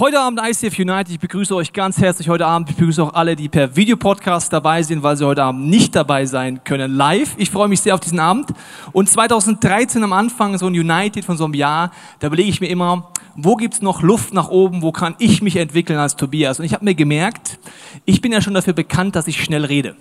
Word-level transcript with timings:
Heute 0.00 0.18
Abend 0.18 0.40
ICF 0.42 0.78
United, 0.78 1.10
ich 1.10 1.20
begrüße 1.20 1.54
euch 1.54 1.74
ganz 1.74 1.98
herzlich 1.98 2.30
heute 2.30 2.46
Abend. 2.46 2.70
Ich 2.70 2.76
begrüße 2.76 3.02
auch 3.02 3.12
alle, 3.12 3.36
die 3.36 3.50
per 3.50 3.76
Videopodcast 3.76 4.50
dabei 4.50 4.82
sind, 4.82 5.02
weil 5.02 5.14
sie 5.18 5.26
heute 5.26 5.42
Abend 5.42 5.68
nicht 5.68 5.94
dabei 5.94 6.24
sein 6.24 6.64
können 6.64 6.90
live. 6.96 7.34
Ich 7.36 7.50
freue 7.50 7.68
mich 7.68 7.82
sehr 7.82 7.92
auf 7.92 8.00
diesen 8.00 8.18
Abend. 8.18 8.48
Und 8.92 9.10
2013 9.10 10.02
am 10.02 10.14
Anfang, 10.14 10.56
so 10.56 10.68
ein 10.68 10.72
United 10.72 11.26
von 11.26 11.36
so 11.36 11.44
einem 11.44 11.52
Jahr, 11.52 11.90
da 12.18 12.28
überlege 12.28 12.48
ich 12.48 12.62
mir 12.62 12.68
immer, 12.68 13.12
wo 13.36 13.56
gibt's 13.56 13.82
noch 13.82 14.00
Luft 14.00 14.32
nach 14.32 14.48
oben, 14.48 14.80
wo 14.80 14.90
kann 14.90 15.16
ich 15.18 15.42
mich 15.42 15.56
entwickeln 15.56 15.98
als 15.98 16.16
Tobias? 16.16 16.60
Und 16.60 16.64
ich 16.64 16.72
habe 16.72 16.86
mir 16.86 16.94
gemerkt, 16.94 17.58
ich 18.06 18.22
bin 18.22 18.32
ja 18.32 18.40
schon 18.40 18.54
dafür 18.54 18.72
bekannt, 18.72 19.16
dass 19.16 19.28
ich 19.28 19.44
schnell 19.44 19.66
rede. 19.66 19.96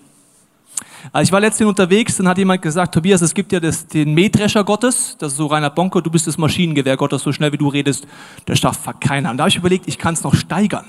Also 1.12 1.30
ich 1.30 1.31
war 1.31 1.40
letztens 1.40 1.68
unterwegs, 1.68 2.18
dann 2.18 2.27
hat 2.27 2.38
jemand 2.38 2.62
gesagt, 2.62 2.94
Tobias, 2.94 3.22
es 3.22 3.34
gibt 3.34 3.52
ja 3.52 3.59
das, 3.59 3.88
den 3.88 4.13
Mähdrescher 4.13 4.63
Gottes, 4.63 5.16
das 5.17 5.31
ist 5.31 5.38
so 5.38 5.48
Rainer 5.48 5.72
Bonko, 5.72 6.02
du 6.02 6.12
bist 6.12 6.27
das 6.27 6.38
Maschinengewehr 6.38 6.98
Gottes, 6.98 7.23
so 7.23 7.31
schnell 7.31 7.52
wie 7.52 7.58
du 7.58 7.67
redest, 7.67 8.08
das 8.45 8.59
schafft 8.59 9.02
keiner. 9.02 9.31
Und 9.31 9.38
da 9.38 9.44
habe 9.44 9.50
ich 9.50 9.58
überlegt, 9.58 9.88
ich 9.88 9.98
kann 9.98 10.14
es 10.14 10.23
noch 10.23 10.36
steigern. 10.36 10.86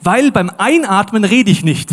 Weil 0.00 0.30
beim 0.30 0.50
Einatmen 0.56 1.24
rede 1.24 1.50
ich 1.50 1.64
nicht. 1.64 1.90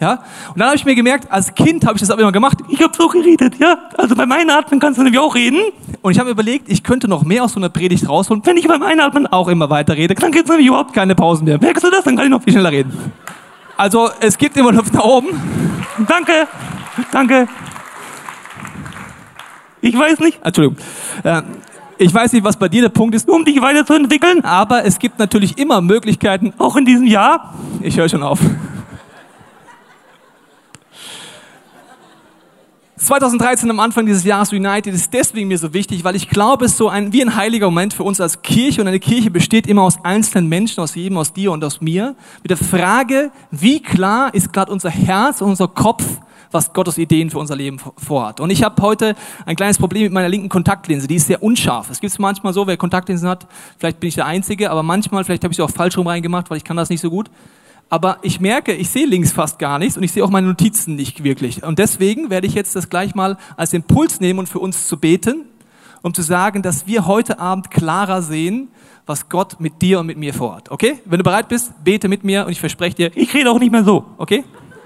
Ja? 0.00 0.24
Und 0.48 0.58
dann 0.58 0.68
habe 0.68 0.76
ich 0.76 0.84
mir 0.84 0.94
gemerkt, 0.94 1.30
als 1.32 1.54
Kind 1.54 1.86
habe 1.86 1.94
ich 1.94 2.00
das 2.00 2.10
aber 2.10 2.20
immer 2.20 2.32
gemacht. 2.32 2.58
Ich 2.68 2.82
habe 2.82 2.92
so 2.94 3.08
geredet, 3.08 3.54
ja. 3.58 3.78
Also 3.96 4.14
beim 4.14 4.30
Einatmen 4.32 4.80
kannst 4.80 4.98
du 4.98 5.02
nämlich 5.02 5.20
auch 5.20 5.34
reden. 5.34 5.60
Und 6.02 6.12
ich 6.12 6.18
habe 6.18 6.30
überlegt, 6.30 6.68
ich 6.68 6.82
könnte 6.82 7.08
noch 7.08 7.22
mehr 7.22 7.44
aus 7.44 7.52
so 7.52 7.60
einer 7.60 7.70
Predigt 7.70 8.08
rausholen, 8.08 8.44
wenn 8.44 8.58
ich 8.58 8.68
beim 8.68 8.82
Einatmen 8.82 9.26
auch 9.26 9.48
immer 9.48 9.70
weiter 9.70 9.96
rede. 9.96 10.14
Dann 10.14 10.32
gibt 10.32 10.44
es 10.44 10.50
nämlich 10.50 10.66
überhaupt 10.66 10.92
keine 10.92 11.14
Pausen 11.14 11.44
mehr. 11.44 11.58
Merkst 11.58 11.84
du 11.84 11.90
das? 11.90 12.04
Dann 12.04 12.16
kann 12.16 12.26
ich 12.26 12.30
noch 12.30 12.42
viel 12.42 12.52
schneller 12.52 12.72
reden. 12.72 12.92
Also 13.76 14.10
es 14.20 14.36
gibt 14.36 14.56
immer 14.56 14.72
Luft 14.72 14.92
nach 14.92 15.04
oben. 15.04 15.28
Danke, 16.06 16.48
danke. 17.12 17.48
Ich 19.80 19.96
weiß 19.98 20.20
nicht. 20.20 20.40
Entschuldigung. 20.42 20.78
Äh, 21.22 21.42
ich 21.98 22.12
weiß 22.12 22.32
nicht, 22.32 22.44
was 22.44 22.56
bei 22.56 22.68
dir 22.68 22.82
der 22.82 22.88
Punkt 22.88 23.14
ist, 23.14 23.28
um 23.28 23.44
dich 23.44 23.60
weiterzuentwickeln, 23.60 24.44
aber 24.44 24.84
es 24.84 24.98
gibt 24.98 25.18
natürlich 25.18 25.58
immer 25.58 25.80
Möglichkeiten, 25.80 26.52
auch 26.58 26.76
in 26.76 26.84
diesem 26.84 27.06
Jahr. 27.06 27.54
Ich 27.82 27.96
höre 27.96 28.08
schon 28.08 28.22
auf. 28.22 28.40
2013 32.96 33.70
am 33.70 33.80
Anfang 33.80 34.06
dieses 34.06 34.24
Jahres 34.24 34.52
United 34.52 34.94
ist 34.94 35.12
deswegen 35.12 35.48
mir 35.48 35.58
so 35.58 35.74
wichtig, 35.74 36.04
weil 36.04 36.16
ich 36.16 36.30
glaube, 36.30 36.64
es 36.64 36.72
ist 36.72 36.78
so 36.78 36.88
ein, 36.88 37.12
wie 37.12 37.22
ein 37.22 37.36
heiliger 37.36 37.66
Moment 37.66 37.92
für 37.92 38.02
uns 38.02 38.20
als 38.20 38.40
Kirche 38.40 38.80
und 38.80 38.88
eine 38.88 39.00
Kirche 39.00 39.30
besteht 39.30 39.66
immer 39.66 39.82
aus 39.82 39.98
einzelnen 40.04 40.48
Menschen, 40.48 40.80
aus 40.80 40.94
jedem, 40.94 41.18
aus 41.18 41.32
dir 41.32 41.52
und 41.52 41.62
aus 41.62 41.82
mir, 41.82 42.16
mit 42.42 42.50
der 42.50 42.56
Frage, 42.56 43.30
wie 43.50 43.82
klar 43.82 44.32
ist 44.32 44.52
gerade 44.52 44.72
unser 44.72 44.90
Herz 44.90 45.42
und 45.42 45.50
unser 45.50 45.68
Kopf, 45.68 46.04
was 46.54 46.72
Gottes 46.72 46.98
Ideen 46.98 47.30
für 47.30 47.38
unser 47.38 47.56
Leben 47.56 47.78
vorhat. 47.96 48.38
Und 48.38 48.50
ich 48.50 48.62
habe 48.62 48.80
heute 48.80 49.16
ein 49.44 49.56
kleines 49.56 49.76
Problem 49.76 50.04
mit 50.04 50.12
meiner 50.12 50.28
linken 50.28 50.48
Kontaktlinse, 50.48 51.08
die 51.08 51.16
ist 51.16 51.26
sehr 51.26 51.42
unscharf. 51.42 51.90
Es 51.90 52.00
gibt 52.00 52.12
es 52.12 52.18
manchmal 52.18 52.52
so, 52.52 52.66
wer 52.66 52.76
Kontaktlinsen 52.76 53.28
hat, 53.28 53.46
vielleicht 53.76 53.98
bin 53.98 54.08
ich 54.08 54.14
der 54.14 54.26
Einzige, 54.26 54.70
aber 54.70 54.84
manchmal, 54.84 55.24
vielleicht 55.24 55.42
habe 55.42 55.52
ich 55.52 55.56
sie 55.56 55.62
auch 55.62 55.70
falsch 55.70 55.98
rum 55.98 56.06
reingemacht, 56.06 56.50
weil 56.50 56.56
ich 56.56 56.64
kann 56.64 56.76
das 56.76 56.90
nicht 56.90 57.00
so 57.00 57.10
gut 57.10 57.28
aber 57.90 58.18
ich 58.22 58.40
merke, 58.40 58.72
ich 58.72 58.90
sehe 58.90 59.06
links 59.06 59.30
fast 59.30 59.58
gar 59.58 59.78
nichts 59.78 59.96
und 59.96 60.02
ich 60.02 60.10
sehe 60.10 60.24
auch 60.24 60.30
meine 60.30 60.48
Notizen 60.48 60.96
nicht 60.96 61.22
wirklich. 61.22 61.62
Und 61.62 61.78
deswegen 61.78 62.30
werde 62.30 62.46
ich 62.46 62.54
jetzt 62.54 62.74
das 62.74 62.88
gleich 62.88 63.14
mal 63.14 63.36
als 63.56 63.72
Impuls 63.72 64.20
nehmen 64.20 64.38
und 64.40 64.48
für 64.48 64.58
uns 64.58 64.88
zu 64.88 64.96
beten, 64.96 65.44
um 66.02 66.12
zu 66.12 66.22
sagen, 66.22 66.62
dass 66.62 66.86
wir 66.86 67.06
heute 67.06 67.38
Abend 67.38 67.70
klarer 67.70 68.22
sehen, 68.22 68.68
was 69.06 69.28
Gott 69.28 69.60
mit 69.60 69.82
dir 69.82 70.00
und 70.00 70.06
mit 70.06 70.18
mir 70.18 70.34
vorhat. 70.34 70.70
Okay? 70.70 70.98
Wenn 71.04 71.18
du 71.18 71.24
bereit 71.24 71.48
bist, 71.48 71.72
bete 71.84 72.08
mit 72.08 72.24
mir 72.24 72.46
und 72.46 72.52
ich 72.52 72.60
verspreche 72.60 72.96
dir, 72.96 73.10
ich 73.14 73.32
rede 73.34 73.50
auch 73.50 73.58
nicht 73.58 73.70
mehr 73.70 73.84
so. 73.84 74.06
Okay? 74.16 74.44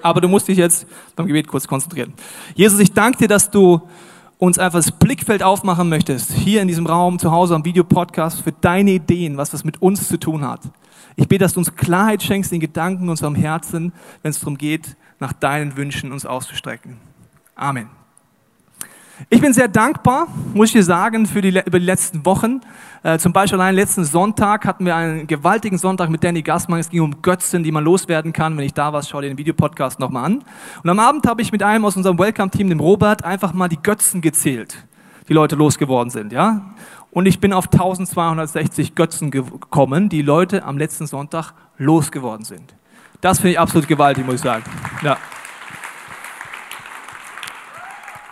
Aber 0.08 0.20
du 0.20 0.28
musst 0.28 0.48
dich 0.48 0.58
jetzt 0.58 0.86
beim 1.16 1.26
Gebet 1.26 1.46
kurz 1.46 1.66
konzentrieren. 1.66 2.14
Jesus, 2.54 2.80
ich 2.80 2.92
danke 2.92 3.18
dir, 3.18 3.28
dass 3.28 3.50
du 3.50 3.82
uns 4.38 4.58
einfach 4.58 4.78
das 4.78 4.92
Blickfeld 4.92 5.42
aufmachen 5.42 5.88
möchtest, 5.88 6.32
hier 6.32 6.62
in 6.62 6.68
diesem 6.68 6.86
Raum, 6.86 7.18
zu 7.18 7.32
Hause 7.32 7.54
am 7.54 7.64
Videopodcast, 7.64 8.40
für 8.40 8.52
deine 8.52 8.92
Ideen, 8.92 9.36
was 9.36 9.50
das 9.50 9.64
mit 9.64 9.82
uns 9.82 10.08
zu 10.08 10.18
tun 10.18 10.46
hat. 10.46 10.60
Ich 11.16 11.26
bete, 11.26 11.44
dass 11.44 11.54
du 11.54 11.60
uns 11.60 11.74
Klarheit 11.74 12.22
schenkst 12.22 12.52
in 12.52 12.60
Gedanken 12.60 13.08
unserem 13.08 13.34
Herzen, 13.34 13.92
wenn 14.22 14.30
es 14.30 14.38
darum 14.38 14.56
geht, 14.56 14.96
nach 15.18 15.32
deinen 15.32 15.76
Wünschen 15.76 16.12
uns 16.12 16.24
auszustrecken. 16.24 16.96
Amen. 17.56 17.97
Ich 19.30 19.40
bin 19.40 19.52
sehr 19.52 19.66
dankbar, 19.66 20.28
muss 20.54 20.68
ich 20.68 20.74
dir 20.74 20.84
sagen, 20.84 21.26
für 21.26 21.42
die, 21.42 21.48
über 21.48 21.80
die 21.80 21.84
letzten 21.84 22.24
Wochen. 22.24 22.60
Äh, 23.02 23.18
zum 23.18 23.32
Beispiel 23.32 23.60
allein 23.60 23.74
letzten 23.74 24.04
Sonntag 24.04 24.64
hatten 24.64 24.86
wir 24.86 24.94
einen 24.94 25.26
gewaltigen 25.26 25.76
Sonntag 25.76 26.08
mit 26.08 26.22
Danny 26.22 26.42
Gassmann. 26.42 26.78
Es 26.78 26.88
ging 26.88 27.02
um 27.02 27.20
Götzen, 27.20 27.64
die 27.64 27.72
man 27.72 27.82
loswerden 27.82 28.32
kann. 28.32 28.56
Wenn 28.56 28.64
ich 28.64 28.74
da 28.74 28.92
war, 28.92 29.02
schau 29.02 29.20
dir 29.20 29.28
den 29.28 29.36
Videopodcast 29.36 29.98
nochmal 29.98 30.24
an. 30.24 30.44
Und 30.84 30.90
am 30.90 31.00
Abend 31.00 31.26
habe 31.26 31.42
ich 31.42 31.50
mit 31.50 31.64
einem 31.64 31.84
aus 31.84 31.96
unserem 31.96 32.16
Welcome-Team, 32.18 32.68
dem 32.68 32.78
Robert, 32.78 33.24
einfach 33.24 33.52
mal 33.52 33.68
die 33.68 33.82
Götzen 33.82 34.20
gezählt, 34.20 34.86
die 35.28 35.32
Leute 35.32 35.56
losgeworden 35.56 36.10
sind. 36.10 36.32
Ja? 36.32 36.74
Und 37.10 37.26
ich 37.26 37.40
bin 37.40 37.52
auf 37.52 37.72
1260 37.72 38.94
Götzen 38.94 39.32
gekommen, 39.32 40.08
die 40.08 40.22
Leute 40.22 40.62
am 40.62 40.78
letzten 40.78 41.08
Sonntag 41.08 41.54
losgeworden 41.76 42.44
sind. 42.44 42.74
Das 43.20 43.38
finde 43.38 43.52
ich 43.52 43.58
absolut 43.58 43.88
gewaltig, 43.88 44.24
muss 44.24 44.36
ich 44.36 44.42
sagen. 44.42 44.62
Ja. 45.02 45.16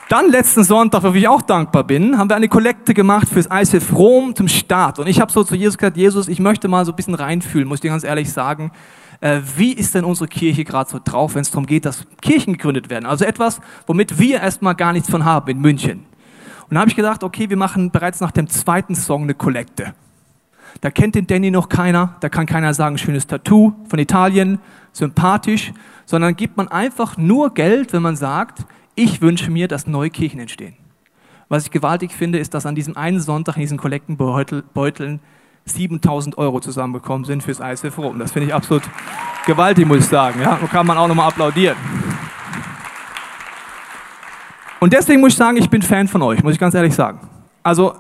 Dann 0.09 0.31
letzten 0.31 0.63
Sonntag, 0.63 1.03
wofür 1.03 1.17
ich 1.17 1.27
auch 1.27 1.43
dankbar 1.43 1.83
bin, 1.83 2.17
haben 2.17 2.31
wir 2.31 2.37
eine 2.37 2.49
Kollekte 2.49 2.95
gemacht 2.95 3.29
fürs 3.29 3.49
ICF 3.51 3.93
Rom 3.93 4.37
zum 4.37 4.47
Start. 4.47 5.01
Und 5.01 5.09
ich 5.09 5.21
habe 5.21 5.33
so 5.33 5.43
zu 5.43 5.57
Jesus 5.57 5.77
gesagt, 5.77 5.97
Jesus, 5.97 6.29
ich 6.29 6.39
möchte 6.39 6.69
mal 6.69 6.85
so 6.85 6.93
ein 6.93 6.97
bisschen 6.97 7.17
reinfühlen, 7.17 7.67
muss 7.67 7.79
ich 7.79 7.81
dir 7.81 7.91
ganz 7.91 8.05
ehrlich 8.05 8.33
sagen. 8.33 8.71
Äh, 9.21 9.41
wie 9.57 9.73
ist 9.73 9.97
denn 9.97 10.05
unsere 10.05 10.29
Kirche 10.29 10.63
gerade 10.63 10.89
so 10.89 11.01
drauf, 11.03 11.35
wenn 11.35 11.43
es 11.43 11.51
darum 11.51 11.67
geht, 11.67 11.87
dass 11.87 12.07
Kirchen 12.23 12.53
gegründet 12.53 12.89
werden? 12.89 13.05
Also 13.05 13.25
etwas, 13.25 13.61
womit 13.89 14.17
wir 14.21 14.41
erstmal 14.41 14.77
gar 14.77 14.93
nichts 14.93 15.11
von 15.11 15.25
haben 15.25 15.51
in 15.51 15.61
München. 15.61 16.05
Und 16.69 16.75
da 16.75 16.81
habe 16.81 16.91
ich 16.91 16.97
gedacht, 16.97 17.25
okay, 17.25 17.51
wir 17.51 17.57
machen 17.57 17.91
bereits 17.91 18.21
nach 18.21 18.31
dem 18.31 18.49
zweiten 18.49 18.95
Song 18.95 19.25
eine 19.25 19.35
Kollekte. 19.35 19.95
Da 20.83 20.91
kennt 20.93 21.17
den 21.17 21.27
Danny 21.27 21.51
noch 21.51 21.69
keiner, 21.69 22.15
da 22.21 22.29
kann 22.29 22.47
keiner 22.47 22.75
sagen, 22.75 22.97
schönes 22.97 23.27
Tattoo 23.27 23.73
von 23.89 23.99
Italien, 23.99 24.61
sympathisch, 24.93 25.73
sondern 26.05 26.37
gibt 26.37 26.57
man 26.57 26.69
einfach 26.69 27.17
nur 27.17 27.55
Geld, 27.55 27.93
wenn 27.93 28.03
man 28.03 28.15
sagt, 28.15 28.67
ich 28.97 29.21
wünsche 29.21 29.51
mir, 29.51 29.69
dass 29.69 29.87
neue 29.87 30.11
Kirchen 30.11 30.41
entstehen. 30.41 30.75
Was 31.49 31.65
ich 31.65 31.71
gewaltig 31.71 32.13
finde, 32.13 32.39
ist, 32.39 32.55
dass 32.55 32.67
an 32.67 32.75
diesem 32.75 32.97
einen 32.97 33.21
Sonntag 33.21 33.55
in 33.57 33.61
diesen 33.61 33.79
Kollektenbeuteln 33.79 35.21
7000 35.67 36.39
Euro 36.39 36.61
zusammengekommen 36.61 37.25
sind 37.25 37.43
fürs 37.43 37.61
ISF 37.61 37.97
Rom. 37.99 38.19
Das 38.19 38.33
finde 38.33 38.49
ich 38.49 38.55
absolut 38.55 38.83
gewaltig, 39.47 39.87
muss 39.87 39.99
ich 39.99 40.07
sagen. 40.07 40.41
Ja, 40.41 40.59
da 40.61 40.67
kann 40.67 40.87
man 40.87 40.99
auch 40.99 41.07
nochmal 41.07 41.29
applaudieren. 41.29 41.77
Und 44.81 44.93
deswegen 44.93 45.21
muss 45.21 45.33
ich 45.33 45.39
sagen, 45.39 45.57
ich 45.57 45.71
bin 45.71 45.83
Fan 45.83 46.09
von 46.09 46.23
euch, 46.23 46.43
muss 46.43 46.55
ich 46.55 46.59
ganz 46.59 46.75
ehrlich 46.75 46.95
sagen. 46.95 47.21
Also 47.63 47.95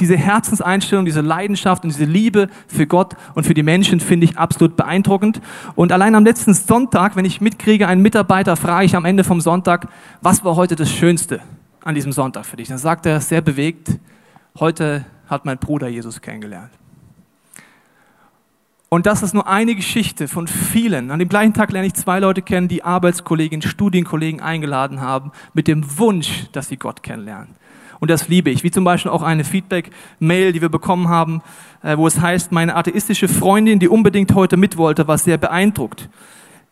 diese 0.00 0.16
Herzenseinstellung, 0.16 1.04
diese 1.04 1.20
Leidenschaft 1.20 1.84
und 1.84 1.90
diese 1.90 2.04
Liebe 2.04 2.48
für 2.66 2.86
Gott 2.86 3.14
und 3.34 3.46
für 3.46 3.54
die 3.54 3.62
Menschen 3.62 4.00
finde 4.00 4.24
ich 4.24 4.38
absolut 4.38 4.76
beeindruckend. 4.76 5.40
Und 5.76 5.92
allein 5.92 6.14
am 6.14 6.24
letzten 6.24 6.54
Sonntag, 6.54 7.16
wenn 7.16 7.24
ich 7.24 7.40
mitkriege, 7.40 7.86
einen 7.86 8.02
Mitarbeiter 8.02 8.56
frage 8.56 8.86
ich 8.86 8.96
am 8.96 9.04
Ende 9.04 9.22
vom 9.22 9.40
Sonntag, 9.40 9.88
was 10.22 10.44
war 10.44 10.56
heute 10.56 10.74
das 10.74 10.90
Schönste 10.90 11.40
an 11.84 11.94
diesem 11.94 12.12
Sonntag 12.12 12.46
für 12.46 12.56
dich? 12.56 12.68
Dann 12.68 12.78
sagt 12.78 13.06
er 13.06 13.20
sehr 13.20 13.42
bewegt, 13.42 13.98
heute 14.58 15.04
hat 15.28 15.44
mein 15.44 15.58
Bruder 15.58 15.88
Jesus 15.88 16.20
kennengelernt. 16.20 16.72
Und 18.88 19.06
das 19.06 19.22
ist 19.22 19.34
nur 19.34 19.46
eine 19.46 19.76
Geschichte 19.76 20.26
von 20.26 20.48
vielen. 20.48 21.12
An 21.12 21.20
dem 21.20 21.28
gleichen 21.28 21.54
Tag 21.54 21.70
lerne 21.70 21.86
ich 21.86 21.94
zwei 21.94 22.18
Leute 22.18 22.42
kennen, 22.42 22.66
die 22.66 22.82
Arbeitskolleginnen, 22.82 23.62
Studienkollegen 23.62 24.40
eingeladen 24.40 25.00
haben, 25.00 25.30
mit 25.54 25.68
dem 25.68 25.98
Wunsch, 25.98 26.46
dass 26.50 26.66
sie 26.68 26.76
Gott 26.76 27.04
kennenlernen. 27.04 27.54
Und 28.00 28.10
das 28.10 28.28
liebe 28.28 28.50
ich. 28.50 28.64
Wie 28.64 28.70
zum 28.70 28.84
Beispiel 28.84 29.10
auch 29.10 29.22
eine 29.22 29.44
Feedback-Mail, 29.44 30.52
die 30.52 30.60
wir 30.60 30.70
bekommen 30.70 31.08
haben, 31.08 31.42
äh, 31.82 31.96
wo 31.96 32.06
es 32.06 32.20
heißt, 32.20 32.50
meine 32.50 32.74
atheistische 32.74 33.28
Freundin, 33.28 33.78
die 33.78 33.88
unbedingt 33.88 34.34
heute 34.34 34.56
mit 34.56 34.76
wollte, 34.76 35.06
war 35.06 35.18
sehr 35.18 35.38
beeindruckt. 35.38 36.08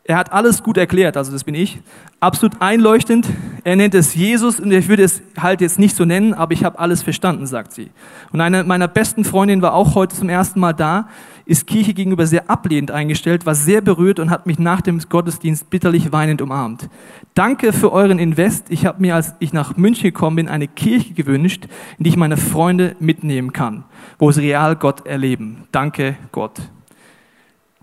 Er 0.09 0.17
hat 0.17 0.33
alles 0.33 0.63
gut 0.63 0.79
erklärt, 0.79 1.19
also 1.19 1.31
das 1.31 1.45
bin 1.45 1.55
ich. 1.55 1.81
Absolut 2.19 2.63
einleuchtend. 2.63 3.27
Er 3.63 3.77
nennt 3.77 3.95
es 3.95 4.15
Jesus 4.15 4.59
und 4.59 4.73
ich 4.73 4.89
würde 4.89 5.03
es 5.03 5.21
halt 5.39 5.61
jetzt 5.61 5.79
nicht 5.79 5.95
so 5.95 6.07
nennen, 6.07 6.33
aber 6.33 6.55
ich 6.55 6.65
habe 6.65 6.79
alles 6.79 7.03
verstanden, 7.03 7.47
sagt 7.47 7.75
sie. 7.75 7.91
Und 8.33 8.41
eine 8.41 8.65
meiner 8.65 8.89
besten 8.89 9.23
Freundinnen 9.23 9.61
war 9.61 9.75
auch 9.75 9.95
heute 9.95 10.17
zum 10.17 10.31
ersten 10.31 10.61
Mal 10.61 10.73
da, 10.73 11.09
ist 11.49 11.67
Kirche 11.67 11.95
gegenüber 11.95 12.27
sehr 12.27 12.51
ablehnend 12.51 12.91
eingestellt, 12.91 13.47
war 13.47 13.55
sehr 13.55 13.81
berührt 13.81 14.19
und 14.19 14.29
hat 14.29 14.45
mich 14.45 14.59
nach 14.59 14.83
dem 14.83 14.99
Gottesdienst 14.99 15.71
bitterlich 15.71 16.13
weinend 16.13 16.43
umarmt. 16.43 16.91
Danke 17.33 17.73
für 17.73 17.91
euren 17.91 18.19
Invest. 18.19 18.67
Ich 18.69 18.85
habe 18.85 19.01
mir, 19.01 19.15
als 19.15 19.35
ich 19.39 19.55
nach 19.55 19.75
München 19.79 20.03
gekommen 20.03 20.37
bin, 20.37 20.49
eine 20.49 20.69
Kirche 20.69 21.15
gewünscht, 21.15 21.67
in 21.97 22.05
die 22.05 22.11
ich 22.11 22.19
meine 22.19 22.37
Freunde 22.37 22.97
mitnehmen 23.01 23.55
kann, 23.55 23.85
wo 24.19 24.31
sie 24.31 24.43
real 24.43 24.77
Gott 24.77 25.07
erleben. 25.07 25.65
Danke 25.73 26.19
Gott. 26.33 26.61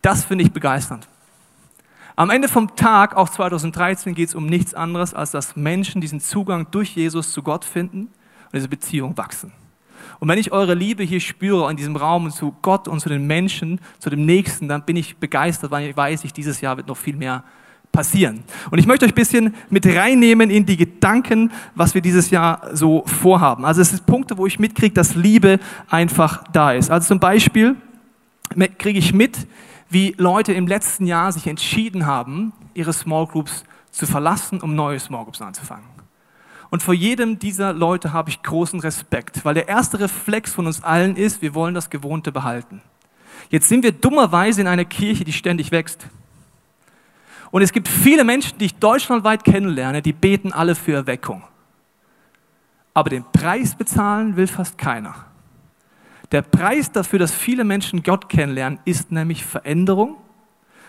Das 0.03 0.25
finde 0.25 0.43
ich 0.43 0.51
begeisternd. 0.51 1.07
Am 2.15 2.29
Ende 2.29 2.47
vom 2.47 2.75
Tag, 2.75 3.17
auch 3.17 3.29
2013, 3.29 4.13
geht 4.13 4.29
es 4.29 4.35
um 4.35 4.45
nichts 4.45 4.75
anderes, 4.75 5.15
als 5.15 5.31
dass 5.31 5.55
Menschen 5.55 6.01
diesen 6.01 6.19
Zugang 6.19 6.67
durch 6.69 6.95
Jesus 6.95 7.33
zu 7.33 7.41
Gott 7.41 7.65
finden 7.65 8.01
und 8.01 8.53
diese 8.53 8.69
Beziehung 8.69 9.17
wachsen. 9.17 9.53
Und 10.19 10.27
wenn 10.27 10.39
ich 10.39 10.51
eure 10.51 10.73
Liebe 10.73 11.03
hier 11.03 11.19
spüre 11.19 11.69
in 11.69 11.77
diesem 11.77 11.95
Raum 11.95 12.31
zu 12.31 12.55
Gott 12.61 12.87
und 12.87 12.99
zu 12.99 13.09
den 13.09 13.27
Menschen, 13.27 13.79
zu 13.99 14.09
dem 14.09 14.25
Nächsten, 14.25 14.67
dann 14.67 14.83
bin 14.83 14.95
ich 14.95 15.17
begeistert, 15.17 15.71
weil 15.71 15.89
ich 15.89 15.97
weiß, 15.97 16.23
ich, 16.23 16.33
dieses 16.33 16.61
Jahr 16.61 16.77
wird 16.77 16.87
noch 16.87 16.97
viel 16.97 17.15
mehr 17.15 17.43
passieren. 17.91 18.43
Und 18.71 18.77
ich 18.77 18.87
möchte 18.87 19.05
euch 19.05 19.11
ein 19.11 19.15
bisschen 19.15 19.55
mit 19.69 19.85
reinnehmen 19.85 20.49
in 20.49 20.65
die 20.65 20.77
Gedanken, 20.77 21.51
was 21.75 21.93
wir 21.93 22.01
dieses 22.01 22.29
Jahr 22.29 22.69
so 22.73 23.03
vorhaben. 23.05 23.65
Also 23.65 23.81
es 23.81 23.89
sind 23.89 24.05
Punkte, 24.05 24.37
wo 24.37 24.45
ich 24.45 24.59
mitkriege, 24.59 24.93
dass 24.93 25.15
Liebe 25.15 25.59
einfach 25.89 26.43
da 26.51 26.73
ist. 26.73 26.91
Also 26.91 27.07
zum 27.07 27.19
Beispiel 27.19 27.75
kriege 28.77 28.99
ich 28.99 29.13
mit, 29.13 29.47
wie 29.89 30.13
Leute 30.17 30.51
im 30.53 30.67
letzten 30.67 31.07
Jahr 31.07 31.31
sich 31.31 31.47
entschieden 31.47 32.05
haben, 32.05 32.51
ihre 32.73 32.91
Small 32.91 33.27
Groups 33.27 33.63
zu 33.91 34.05
verlassen, 34.05 34.59
um 34.59 34.75
neue 34.75 34.99
Small 34.99 35.23
Groups 35.23 35.41
anzufangen. 35.41 35.94
Und 36.75 36.83
vor 36.83 36.93
jedem 36.93 37.39
dieser 37.39 37.71
Leute 37.71 38.11
habe 38.11 38.29
ich 38.29 38.43
großen 38.43 38.81
Respekt, 38.81 39.45
weil 39.45 39.53
der 39.53 39.69
erste 39.69 39.97
Reflex 39.97 40.53
von 40.53 40.67
uns 40.67 40.83
allen 40.83 41.15
ist, 41.15 41.41
wir 41.41 41.53
wollen 41.53 41.73
das 41.73 41.89
Gewohnte 41.89 42.33
behalten. 42.33 42.81
Jetzt 43.49 43.69
sind 43.69 43.81
wir 43.81 43.93
dummerweise 43.93 44.59
in 44.59 44.67
einer 44.67 44.83
Kirche, 44.83 45.23
die 45.23 45.31
ständig 45.31 45.71
wächst. 45.71 46.05
Und 47.49 47.61
es 47.61 47.71
gibt 47.71 47.87
viele 47.87 48.25
Menschen, 48.25 48.57
die 48.57 48.65
ich 48.65 48.75
deutschlandweit 48.75 49.45
kennenlerne, 49.45 50.01
die 50.01 50.11
beten 50.11 50.51
alle 50.51 50.75
für 50.75 50.91
Erweckung. 50.91 51.43
Aber 52.93 53.09
den 53.09 53.23
Preis 53.31 53.73
bezahlen 53.75 54.35
will 54.35 54.47
fast 54.47 54.77
keiner. 54.77 55.15
Der 56.33 56.41
Preis 56.41 56.91
dafür, 56.91 57.19
dass 57.19 57.31
viele 57.31 57.63
Menschen 57.63 58.03
Gott 58.03 58.27
kennenlernen, 58.27 58.79
ist 58.83 59.13
nämlich 59.13 59.45
Veränderung, 59.45 60.17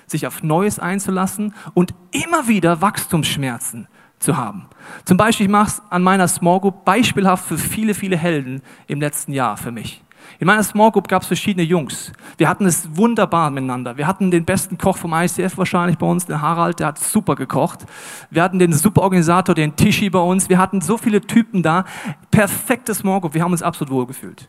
sich 0.09 0.27
auf 0.27 0.43
Neues 0.43 0.81
einzulassen 0.81 1.55
und 1.75 1.95
immer 2.11 2.49
wieder 2.49 2.81
Wachstumsschmerzen 2.81 3.87
zu 4.19 4.37
haben. 4.37 4.67
Zum 5.05 5.17
Beispiel, 5.17 5.47
ich 5.47 5.53
mache 5.53 5.69
es 5.69 5.83
an 5.91 6.03
meiner 6.03 6.29
Small 6.29 6.61
Group 6.61 6.85
beispielhaft 6.85 7.45
für 7.45 7.59
viele, 7.59 7.95
viele 7.95 8.17
Helden 8.17 8.63
im 8.87 9.01
letzten 9.01 9.33
Jahr 9.33 9.57
für 9.57 9.73
mich. 9.73 10.03
In 10.39 10.47
meiner 10.47 10.63
Small 10.63 10.91
Group 10.91 11.09
gab 11.09 11.23
es 11.23 11.29
verschiedene 11.29 11.65
Jungs. 11.65 12.13
Wir 12.37 12.49
hatten 12.49 12.67
es 12.67 12.95
wunderbar 12.97 13.51
miteinander. 13.51 13.97
Wir 13.97 14.07
hatten 14.07 14.31
den 14.31 14.45
besten 14.45 14.77
Koch 14.77 14.97
vom 14.97 15.15
ICF 15.15 15.57
wahrscheinlich 15.57 15.99
bei 15.99 16.07
uns, 16.07 16.27
den 16.27 16.43
Harald, 16.43 16.81
der 16.81 16.89
hat 16.89 16.99
super 16.99 17.37
gekocht. 17.37 17.87
Wir 18.31 18.43
hatten 18.43 18.59
den 18.59 18.73
super 18.73 19.03
Organisator, 19.03 19.55
den 19.55 19.77
Tischi 19.77 20.11
bei 20.11 20.19
uns. 20.19 20.49
Wir 20.49 20.59
hatten 20.59 20.81
so 20.81 20.99
viele 20.99 21.21
Typen 21.21 21.63
da. 21.63 21.85
Perfekte 22.31 22.95
Small 22.95 23.21
Group. 23.21 23.35
Wir 23.35 23.43
haben 23.43 23.53
uns 23.53 23.63
absolut 23.63 23.93
wohl 23.93 24.07
gefühlt. 24.07 24.49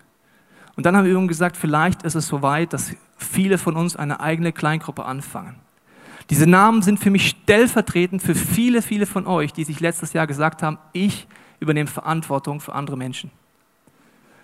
Und 0.75 0.85
dann 0.85 0.95
haben 0.95 1.05
wir 1.05 1.15
ihm 1.15 1.27
gesagt, 1.27 1.57
vielleicht 1.57 2.03
ist 2.03 2.15
es 2.15 2.27
soweit, 2.27 2.73
dass 2.73 2.93
viele 3.17 3.57
von 3.57 3.75
uns 3.75 3.95
eine 3.95 4.19
eigene 4.19 4.51
Kleingruppe 4.51 5.05
anfangen. 5.05 5.55
Diese 6.29 6.47
Namen 6.47 6.81
sind 6.81 6.99
für 6.99 7.09
mich 7.09 7.29
stellvertretend 7.29 8.21
für 8.21 8.35
viele, 8.35 8.81
viele 8.81 9.05
von 9.05 9.27
euch, 9.27 9.53
die 9.53 9.63
sich 9.63 9.79
letztes 9.79 10.13
Jahr 10.13 10.27
gesagt 10.27 10.61
haben, 10.61 10.77
ich 10.91 11.27
übernehme 11.59 11.87
Verantwortung 11.87 12.59
für 12.59 12.73
andere 12.73 12.97
Menschen. 12.97 13.31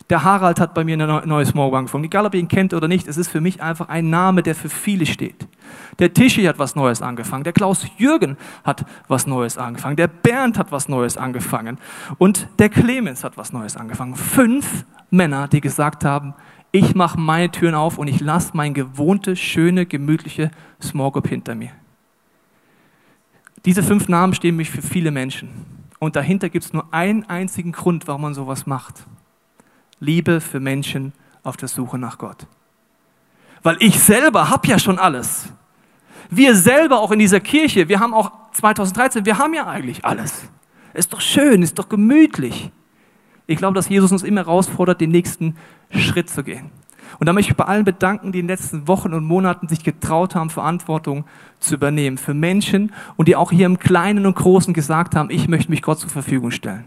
Der 0.09 0.23
Harald 0.23 0.59
hat 0.59 0.73
bei 0.73 0.83
mir 0.83 0.93
eine 0.93 1.25
neue 1.25 1.45
Smallbank 1.45 1.83
angefangen. 1.83 2.03
Egal, 2.03 2.25
ob 2.25 2.33
ihr 2.33 2.39
ihn 2.39 2.49
kennt 2.49 2.73
oder 2.73 2.87
nicht, 2.87 3.07
es 3.07 3.17
ist 3.17 3.29
für 3.29 3.39
mich 3.39 3.61
einfach 3.61 3.87
ein 3.87 4.09
Name, 4.09 4.43
der 4.43 4.53
für 4.53 4.69
viele 4.69 5.05
steht. 5.05 5.47
Der 5.99 6.13
Tischi 6.13 6.43
hat 6.43 6.59
was 6.59 6.75
Neues 6.75 7.01
angefangen. 7.01 7.45
Der 7.45 7.53
Klaus 7.53 7.87
Jürgen 7.97 8.37
hat 8.65 8.85
was 9.07 9.27
Neues 9.27 9.57
angefangen. 9.57 9.95
Der 9.95 10.07
Bernd 10.07 10.57
hat 10.57 10.71
was 10.71 10.89
Neues 10.89 11.15
angefangen. 11.15 11.77
Und 12.17 12.47
der 12.59 12.69
Clemens 12.69 13.23
hat 13.23 13.37
was 13.37 13.53
Neues 13.53 13.77
angefangen. 13.77 14.15
Fünf 14.15 14.85
Männer, 15.09 15.47
die 15.47 15.61
gesagt 15.61 16.03
haben, 16.03 16.33
ich 16.73 16.95
mache 16.95 17.19
meine 17.19 17.51
Türen 17.51 17.75
auf 17.75 17.99
und 17.99 18.07
ich 18.07 18.19
lasse 18.19 18.51
mein 18.55 18.73
gewohnte, 18.73 19.35
schöne, 19.35 19.85
gemütliche 19.85 20.49
Small 20.81 21.11
hinter 21.27 21.53
mir. 21.53 21.69
Diese 23.63 23.83
fünf 23.83 24.09
Namen 24.09 24.33
stehen 24.33 24.55
mich 24.55 24.71
für 24.71 24.81
viele 24.81 25.11
Menschen. 25.11 25.49
Und 25.99 26.15
dahinter 26.15 26.49
gibt 26.49 26.65
es 26.65 26.73
nur 26.73 26.91
einen 26.91 27.25
einzigen 27.29 27.71
Grund, 27.71 28.07
warum 28.07 28.23
man 28.23 28.33
sowas 28.33 28.65
macht. 28.65 29.05
Liebe 29.99 30.41
für 30.41 30.59
Menschen 30.59 31.13
auf 31.43 31.57
der 31.57 31.67
Suche 31.67 31.99
nach 31.99 32.17
Gott. 32.17 32.47
Weil 33.61 33.77
ich 33.79 33.99
selber 33.99 34.49
habe 34.49 34.67
ja 34.67 34.79
schon 34.79 34.97
alles. 34.97 35.49
Wir 36.31 36.55
selber 36.55 36.99
auch 36.99 37.11
in 37.11 37.19
dieser 37.19 37.39
Kirche, 37.39 37.87
wir 37.87 37.99
haben 37.99 38.15
auch 38.15 38.31
2013, 38.53 39.27
wir 39.27 39.37
haben 39.37 39.53
ja 39.53 39.67
eigentlich 39.67 40.03
alles. 40.03 40.49
Ist 40.95 41.13
doch 41.13 41.21
schön, 41.21 41.61
ist 41.61 41.77
doch 41.77 41.87
gemütlich. 41.87 42.71
Ich 43.47 43.57
glaube, 43.57 43.75
dass 43.75 43.89
Jesus 43.89 44.11
uns 44.11 44.23
immer 44.23 44.41
herausfordert, 44.41 45.01
den 45.01 45.11
nächsten 45.11 45.55
Schritt 45.91 46.29
zu 46.29 46.43
gehen. 46.43 46.71
Und 47.19 47.27
da 47.27 47.33
möchte 47.33 47.51
ich 47.51 47.57
bei 47.57 47.65
allen 47.65 47.85
bedanken, 47.85 48.31
die 48.31 48.39
in 48.39 48.47
den 48.47 48.55
letzten 48.55 48.87
Wochen 48.87 49.13
und 49.13 49.23
Monaten 49.23 49.67
sich 49.67 49.83
getraut 49.83 50.35
haben, 50.35 50.49
Verantwortung 50.49 51.25
zu 51.59 51.75
übernehmen 51.75 52.17
für 52.17 52.33
Menschen 52.33 52.91
und 53.17 53.27
die 53.27 53.35
auch 53.35 53.51
hier 53.51 53.65
im 53.65 53.77
Kleinen 53.77 54.25
und 54.25 54.35
Großen 54.35 54.73
gesagt 54.73 55.15
haben, 55.15 55.29
ich 55.29 55.47
möchte 55.47 55.69
mich 55.69 55.81
Gott 55.81 55.99
zur 55.99 56.09
Verfügung 56.09 56.51
stellen. 56.51 56.85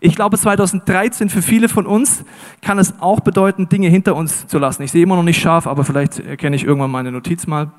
Ich 0.00 0.16
glaube, 0.16 0.36
2013 0.36 1.28
für 1.28 1.42
viele 1.42 1.68
von 1.68 1.86
uns 1.86 2.24
kann 2.60 2.78
es 2.78 3.00
auch 3.00 3.20
bedeuten, 3.20 3.68
Dinge 3.68 3.88
hinter 3.88 4.16
uns 4.16 4.48
zu 4.48 4.58
lassen. 4.58 4.82
Ich 4.82 4.90
sehe 4.90 5.02
immer 5.02 5.16
noch 5.16 5.22
nicht 5.22 5.40
scharf, 5.40 5.66
aber 5.66 5.84
vielleicht 5.84 6.18
erkenne 6.18 6.56
ich 6.56 6.64
irgendwann 6.64 6.90
meine 6.90 7.12
Notiz 7.12 7.46
mal. 7.46 7.70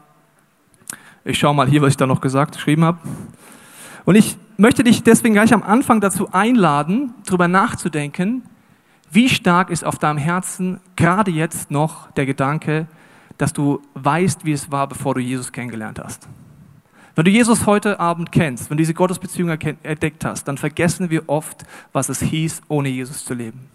Ich 1.25 1.38
schaue 1.38 1.54
mal 1.54 1.68
hier, 1.68 1.81
was 1.81 1.92
ich 1.92 1.98
da 1.98 2.07
noch 2.07 2.22
gesagt, 2.22 2.56
geschrieben 2.56 2.86
habe. 2.86 3.00
Und 4.05 4.15
ich 4.15 4.38
möchte 4.57 4.83
dich 4.83 5.03
deswegen 5.03 5.33
gleich 5.33 5.53
am 5.53 5.63
Anfang 5.63 6.01
dazu 6.01 6.31
einladen, 6.31 7.13
darüber 7.25 7.47
nachzudenken, 7.47 8.44
wie 9.11 9.29
stark 9.29 9.69
ist 9.69 9.85
auf 9.85 10.00
deinem 10.00 10.17
Herzen 10.17 10.79
gerade 10.95 11.31
jetzt 11.31 11.71
noch 11.71 12.11
der 12.11 12.25
Gedanke, 12.25 12.88
dass 13.38 13.53
du 13.53 13.81
weißt, 13.94 14.45
wie 14.45 14.51
es 14.51 14.71
war, 14.71 14.88
bevor 14.88 15.13
du 15.15 15.21
Jesus 15.21 15.51
kennengelernt 15.51 16.00
hast. 16.03 16.27
Wenn 17.15 17.25
du 17.25 17.31
Jesus 17.31 17.67
heute 17.67 18.00
Abend 18.00 18.31
kennst, 18.31 18.69
wenn 18.69 18.77
du 18.77 18.81
diese 18.81 18.95
Gottesbeziehung 18.95 19.50
entdeckt 19.50 20.25
hast, 20.25 20.47
dann 20.47 20.57
vergessen 20.57 21.11
wir 21.11 21.23
oft, 21.27 21.63
was 21.91 22.09
es 22.09 22.21
hieß, 22.21 22.63
ohne 22.69 22.89
Jesus 22.89 23.23
zu 23.23 23.35
leben. 23.35 23.69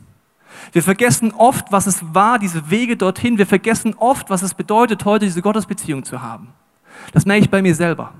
Wir 0.72 0.82
vergessen 0.82 1.32
oft, 1.32 1.70
was 1.70 1.86
es 1.86 2.02
war, 2.12 2.40
diese 2.40 2.70
Wege 2.70 2.96
dorthin. 2.96 3.38
Wir 3.38 3.46
vergessen 3.46 3.94
oft, 3.96 4.28
was 4.30 4.42
es 4.42 4.54
bedeutet, 4.54 5.04
heute 5.04 5.26
diese 5.26 5.42
Gottesbeziehung 5.42 6.04
zu 6.04 6.20
haben. 6.20 6.48
Das 7.12 7.26
merke 7.26 7.44
ich 7.44 7.50
bei 7.50 7.62
mir 7.62 7.76
selber. 7.76 8.12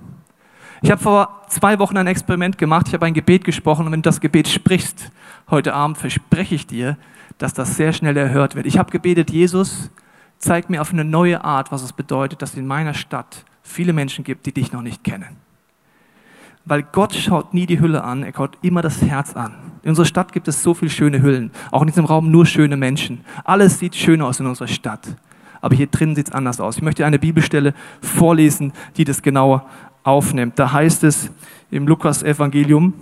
Ich 0.81 0.91
habe 0.91 1.03
vor 1.03 1.43
zwei 1.49 1.79
Wochen 1.81 1.97
ein 1.97 2.07
Experiment 2.07 2.57
gemacht. 2.57 2.89
Ich 2.89 2.95
habe 2.95 3.07
ein 3.07 3.15
Gebet 3.15 3.45
gesprochen 3.45 3.87
und 3.87 3.93
wenn 3.93 4.03
du 4.03 4.09
das 4.09 4.21
Gebet 4.21 4.49
sprichst 4.49 5.11
heute 5.51 5.75
Abend, 5.75 5.99
verspreche 5.99 6.55
ich 6.55 6.67
dir, 6.67 6.97
dass 7.39 7.53
das 7.53 7.77
sehr 7.77 7.93
schnell 7.93 8.17
erhört 8.17 8.55
wird. 8.55 8.67
Ich 8.67 8.79
habe 8.79 8.91
gebetet, 8.91 9.31
Jesus, 9.31 9.91
zeig 10.39 10.71
mir 10.71 10.81
auf 10.81 10.93
eine 10.93 11.05
neue 11.05 11.45
Art, 11.45 11.73
was 11.73 11.83
es 11.83 11.93
bedeutet, 11.93 12.43
dass 12.43 12.55
in 12.55 12.67
meiner 12.67 12.95
Stadt 12.95 13.45
viele 13.63 13.93
Menschen 13.93 14.25
gibt, 14.25 14.47
die 14.47 14.53
dich 14.53 14.73
noch 14.73 14.83
nicht 14.83 15.03
kennen. 15.03 15.37
Weil 16.65 16.83
Gott 16.83 17.15
schaut 17.15 17.55
nie 17.55 17.67
die 17.67 17.81
Hülle 17.81 18.05
an, 18.05 18.23
er 18.23 18.33
schaut 18.35 18.59
immer 18.63 18.83
das 18.83 19.03
Herz 19.03 19.35
an. 19.35 19.55
In 19.83 19.91
unserer 19.91 20.07
Stadt 20.07 20.33
gibt 20.33 20.49
es 20.49 20.63
so 20.63 20.75
viele 20.75 20.91
schöne 20.91 21.23
Hüllen, 21.23 21.51
auch 21.71 21.81
in 21.81 21.89
diesem 21.89 22.05
Raum 22.05 22.31
nur 22.31 22.47
schöne 22.47 22.77
Menschen. 22.77 23.25
Alles 23.45 23.79
sieht 23.79 23.97
schön 23.97 24.21
aus 24.21 24.39
in 24.39 24.47
unserer 24.47 24.69
Stadt, 24.69 25.09
aber 25.61 25.75
hier 25.75 25.87
drin 25.87 26.15
sieht 26.15 26.29
es 26.29 26.35
anders 26.35 26.61
aus. 26.61 26.77
Ich 26.77 26.83
möchte 26.83 27.07
eine 27.07 27.19
Bibelstelle 27.19 27.75
vorlesen, 28.01 28.73
die 28.97 29.05
das 29.05 29.23
genauer 29.23 29.65
aufnimmt. 30.09 30.59
Da 30.59 30.73
heißt 30.73 31.05
es 31.05 31.31
im 31.71 31.87
Lukas-Evangelium, 31.87 32.95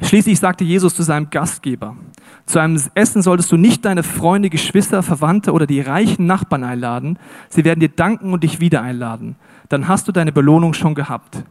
Schließlich 0.00 0.40
sagte 0.40 0.64
Jesus 0.64 0.96
zu 0.96 1.04
seinem 1.04 1.30
Gastgeber, 1.30 1.94
zu 2.46 2.58
einem 2.58 2.80
Essen 2.94 3.22
solltest 3.22 3.52
du 3.52 3.56
nicht 3.56 3.84
deine 3.84 4.02
Freunde, 4.02 4.50
Geschwister, 4.50 5.02
Verwandte 5.02 5.52
oder 5.52 5.66
die 5.66 5.80
reichen 5.80 6.26
Nachbarn 6.26 6.64
einladen. 6.64 7.18
Sie 7.50 7.64
werden 7.64 7.78
dir 7.78 7.90
danken 7.90 8.32
und 8.32 8.42
dich 8.42 8.58
wieder 8.58 8.82
einladen 8.82 9.36
dann 9.72 9.88
hast 9.88 10.06
du 10.06 10.12
deine 10.12 10.32
Belohnung 10.32 10.74
schon 10.74 10.94
gehabt. 10.94 11.44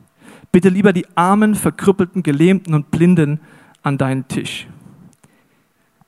Bitte 0.51 0.69
lieber 0.69 0.93
die 0.93 1.07
Armen, 1.15 1.55
Verkrüppelten, 1.55 2.21
Gelähmten 2.21 2.75
und 2.75 2.91
Blinden 2.91 3.39
an 3.81 3.97
deinen 3.97 4.27
Tisch. 4.27 4.67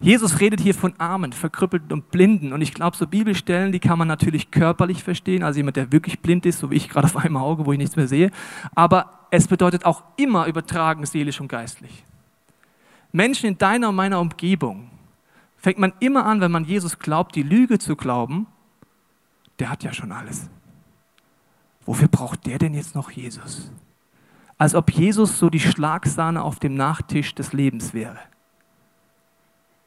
Jesus 0.03 0.41
redet 0.41 0.59
hier 0.59 0.75
von 0.75 0.93
Armen, 0.99 1.31
Verkrüppelten 1.31 1.93
und 1.93 2.11
Blinden. 2.11 2.51
Und 2.51 2.61
ich 2.61 2.73
glaube, 2.73 2.97
so 2.97 3.07
Bibelstellen, 3.07 3.71
die 3.71 3.79
kann 3.79 3.97
man 3.97 4.09
natürlich 4.09 4.51
körperlich 4.51 5.01
verstehen, 5.01 5.43
also 5.43 5.57
jemand, 5.57 5.77
der 5.77 5.93
wirklich 5.93 6.19
blind 6.19 6.45
ist, 6.45 6.59
so 6.59 6.69
wie 6.69 6.75
ich 6.75 6.89
gerade 6.89 7.05
auf 7.05 7.15
einem 7.15 7.37
Auge, 7.37 7.65
wo 7.65 7.71
ich 7.71 7.77
nichts 7.77 7.95
mehr 7.95 8.09
sehe. 8.09 8.29
Aber 8.75 9.27
es 9.31 9.47
bedeutet 9.47 9.85
auch 9.85 10.03
immer 10.17 10.45
übertragen, 10.47 11.05
seelisch 11.05 11.39
und 11.39 11.47
geistlich. 11.47 12.03
Menschen 13.13 13.47
in 13.47 13.57
deiner 13.57 13.89
und 13.89 13.95
meiner 13.95 14.19
Umgebung 14.19 14.89
fängt 15.55 15.79
man 15.79 15.93
immer 16.01 16.25
an, 16.25 16.41
wenn 16.41 16.51
man 16.51 16.65
Jesus 16.65 16.99
glaubt, 16.99 17.33
die 17.35 17.43
Lüge 17.43 17.79
zu 17.79 17.95
glauben, 17.95 18.47
der 19.59 19.69
hat 19.69 19.85
ja 19.85 19.93
schon 19.93 20.11
alles. 20.11 20.49
Wofür 21.85 22.09
braucht 22.09 22.45
der 22.45 22.59
denn 22.59 22.73
jetzt 22.73 22.93
noch 22.93 23.09
Jesus? 23.09 23.71
Als 24.57 24.75
ob 24.75 24.91
Jesus 24.91 25.39
so 25.39 25.49
die 25.49 25.61
Schlagsahne 25.61 26.43
auf 26.43 26.59
dem 26.59 26.75
Nachtisch 26.75 27.33
des 27.35 27.53
Lebens 27.53 27.93
wäre. 27.93 28.19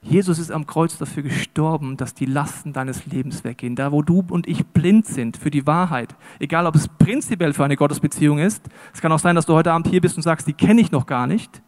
Jesus 0.08 0.38
ist 0.38 0.52
am 0.52 0.66
Kreuz 0.66 0.98
dafür 0.98 1.24
gestorben, 1.24 1.96
dass 1.96 2.14
die 2.14 2.26
Lasten 2.26 2.72
deines 2.72 3.06
Lebens 3.06 3.42
weggehen. 3.42 3.74
Da, 3.74 3.90
wo 3.90 4.02
du 4.02 4.24
und 4.30 4.46
ich 4.46 4.64
blind 4.64 5.04
sind 5.04 5.36
für 5.36 5.50
die 5.50 5.66
Wahrheit, 5.66 6.14
egal 6.38 6.66
ob 6.66 6.76
es 6.76 6.86
prinzipiell 6.86 7.52
für 7.52 7.64
eine 7.64 7.76
Gottesbeziehung 7.76 8.38
ist, 8.38 8.64
es 8.94 9.00
kann 9.00 9.10
auch 9.10 9.18
sein, 9.18 9.34
dass 9.34 9.46
du 9.46 9.54
heute 9.54 9.72
Abend 9.72 9.88
hier 9.88 10.00
bist 10.00 10.16
und 10.16 10.22
sagst, 10.22 10.46
die 10.46 10.52
kenne 10.52 10.80
ich 10.80 10.92
noch 10.92 11.06
gar 11.06 11.26
nicht, 11.26 11.60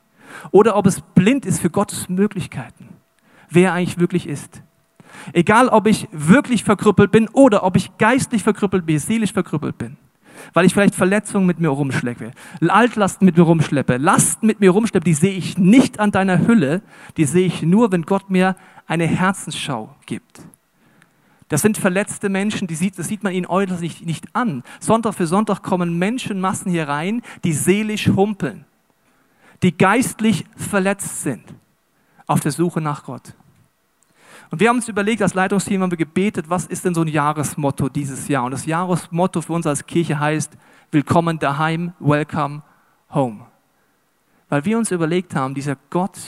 oder 0.53 0.77
ob 0.77 0.87
es 0.87 1.01
blind 1.01 1.47
ist 1.47 1.61
für 1.61 1.71
Gottes 1.71 2.09
Möglichkeiten, 2.09 2.91
wer 3.51 3.73
eigentlich 3.73 3.99
wirklich 3.99 4.29
ist. 4.29 4.63
Egal, 5.33 5.69
ob 5.69 5.89
ich 5.89 6.07
wirklich 6.13 6.63
verkrüppelt 6.63 7.11
bin 7.11 7.29
oder 7.29 7.65
ob 7.65 7.75
ich 7.75 7.97
geistlich 7.99 8.45
verkrüppelt 8.45 8.87
bin, 8.87 8.99
seelisch 9.01 9.33
verkrüppelt 9.33 9.79
bin 9.79 9.97
weil 10.53 10.67
ich 10.67 10.75
vielleicht 10.75 10.95
Verletzungen 10.95 11.47
mit 11.47 11.61
mir 11.61 11.69
rumschleppe, 11.69 12.33
Altlasten 12.67 13.25
mit 13.25 13.37
mir 13.37 13.45
rumschleppe, 13.45 13.97
Lasten 13.97 14.47
mit 14.47 14.61
mir 14.61 14.71
rumschleppe, 14.71 15.05
die 15.05 15.15
sehe 15.15 15.33
ich 15.33 15.59
nicht 15.59 16.01
an 16.01 16.11
deiner 16.11 16.47
Hülle, 16.47 16.83
die 17.17 17.25
sehe 17.25 17.47
ich 17.47 17.63
nur, 17.63 17.93
wenn 17.93 18.03
Gott 18.03 18.31
mir 18.31 18.57
eine 18.87 19.07
Herzensschau 19.07 19.95
gibt. 20.07 20.41
Das 21.49 21.63
sind 21.63 21.79
verletzte 21.79 22.29
Menschen, 22.29 22.69
die 22.69 22.75
sieht, 22.75 22.99
das 22.99 23.09
sieht 23.09 23.23
man 23.23 23.33
ihnen 23.33 23.47
äußerlich 23.47 24.01
nicht, 24.01 24.07
nicht 24.07 24.37
an. 24.37 24.63
Sonntag 24.81 25.15
für 25.15 25.27
Sonntag 25.27 25.63
kommen 25.63 25.99
Menschenmassen 25.99 26.71
hier 26.71 26.89
rein, 26.89 27.23
die 27.43 27.55
seelisch 27.55 28.09
humpeln, 28.09 28.67
die 29.63 29.77
geistlich 29.77 30.45
verletzt 30.57 31.23
sind, 31.23 31.45
auf 32.27 32.41
der 32.41 32.53
Suche 32.53 32.81
nach 32.81 33.05
Gott. 33.05 33.35
Und 34.51 34.61
wir 34.61 34.69
haben 34.69 34.77
uns 34.77 34.89
überlegt, 34.89 35.21
als 35.21 35.35
Leitungsteam 35.35 35.83
haben 35.83 35.91
wir 35.91 35.99
gebetet, 35.99 36.49
was 36.49 36.67
ist 36.67 36.85
denn 36.85 36.95
so 36.95 37.03
ein 37.03 37.09
Jahresmotto 37.09 37.89
dieses 37.89 38.29
Jahr? 38.29 38.45
Und 38.45 38.53
das 38.53 38.65
Jahresmotto 38.65 39.43
für 39.43 39.53
uns 39.53 39.67
als 39.67 39.85
Kirche 39.87 40.19
heißt, 40.19 40.57
Willkommen 40.91 41.39
daheim, 41.39 41.93
welcome 42.01 42.63
home. 43.13 43.45
Weil 44.49 44.65
wir 44.65 44.79
uns 44.79 44.91
überlegt 44.91 45.35
haben, 45.35 45.55
dieser 45.55 45.77
Gott 45.91 46.19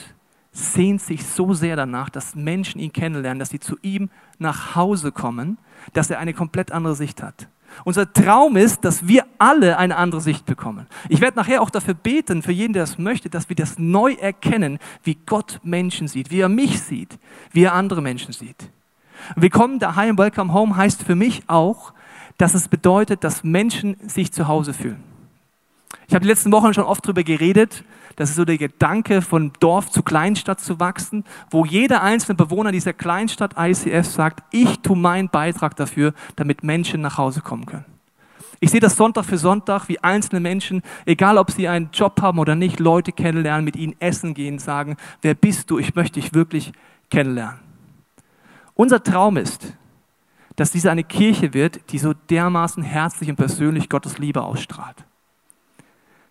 sehnt 0.53 1.01
sich 1.01 1.25
so 1.25 1.55
sehr 1.55 1.77
danach, 1.77 2.11
dass 2.11 2.35
Menschen 2.35 2.79
ihn 2.79 2.93
kennenlernen, 2.93 3.39
dass 3.39 3.49
sie 3.49 3.59
zu 3.59 3.79
ihm 3.81 4.11
nach 4.39 4.75
Hause 4.77 5.13
kommen, 5.13 5.57
dass 5.95 6.11
er 6.11 6.19
eine 6.19 6.35
komplett 6.35 6.73
andere 6.73 6.95
Sicht 6.95 7.23
hat. 7.23 7.49
Unser 7.85 8.13
Traum 8.13 8.57
ist, 8.57 8.85
dass 8.85 9.07
wir 9.07 9.25
alle 9.39 9.79
eine 9.79 9.97
andere 9.97 10.21
Sicht 10.21 10.47
bekommen. 10.47 10.87
Ich 11.09 11.21
werde 11.21 11.37
nachher 11.37 11.63
auch 11.63 11.71
dafür 11.71 11.95
beten, 11.95 12.43
für 12.43 12.53
jeden, 12.53 12.73
der 12.73 12.85
es 12.85 12.99
möchte, 12.99 13.31
dass 13.31 13.49
wir 13.49 13.57
das 13.57 13.79
neu 13.79 14.13
erkennen, 14.15 14.79
wie 15.03 15.17
Gott 15.27 15.61
Menschen 15.63 16.09
sieht, 16.09 16.31
wie 16.31 16.41
er 16.41 16.49
mich 16.49 16.81
sieht, 16.83 17.19
wie 17.53 17.65
er 17.65 17.75
andere 17.75 18.03
Menschen 18.03 18.33
sieht. 18.33 18.71
Willkommen 19.37 19.79
daheim, 19.79 20.19
Welcome 20.19 20.53
Home 20.53 20.77
heißt 20.77 21.03
für 21.03 21.15
mich 21.15 21.43
auch, 21.47 21.93
dass 22.39 22.55
es 22.55 22.69
bedeutet, 22.69 23.23
dass 23.23 23.45
Menschen 23.45 23.97
sich 24.09 24.33
zu 24.33 24.49
Hause 24.49 24.73
fühlen. 24.73 25.03
Ich 26.09 26.15
habe 26.15 26.23
die 26.23 26.29
letzten 26.29 26.53
Wochen 26.53 26.75
schon 26.75 26.85
oft 26.85 27.05
darüber 27.05 27.23
geredet, 27.23 27.85
das 28.17 28.31
ist 28.31 28.37
so 28.37 28.45
der 28.45 28.59
Gedanke, 28.59 29.23
von 29.23 29.53
Dorf 29.61 29.91
zu 29.91 30.03
Kleinstadt 30.03 30.61
zu 30.61 30.79
wachsen, 30.79 31.25
wo 31.51 31.65
jeder 31.65 32.03
einzelne 32.03 32.35
Bewohner 32.35 32.73
dieser 32.73 32.93
Kleinstadt 32.93 33.55
ICF 33.57 34.07
sagt, 34.07 34.43
ich 34.51 34.81
tue 34.81 34.97
meinen 34.97 35.29
Beitrag 35.29 35.77
dafür, 35.77 36.13
damit 36.37 36.63
Menschen 36.63 37.01
nach 37.01 37.17
Hause 37.17 37.41
kommen 37.41 37.67
können. 37.67 37.87
Ich 38.63 38.71
sehe 38.71 38.81
das 38.81 38.97
Sonntag 38.97 39.25
für 39.25 39.39
Sonntag, 39.39 39.89
wie 39.89 40.01
einzelne 40.01 40.41
Menschen, 40.41 40.83
egal 41.07 41.39
ob 41.39 41.51
sie 41.51 41.67
einen 41.67 41.89
Job 41.95 42.21
haben 42.21 42.39
oder 42.39 42.55
nicht, 42.57 42.79
Leute 42.79 43.11
kennenlernen, 43.11 43.65
mit 43.65 43.75
ihnen 43.75 43.97
essen 44.01 44.35
gehen, 44.35 44.59
sagen, 44.59 44.99
wer 45.23 45.35
bist 45.35 45.71
du? 45.71 45.79
Ich 45.79 45.95
möchte 45.95 46.21
dich 46.21 46.35
wirklich 46.35 46.73
kennenlernen. 47.11 47.61
Unser 48.75 49.03
Traum 49.03 49.39
ist, 49.39 49.73
dass 50.57 50.73
diese 50.73 50.91
eine 50.91 51.05
Kirche 51.05 51.55
wird, 51.55 51.91
die 51.91 51.99
so 51.99 52.13
dermaßen 52.13 52.83
herzlich 52.83 53.31
und 53.31 53.37
persönlich 53.37 53.89
Gottes 53.89 54.19
Liebe 54.19 54.43
ausstrahlt. 54.43 55.07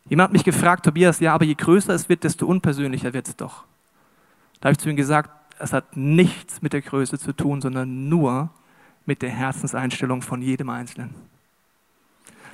Jemand 0.10 0.30
hat 0.30 0.34
mich 0.34 0.44
gefragt, 0.44 0.86
Tobias, 0.86 1.20
ja, 1.20 1.34
aber 1.34 1.46
je 1.46 1.54
größer 1.54 1.94
es 1.94 2.10
wird, 2.10 2.24
desto 2.24 2.48
unpersönlicher 2.48 3.14
wird 3.14 3.28
es 3.28 3.36
doch. 3.36 3.64
Da 4.60 4.68
habe 4.68 4.74
ich 4.74 4.80
zu 4.80 4.90
ihm 4.90 4.96
gesagt, 4.96 5.30
es 5.60 5.72
hat 5.72 5.96
nichts 5.96 6.62
mit 6.62 6.74
der 6.74 6.82
Größe 6.82 7.20
zu 7.20 7.34
tun, 7.34 7.62
sondern 7.62 8.10
nur 8.10 8.50
mit 9.06 9.22
der 9.22 9.30
Herzenseinstellung 9.30 10.22
von 10.22 10.42
jedem 10.42 10.70
Einzelnen. 10.70 11.14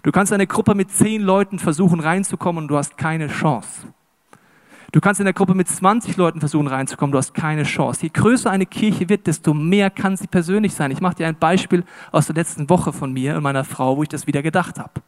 Du 0.03 0.11
kannst 0.11 0.33
eine 0.33 0.47
Gruppe 0.47 0.75
mit 0.75 0.91
zehn 0.91 1.21
Leuten 1.21 1.57
versuchen 1.57 1.99
reinzukommen 1.99 2.63
und 2.63 2.67
du 2.67 2.77
hast 2.77 2.97
keine 2.97 3.27
Chance. 3.27 3.87
Du 4.91 5.01
kannst 5.01 5.19
in 5.19 5.25
der 5.25 5.33
Gruppe 5.33 5.55
mit 5.55 5.67
20 5.67 6.15
Leuten 6.15 6.39
versuchen 6.39 6.67
reinzukommen, 6.67 7.11
du 7.11 7.17
hast 7.17 7.33
keine 7.33 7.63
Chance. 7.63 8.03
Je 8.03 8.09
größer 8.13 8.49
eine 8.49 8.65
Kirche 8.65 9.09
wird, 9.09 9.27
desto 9.27 9.53
mehr 9.53 9.89
kann 9.89 10.15
sie 10.15 10.27
persönlich 10.27 10.73
sein. 10.73 10.91
Ich 10.91 11.01
mache 11.01 11.15
dir 11.15 11.27
ein 11.27 11.37
Beispiel 11.37 11.83
aus 12.11 12.27
der 12.27 12.35
letzten 12.35 12.69
Woche 12.69 12.93
von 12.93 13.11
mir 13.11 13.35
und 13.35 13.43
meiner 13.43 13.63
Frau, 13.63 13.97
wo 13.97 14.03
ich 14.03 14.09
das 14.09 14.27
wieder 14.27 14.41
gedacht 14.41 14.79
habe. 14.79 15.01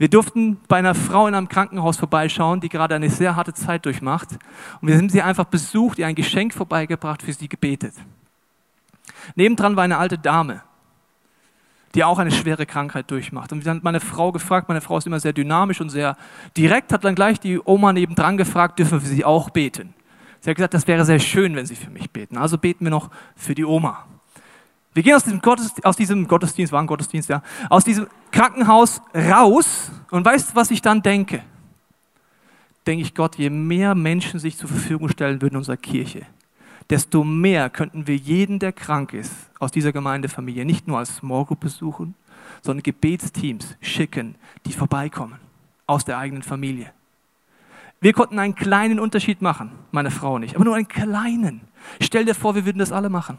Wir 0.00 0.08
durften 0.08 0.56
bei 0.66 0.78
einer 0.78 0.94
Frau 0.94 1.26
in 1.26 1.34
einem 1.34 1.50
Krankenhaus 1.50 1.98
vorbeischauen, 1.98 2.62
die 2.62 2.70
gerade 2.70 2.94
eine 2.94 3.10
sehr 3.10 3.36
harte 3.36 3.52
Zeit 3.52 3.84
durchmacht. 3.84 4.30
Und 4.80 4.88
wir 4.88 4.96
haben 4.96 5.10
sie 5.10 5.20
einfach 5.20 5.44
besucht, 5.44 5.98
ihr 5.98 6.06
ein 6.06 6.14
Geschenk 6.14 6.54
vorbeigebracht, 6.54 7.20
für 7.22 7.34
sie 7.34 7.50
gebetet. 7.50 7.92
Nebendran 9.34 9.76
war 9.76 9.84
eine 9.84 9.98
alte 9.98 10.16
Dame, 10.16 10.62
die 11.94 12.02
auch 12.02 12.18
eine 12.18 12.30
schwere 12.30 12.64
Krankheit 12.64 13.10
durchmacht. 13.10 13.52
Und 13.52 13.66
wir 13.66 13.70
haben 13.72 13.80
meine 13.82 14.00
Frau 14.00 14.32
gefragt, 14.32 14.70
meine 14.70 14.80
Frau 14.80 14.96
ist 14.96 15.06
immer 15.06 15.20
sehr 15.20 15.34
dynamisch 15.34 15.82
und 15.82 15.90
sehr 15.90 16.16
direkt, 16.56 16.94
hat 16.94 17.04
dann 17.04 17.14
gleich 17.14 17.38
die 17.38 17.60
Oma 17.62 17.92
nebendran 17.92 18.38
gefragt, 18.38 18.78
dürfen 18.78 19.02
wir 19.02 19.06
sie 19.06 19.26
auch 19.26 19.50
beten? 19.50 19.92
Sie 20.40 20.48
hat 20.48 20.56
gesagt, 20.56 20.72
das 20.72 20.86
wäre 20.86 21.04
sehr 21.04 21.18
schön, 21.18 21.54
wenn 21.56 21.66
sie 21.66 21.76
für 21.76 21.90
mich 21.90 22.10
beten. 22.10 22.38
Also 22.38 22.56
beten 22.56 22.86
wir 22.86 22.90
noch 22.90 23.10
für 23.36 23.54
die 23.54 23.66
Oma. 23.66 24.06
Wir 24.92 25.02
gehen 25.04 25.14
aus 25.14 25.24
diesem, 25.24 25.40
Gottesdienst, 25.40 25.84
aus 25.84 25.96
diesem 25.96 26.26
Gottesdienst, 26.26 26.72
war 26.72 26.82
ein 26.82 26.86
Gottesdienst, 26.86 27.28
ja, 27.28 27.42
aus 27.68 27.84
diesem 27.84 28.08
Krankenhaus 28.32 29.00
raus 29.14 29.92
und 30.10 30.24
weißt 30.24 30.56
was 30.56 30.70
ich 30.70 30.82
dann 30.82 31.02
denke? 31.02 31.42
Denke 32.86 33.02
ich, 33.02 33.14
Gott, 33.14 33.36
je 33.36 33.50
mehr 33.50 33.94
Menschen 33.94 34.40
sich 34.40 34.56
zur 34.56 34.68
Verfügung 34.68 35.08
stellen 35.08 35.40
würden 35.42 35.54
in 35.54 35.58
unserer 35.58 35.76
Kirche, 35.76 36.26
desto 36.88 37.22
mehr 37.22 37.70
könnten 37.70 38.08
wir 38.08 38.16
jeden, 38.16 38.58
der 38.58 38.72
krank 38.72 39.12
ist, 39.12 39.32
aus 39.60 39.70
dieser 39.70 39.92
Gemeindefamilie 39.92 40.64
nicht 40.64 40.88
nur 40.88 40.98
als 40.98 41.16
Small 41.16 41.44
Group 41.44 41.60
besuchen, 41.60 42.16
sondern 42.62 42.82
Gebetsteams 42.82 43.76
schicken, 43.80 44.34
die 44.66 44.72
vorbeikommen 44.72 45.38
aus 45.86 46.04
der 46.04 46.18
eigenen 46.18 46.42
Familie. 46.42 46.92
Wir 48.00 48.12
konnten 48.12 48.38
einen 48.38 48.54
kleinen 48.54 48.98
Unterschied 48.98 49.42
machen, 49.42 49.70
meine 49.92 50.10
Frau 50.10 50.34
und 50.34 50.42
ich, 50.42 50.56
aber 50.56 50.64
nur 50.64 50.74
einen 50.74 50.88
kleinen. 50.88 51.60
Stell 52.00 52.24
dir 52.24 52.34
vor, 52.34 52.54
wir 52.54 52.64
würden 52.64 52.78
das 52.78 52.92
alle 52.92 53.10
machen. 53.10 53.36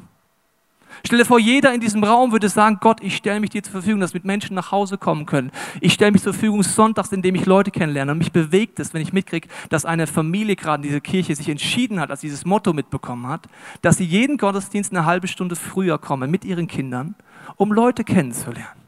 Stell 1.06 1.20
dir 1.20 1.26
vor, 1.26 1.40
jeder 1.40 1.74
in 1.74 1.82
diesem 1.82 2.04
Raum 2.04 2.32
würde 2.32 2.50
sagen, 2.50 2.78
Gott, 2.82 3.02
ich 3.02 3.16
stelle 3.16 3.40
mich 3.40 3.50
dir 3.50 3.64
zur 3.64 3.72
Verfügung, 3.72 4.02
dass 4.02 4.14
mit 4.14 4.26
Menschen 4.26 4.56
nach 4.56 4.72
Hause 4.72 4.98
kommen 4.98 5.26
können. 5.26 5.52
Ich 5.80 5.94
stelle 5.94 6.12
mich 6.12 6.22
zur 6.22 6.34
Verfügung 6.34 6.64
sonntags, 6.64 7.12
indem 7.12 7.36
ich 7.36 7.46
Leute 7.46 7.72
kennenlerne. 7.72 8.12
Und 8.12 8.20
mich 8.20 8.32
bewegt 8.32 8.80
es, 8.80 8.94
wenn 8.94 9.02
ich 9.02 9.14
mitkriege, 9.14 9.48
dass 9.70 9.86
eine 9.86 10.08
Familie 10.08 10.56
gerade 10.56 10.84
in 10.84 10.90
dieser 10.90 11.02
Kirche 11.02 11.36
sich 11.36 11.50
entschieden 11.50 12.00
hat, 12.00 12.12
als 12.12 12.22
dieses 12.22 12.46
Motto 12.46 12.74
mitbekommen 12.74 13.28
hat, 13.28 13.48
dass 13.82 13.98
sie 13.98 14.06
jeden 14.06 14.38
Gottesdienst 14.38 14.92
eine 14.92 15.06
halbe 15.06 15.28
Stunde 15.28 15.56
früher 15.56 15.98
kommen 15.98 16.30
mit 16.30 16.46
ihren 16.46 16.68
Kindern, 16.68 17.16
um 17.56 17.72
Leute 17.72 18.04
kennenzulernen. 18.04 18.82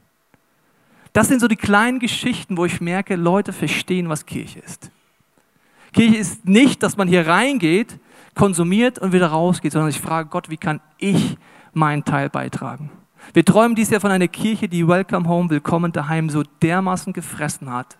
Das 1.13 1.27
sind 1.27 1.39
so 1.39 1.47
die 1.47 1.55
kleinen 1.55 1.99
Geschichten, 1.99 2.57
wo 2.57 2.65
ich 2.65 2.81
merke, 2.81 3.15
Leute 3.15 3.53
verstehen, 3.53 4.09
was 4.09 4.25
Kirche 4.25 4.59
ist. 4.59 4.91
Kirche 5.93 6.17
ist 6.17 6.45
nicht, 6.45 6.81
dass 6.81 6.97
man 6.97 7.07
hier 7.07 7.27
reingeht, 7.27 7.99
konsumiert 8.35 8.97
und 8.97 9.13
wieder 9.13 9.27
rausgeht, 9.27 9.71
sondern 9.71 9.91
ich 9.91 9.99
frage 9.99 10.29
Gott, 10.29 10.49
wie 10.49 10.57
kann 10.57 10.81
ich 10.97 11.37
meinen 11.75 12.05
Teil 12.05 12.29
beitragen. 12.29 12.91
Wir 13.33 13.45
träumen 13.45 13.75
dies 13.75 13.89
Jahr 13.89 14.01
von 14.01 14.11
einer 14.11 14.27
Kirche, 14.27 14.67
die 14.67 14.87
Welcome 14.87 15.27
Home, 15.27 15.49
Willkommen 15.49 15.91
daheim 15.91 16.29
so 16.29 16.43
dermaßen 16.61 17.13
gefressen 17.13 17.71
hat, 17.71 17.97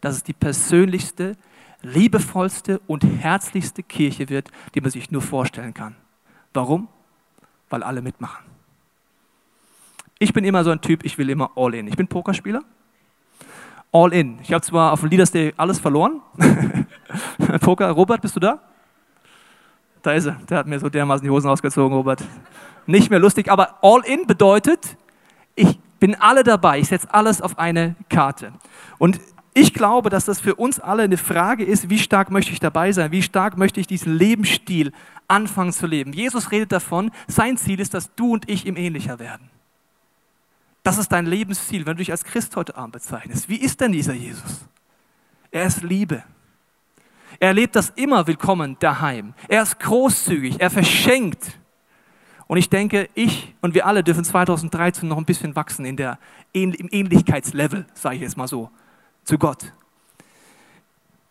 dass 0.00 0.16
es 0.16 0.24
die 0.24 0.32
persönlichste, 0.32 1.36
liebevollste 1.82 2.80
und 2.86 3.04
herzlichste 3.04 3.82
Kirche 3.82 4.28
wird, 4.28 4.50
die 4.74 4.80
man 4.80 4.90
sich 4.90 5.10
nur 5.10 5.22
vorstellen 5.22 5.74
kann. 5.74 5.94
Warum? 6.52 6.88
Weil 7.70 7.82
alle 7.82 8.02
mitmachen. 8.02 8.44
Ich 10.18 10.32
bin 10.32 10.44
immer 10.44 10.64
so 10.64 10.70
ein 10.70 10.80
Typ, 10.80 11.04
ich 11.04 11.18
will 11.18 11.30
immer 11.30 11.50
all 11.56 11.74
in. 11.74 11.86
Ich 11.86 11.96
bin 11.96 12.08
Pokerspieler. 12.08 12.62
All 13.92 14.12
in. 14.12 14.38
Ich 14.42 14.52
habe 14.52 14.62
zwar 14.62 14.92
auf 14.92 15.00
dem 15.00 15.10
Leaders 15.10 15.30
Day 15.30 15.54
alles 15.56 15.78
verloren. 15.78 16.20
Poker, 17.60 17.90
Robert, 17.90 18.20
bist 18.22 18.34
du 18.34 18.40
da? 18.40 18.58
Da 20.02 20.12
ist 20.12 20.26
er. 20.26 20.36
Der 20.48 20.58
hat 20.58 20.66
mir 20.66 20.78
so 20.78 20.88
dermaßen 20.88 21.24
die 21.24 21.30
Hosen 21.30 21.48
ausgezogen, 21.48 21.96
Robert 21.96 22.22
nicht 22.86 23.10
mehr 23.10 23.18
lustig, 23.18 23.50
aber 23.50 23.78
all 23.82 24.04
in 24.04 24.26
bedeutet, 24.26 24.96
ich 25.54 25.78
bin 26.00 26.14
alle 26.16 26.44
dabei, 26.44 26.80
ich 26.80 26.88
setze 26.88 27.12
alles 27.12 27.40
auf 27.40 27.58
eine 27.58 27.96
Karte. 28.08 28.52
Und 28.98 29.20
ich 29.54 29.72
glaube, 29.72 30.10
dass 30.10 30.24
das 30.24 30.40
für 30.40 30.56
uns 30.56 30.80
alle 30.80 31.04
eine 31.04 31.16
Frage 31.16 31.64
ist, 31.64 31.88
wie 31.88 31.98
stark 31.98 32.30
möchte 32.30 32.52
ich 32.52 32.58
dabei 32.58 32.90
sein, 32.90 33.12
wie 33.12 33.22
stark 33.22 33.56
möchte 33.56 33.80
ich 33.80 33.86
diesen 33.86 34.16
Lebensstil 34.16 34.92
anfangen 35.28 35.72
zu 35.72 35.86
leben. 35.86 36.12
Jesus 36.12 36.50
redet 36.50 36.72
davon, 36.72 37.12
sein 37.28 37.56
Ziel 37.56 37.78
ist, 37.78 37.94
dass 37.94 38.14
du 38.16 38.32
und 38.32 38.50
ich 38.50 38.66
ihm 38.66 38.76
ähnlicher 38.76 39.18
werden. 39.18 39.48
Das 40.82 40.98
ist 40.98 41.12
dein 41.12 41.24
Lebensziel, 41.24 41.86
wenn 41.86 41.96
du 41.96 42.00
dich 42.00 42.10
als 42.10 42.24
Christ 42.24 42.56
heute 42.56 42.76
Abend 42.76 42.92
bezeichnest. 42.92 43.48
Wie 43.48 43.56
ist 43.56 43.80
denn 43.80 43.92
dieser 43.92 44.12
Jesus? 44.12 44.66
Er 45.50 45.64
ist 45.66 45.82
Liebe. 45.82 46.24
Er 47.38 47.48
erlebt 47.48 47.76
das 47.76 47.90
immer 47.90 48.26
willkommen 48.26 48.76
daheim. 48.80 49.34
Er 49.48 49.62
ist 49.62 49.78
großzügig, 49.80 50.60
er 50.60 50.70
verschenkt. 50.70 51.58
Und 52.46 52.58
ich 52.58 52.68
denke, 52.68 53.08
ich 53.14 53.54
und 53.60 53.74
wir 53.74 53.86
alle 53.86 54.04
dürfen 54.04 54.24
2013 54.24 55.08
noch 55.08 55.16
ein 55.16 55.24
bisschen 55.24 55.56
wachsen 55.56 55.84
in 55.84 55.96
der, 55.96 56.18
im 56.52 56.74
Ähnlichkeitslevel, 56.90 57.86
sage 57.94 58.16
ich 58.16 58.22
jetzt 58.22 58.36
mal 58.36 58.48
so, 58.48 58.70
zu 59.24 59.38
Gott. 59.38 59.72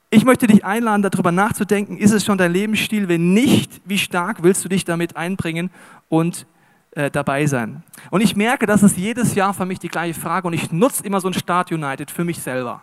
Ich 0.10 0.26
möchte 0.26 0.46
dich 0.46 0.64
einladen, 0.64 1.02
darüber 1.02 1.32
nachzudenken, 1.32 1.98
ist 1.98 2.12
es 2.12 2.24
schon 2.24 2.38
dein 2.38 2.52
Lebensstil? 2.52 3.08
Wenn 3.08 3.34
nicht, 3.34 3.82
wie 3.86 3.98
stark 3.98 4.44
willst 4.44 4.64
du 4.64 4.70
dich 4.70 4.86
damit 4.86 5.16
einbringen 5.16 5.72
und 6.08 6.46
äh, 6.92 7.10
dabei 7.10 7.48
sein? 7.48 7.84
Und 8.12 8.22
ich 8.22 8.36
merke, 8.36 8.68
das 8.68 8.84
ist 8.84 8.96
jedes 8.96 9.34
Jahr 9.34 9.56
für 9.56 9.66
mich 9.66 9.80
die 9.80 9.88
gleiche 9.88 10.20
Frage 10.20 10.48
und 10.48 10.54
ich 10.54 10.72
nutze 10.72 11.04
immer 11.04 11.20
so 11.20 11.30
ein 11.30 11.34
Start 11.34 11.72
United 11.72 12.12
für 12.12 12.24
mich 12.24 12.40
selber. 12.40 12.82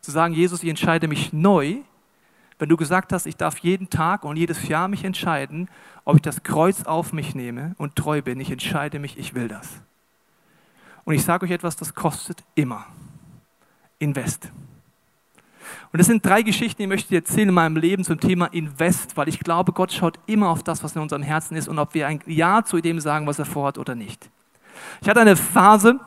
Zu 0.00 0.12
sagen, 0.12 0.34
Jesus, 0.34 0.62
ich 0.62 0.68
entscheide 0.68 1.08
mich 1.08 1.32
neu, 1.32 1.78
wenn 2.62 2.68
du 2.68 2.76
gesagt 2.76 3.12
hast, 3.12 3.26
ich 3.26 3.36
darf 3.36 3.58
jeden 3.58 3.90
Tag 3.90 4.22
und 4.22 4.36
jedes 4.36 4.68
Jahr 4.68 4.86
mich 4.86 5.02
entscheiden, 5.02 5.68
ob 6.04 6.14
ich 6.14 6.22
das 6.22 6.44
Kreuz 6.44 6.84
auf 6.84 7.12
mich 7.12 7.34
nehme 7.34 7.74
und 7.76 7.96
treu 7.96 8.22
bin, 8.22 8.38
ich 8.38 8.52
entscheide 8.52 9.00
mich, 9.00 9.18
ich 9.18 9.34
will 9.34 9.48
das. 9.48 9.68
Und 11.02 11.14
ich 11.14 11.24
sage 11.24 11.44
euch 11.44 11.50
etwas, 11.50 11.74
das 11.74 11.96
kostet 11.96 12.44
immer. 12.54 12.86
Invest. 13.98 14.52
Und 15.90 15.98
das 15.98 16.06
sind 16.06 16.24
drei 16.24 16.42
Geschichten, 16.42 16.82
die 16.82 16.86
möchte 16.86 17.12
ich 17.12 17.20
erzählen 17.20 17.48
in 17.48 17.54
meinem 17.56 17.74
Leben 17.74 18.04
zum 18.04 18.20
Thema 18.20 18.46
Invest, 18.46 19.16
weil 19.16 19.28
ich 19.28 19.40
glaube, 19.40 19.72
Gott 19.72 19.92
schaut 19.92 20.20
immer 20.26 20.48
auf 20.48 20.62
das, 20.62 20.84
was 20.84 20.94
in 20.94 21.02
unserem 21.02 21.24
Herzen 21.24 21.56
ist 21.56 21.66
und 21.66 21.80
ob 21.80 21.94
wir 21.94 22.06
ein 22.06 22.20
Ja 22.26 22.64
zu 22.64 22.80
dem 22.80 23.00
sagen, 23.00 23.26
was 23.26 23.40
er 23.40 23.44
vorhat 23.44 23.76
oder 23.76 23.96
nicht. 23.96 24.30
Ich 25.00 25.08
hatte 25.08 25.20
eine 25.20 25.36
Phase, 25.36 26.00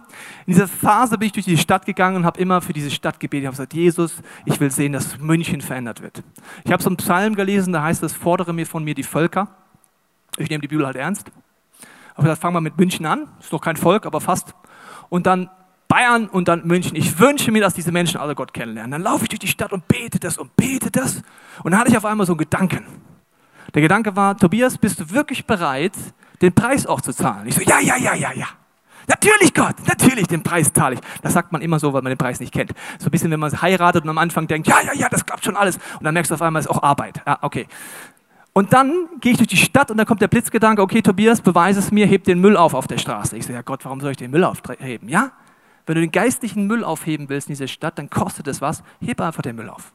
in 0.46 0.54
dieser 0.54 0.68
Phase 0.68 1.18
bin 1.18 1.28
ich 1.28 1.32
durch 1.32 1.46
die 1.46 1.58
Stadt 1.58 1.86
gegangen 1.86 2.18
und 2.18 2.26
habe 2.26 2.40
immer 2.40 2.62
für 2.62 2.74
diese 2.74 2.92
Stadt 2.92 3.20
gebetet. 3.20 3.44
Ich 3.44 3.48
habe 3.48 3.56
gesagt, 3.56 3.74
Jesus, 3.74 4.22
ich 4.46 4.60
will 4.60 4.70
sehen, 4.70 4.94
dass 4.94 5.18
München 5.18 5.62
verändert 5.62 6.02
wird. 6.02 6.24
Ich 6.64 6.72
habe 6.72 6.84
so 6.84 6.90
einen 6.90 6.98
Psalm 6.98 7.36
gelesen, 7.36 7.74
da 7.74 7.82
heißt 7.82 8.04
es, 8.04 8.14
fordere 8.14 8.54
mir 8.54 8.68
von 8.68 8.84
mir 8.84 8.94
die 8.94 9.04
Völker. 9.04 9.48
Ich 10.38 10.50
nehme 10.50 10.62
die 10.62 10.68
Bibel 10.68 10.86
halt 10.86 10.98
ernst. 10.98 11.32
Aber 12.14 12.24
gesagt, 12.24 12.42
fangen 12.42 12.56
wir 12.56 12.62
mit 12.62 12.78
München 12.78 13.06
an. 13.06 13.28
Ist 13.40 13.52
noch 13.52 13.62
kein 13.62 13.76
Volk, 13.76 14.06
aber 14.06 14.22
fast. 14.22 14.54
Und 15.10 15.26
dann 15.26 15.50
Bayern 15.88 16.28
und 16.28 16.48
dann 16.48 16.66
München. 16.66 16.96
Ich 16.96 17.20
wünsche 17.20 17.52
mir, 17.52 17.62
dass 17.62 17.74
diese 17.74 17.92
Menschen 17.92 18.20
alle 18.20 18.36
Gott 18.36 18.54
kennenlernen. 18.54 18.92
Dann 18.92 19.02
laufe 19.02 19.24
ich 19.24 19.30
durch 19.30 19.40
die 19.40 19.48
Stadt 19.48 19.74
und 19.74 19.88
bete 19.88 20.20
das 20.20 20.38
und 20.38 20.56
bete 20.56 20.92
das. 20.92 21.24
Und 21.64 21.72
dann 21.72 21.80
hatte 21.80 21.90
ich 21.90 21.98
auf 21.98 22.06
einmal 22.06 22.26
so 22.26 22.34
einen 22.34 22.40
Gedanken. 22.40 22.86
Der 23.74 23.82
Gedanke 23.82 24.16
war, 24.16 24.38
Tobias, 24.38 24.78
bist 24.78 25.00
du 25.00 25.10
wirklich 25.10 25.46
bereit, 25.46 25.94
den 26.42 26.54
Preis 26.54 26.86
auch 26.86 27.02
zu 27.02 27.14
zahlen? 27.14 27.48
Ich 27.48 27.56
so, 27.56 27.62
ja, 27.62 27.80
ja, 27.80 27.98
ja, 27.98 28.14
ja, 28.14 28.32
ja. 28.32 28.48
Natürlich 29.08 29.54
Gott, 29.54 29.76
natürlich 29.88 30.28
den 30.28 30.44
Preis 30.44 30.74
zahle 30.74 30.96
ich. 30.96 31.02
Das 31.22 31.34
sagt 31.34 31.52
man 31.52 31.62
immer 31.62 31.80
so, 31.80 31.94
weil 31.94 32.02
man 32.02 32.12
den 32.12 32.18
Preis 32.18 32.40
nicht 32.40 32.54
kennt. 32.54 32.72
So 33.00 33.08
ein 33.08 33.12
bisschen, 33.12 33.32
wenn 33.32 33.40
man 33.40 33.62
heiratet 33.62 34.04
und 34.04 34.10
am 34.10 34.18
Anfang 34.18 34.48
denkt, 34.48 34.68
ja, 34.68 34.78
ja, 34.82 34.94
ja, 34.94 35.10
das 35.10 35.26
klappt 35.26 35.46
schon 35.46 35.56
alles. 35.56 35.78
Und 36.00 36.04
dann 36.04 36.14
merkst 36.14 36.32
du 36.32 36.36
auf 36.36 36.42
einmal, 36.42 36.60
es 36.60 36.66
ist 36.66 36.72
auch 36.72 36.84
Arbeit. 36.84 37.22
Ja, 37.26 37.38
okay. 37.42 37.68
Und 38.54 38.72
dann 38.72 39.08
gehe 39.20 39.34
ich 39.34 39.38
durch 39.38 39.50
die 39.50 39.58
Stadt 39.58 39.92
und 39.92 39.98
dann 39.98 40.06
kommt 40.06 40.22
der 40.22 40.30
Blitzgedanke, 40.30 40.82
okay, 40.82 41.02
Tobias, 41.02 41.42
beweise 41.42 41.80
es 41.80 41.92
mir, 41.92 42.08
heb 42.08 42.24
den 42.24 42.40
Müll 42.40 42.56
auf 42.56 42.74
auf 42.74 42.88
der 42.88 42.98
Straße. 42.98 43.36
Ich 43.36 43.44
sage, 43.44 43.56
ja 43.56 43.62
Gott, 43.62 43.84
warum 43.84 44.00
soll 44.00 44.12
ich 44.12 44.18
den 44.18 44.32
Müll 44.32 44.46
aufheben? 44.46 45.10
Ja, 45.10 45.32
wenn 45.86 45.96
du 45.96 46.02
den 46.02 46.12
geistlichen 46.12 46.66
Müll 46.66 46.84
aufheben 46.84 47.30
willst 47.30 47.50
in 47.50 47.54
dieser 47.54 47.68
Stadt, 47.68 48.00
dann 48.00 48.10
kostet 48.10 48.48
es 48.48 48.62
was, 48.62 48.82
heb 49.02 49.20
einfach 49.22 49.42
den 49.42 49.58
Müll 49.58 49.70
auf. 49.70 49.92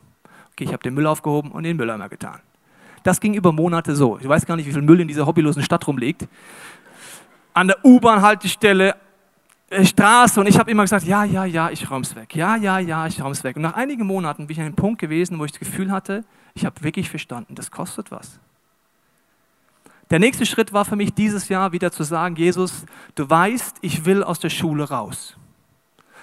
Okay, 0.53 0.65
ich 0.65 0.73
habe 0.73 0.83
den 0.83 0.95
Müll 0.95 1.07
aufgehoben 1.07 1.51
und 1.51 1.63
den 1.63 1.77
Mülleimer 1.77 2.09
getan. 2.09 2.41
Das 3.03 3.21
ging 3.21 3.33
über 3.33 3.51
Monate 3.51 3.97
so. 3.97 4.19
Ich 4.21 4.29
weiß 4.29 4.45
gar 4.45 4.57
nicht, 4.57 4.67
wie 4.67 4.73
viel 4.73 4.83
Müll 4.83 5.01
in 5.01 5.09
dieser 5.09 5.25
hobbylosen 5.27 5.63
Stadt 5.63 5.87
rumliegt 5.87 6.29
an 7.55 7.69
der 7.69 7.85
U-Bahn-Haltestelle, 7.85 8.97
äh, 9.71 9.85
Straße 9.85 10.41
und 10.41 10.47
ich 10.47 10.59
habe 10.59 10.71
immer 10.71 10.83
gesagt, 10.83 11.07
ja, 11.07 11.25
ja, 11.25 11.45
ja, 11.45 11.71
ich 11.71 11.91
räum's 11.91 12.15
weg. 12.17 12.35
Ja, 12.35 12.57
ja, 12.57 12.79
ja, 12.79 13.07
ich 13.07 13.23
räum's 13.23 13.45
weg. 13.45 13.57
Und 13.57 13.63
nach 13.63 13.75
einigen 13.75 14.05
Monaten 14.05 14.47
bin 14.47 14.55
ich 14.55 14.61
an 14.61 14.67
einem 14.67 14.75
Punkt 14.75 15.01
gewesen, 15.01 15.39
wo 15.39 15.45
ich 15.45 15.53
das 15.53 15.61
Gefühl 15.61 15.93
hatte, 15.93 16.25
ich 16.55 16.65
habe 16.65 16.83
wirklich 16.83 17.09
verstanden, 17.09 17.55
das 17.55 17.71
kostet 17.71 18.11
was. 18.11 18.41
Der 20.11 20.19
nächste 20.19 20.45
Schritt 20.45 20.73
war 20.73 20.85
für 20.85 20.97
mich 20.97 21.15
dieses 21.15 21.49
Jahr 21.49 21.71
wieder 21.71 21.93
zu 21.93 22.03
sagen, 22.03 22.35
Jesus, 22.35 22.85
du 23.15 23.31
weißt, 23.31 23.77
ich 23.81 24.05
will 24.05 24.25
aus 24.25 24.41
der 24.41 24.51
Schule 24.51 24.89
raus. 24.89 25.37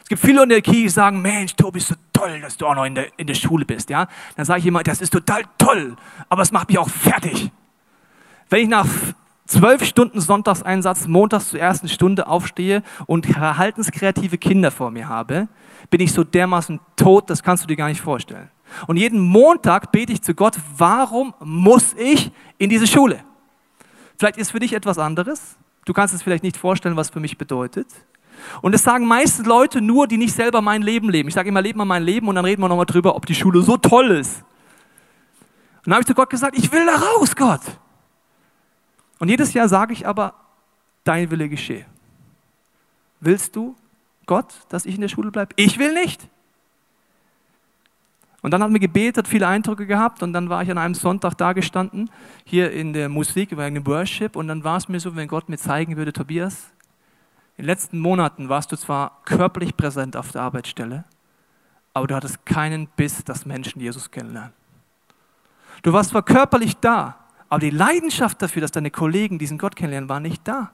Es 0.04 0.10
gibt 0.10 0.22
viele 0.22 0.44
in 0.44 0.50
der 0.50 0.62
Kirche, 0.62 0.84
die 0.84 0.90
sagen, 0.90 1.22
Mensch, 1.22 1.56
Tobi, 1.56 1.80
ist 1.80 1.88
so 1.88 1.96
toll, 2.12 2.42
dass 2.42 2.58
du 2.58 2.66
auch 2.66 2.76
noch 2.76 2.86
in 2.86 2.96
der, 2.96 3.08
in 3.18 3.28
der 3.28 3.34
Schule 3.34 3.66
bist. 3.66 3.90
Ja? 3.90 4.08
Dann 4.36 4.46
sage 4.46 4.60
ich 4.60 4.66
immer, 4.66 4.84
das 4.84 5.00
ist 5.00 5.12
total 5.12 5.44
toll, 5.58 5.96
aber 6.28 6.42
es 6.42 6.52
macht 6.52 6.68
mich 6.68 6.78
auch 6.78 6.90
fertig. 6.90 7.50
Wenn 8.50 8.64
ich 8.64 8.68
nach 8.68 8.88
zwölf 9.48 9.84
Stunden 9.84 10.22
Sonntagseinsatz, 10.22 11.08
montags 11.08 11.50
zur 11.50 11.60
ersten 11.60 11.88
Stunde 11.88 12.28
aufstehe 12.28 12.84
und 13.06 13.26
verhaltenskreative 13.26 14.38
Kinder 14.38 14.72
vor 14.72 14.92
mir 14.92 15.08
habe, 15.08 15.48
bin 15.90 16.02
ich 16.02 16.12
so 16.12 16.24
dermaßen 16.24 16.80
tot, 16.96 17.30
das 17.30 17.42
kannst 17.42 17.64
du 17.64 17.68
dir 17.68 17.78
gar 17.78 17.88
nicht 17.88 18.02
vorstellen. 18.02 18.50
Und 18.86 18.98
jeden 18.98 19.20
Montag 19.20 19.92
bete 19.92 20.12
ich 20.12 20.22
zu 20.22 20.36
Gott, 20.36 20.58
warum 20.78 21.34
muss 21.40 21.94
ich 21.94 22.32
in 22.58 22.70
diese 22.70 22.86
Schule? 22.86 23.24
Vielleicht 24.18 24.38
ist 24.38 24.52
für 24.52 24.60
dich 24.60 24.74
etwas 24.74 24.98
anderes. 24.98 25.56
Du 25.86 25.94
kannst 25.94 26.14
es 26.14 26.22
vielleicht 26.22 26.44
nicht 26.44 26.58
vorstellen, 26.58 26.98
was 26.98 27.10
für 27.10 27.22
mich 27.22 27.38
bedeutet. 27.38 27.88
Und 28.62 28.74
das 28.74 28.84
sagen 28.84 29.06
meistens 29.06 29.46
Leute 29.46 29.82
nur, 29.82 30.08
die 30.08 30.18
nicht 30.18 30.34
selber 30.34 30.62
mein 30.62 30.82
Leben 30.82 31.10
leben. 31.10 31.30
Ich 31.30 31.36
sage 31.36 31.50
immer, 31.50 31.62
lebe 31.62 31.78
mal 31.78 31.86
mein 31.86 32.04
Leben 32.04 32.28
und 32.28 32.36
dann 32.36 32.46
reden 32.46 32.62
wir 32.62 32.68
nochmal 32.68 32.86
drüber, 32.86 33.16
ob 33.16 33.26
die 33.26 33.36
Schule 33.36 33.62
so 33.62 33.78
toll 33.78 34.12
ist. 34.12 34.44
Und 35.78 35.86
dann 35.86 35.94
habe 35.94 36.02
ich 36.02 36.08
zu 36.08 36.14
Gott 36.14 36.30
gesagt, 36.30 36.58
ich 36.58 36.72
will 36.72 36.86
da 36.86 36.96
raus, 36.96 37.36
Gott. 37.36 37.62
Und 39.20 39.30
jedes 39.30 39.54
Jahr 39.54 39.68
sage 39.68 39.94
ich 39.94 40.08
aber, 40.08 40.34
dein 41.04 41.32
Wille 41.32 41.50
geschehe. 41.50 41.86
Willst 43.20 43.56
du, 43.56 43.76
Gott, 44.26 44.54
dass 44.70 44.86
ich 44.86 44.96
in 44.96 45.02
der 45.02 45.08
Schule 45.08 45.32
bleibe? 45.32 45.54
Ich 45.56 45.80
will 45.80 45.94
nicht. 45.94 46.28
Und 48.42 48.52
dann 48.52 48.62
haben 48.62 48.74
wir 48.74 48.80
gebetet, 48.80 49.28
viele 49.28 49.48
Eindrücke 49.48 49.88
gehabt 49.88 50.22
und 50.22 50.32
dann 50.32 50.50
war 50.50 50.62
ich 50.62 50.70
an 50.70 50.78
einem 50.78 50.94
Sonntag 50.94 51.34
da 51.36 51.54
gestanden, 51.54 52.10
hier 52.46 52.72
in 52.72 52.94
der 52.94 53.10
Musik, 53.10 53.52
über 53.52 53.64
einem 53.64 53.86
Worship 53.88 54.36
und 54.36 54.48
dann 54.48 54.64
war 54.64 54.78
es 54.78 54.88
mir 54.88 55.00
so, 55.00 55.16
wenn 55.16 55.28
Gott 55.28 55.50
mir 55.50 55.58
zeigen 55.58 55.98
würde, 55.98 56.14
Tobias, 56.14 56.72
in 57.58 57.64
den 57.64 57.66
letzten 57.66 58.00
Monaten 58.00 58.50
warst 58.50 58.72
du 58.72 58.78
zwar 58.78 59.22
körperlich 59.26 59.76
präsent 59.76 60.16
auf 60.16 60.32
der 60.32 60.44
Arbeitsstelle, 60.44 61.04
aber 61.94 62.06
du 62.06 62.16
hattest 62.16 62.46
keinen 62.46 62.88
Biss, 62.88 63.24
dass 63.24 63.48
Menschen 63.48 63.82
Jesus 63.82 64.12
kennenlernen. 64.12 64.54
Du 65.82 65.92
warst 65.92 66.12
zwar 66.12 66.24
körperlich 66.24 66.78
da, 66.78 67.18
aber 67.50 67.60
die 67.60 67.70
Leidenschaft 67.70 68.42
dafür, 68.42 68.62
dass 68.62 68.72
deine 68.72 68.92
Kollegen 68.92 69.40
diesen 69.40 69.58
Gott 69.58 69.76
kennenlernen, 69.76 70.10
war 70.10 70.20
nicht 70.20 70.48
da. 70.48 70.72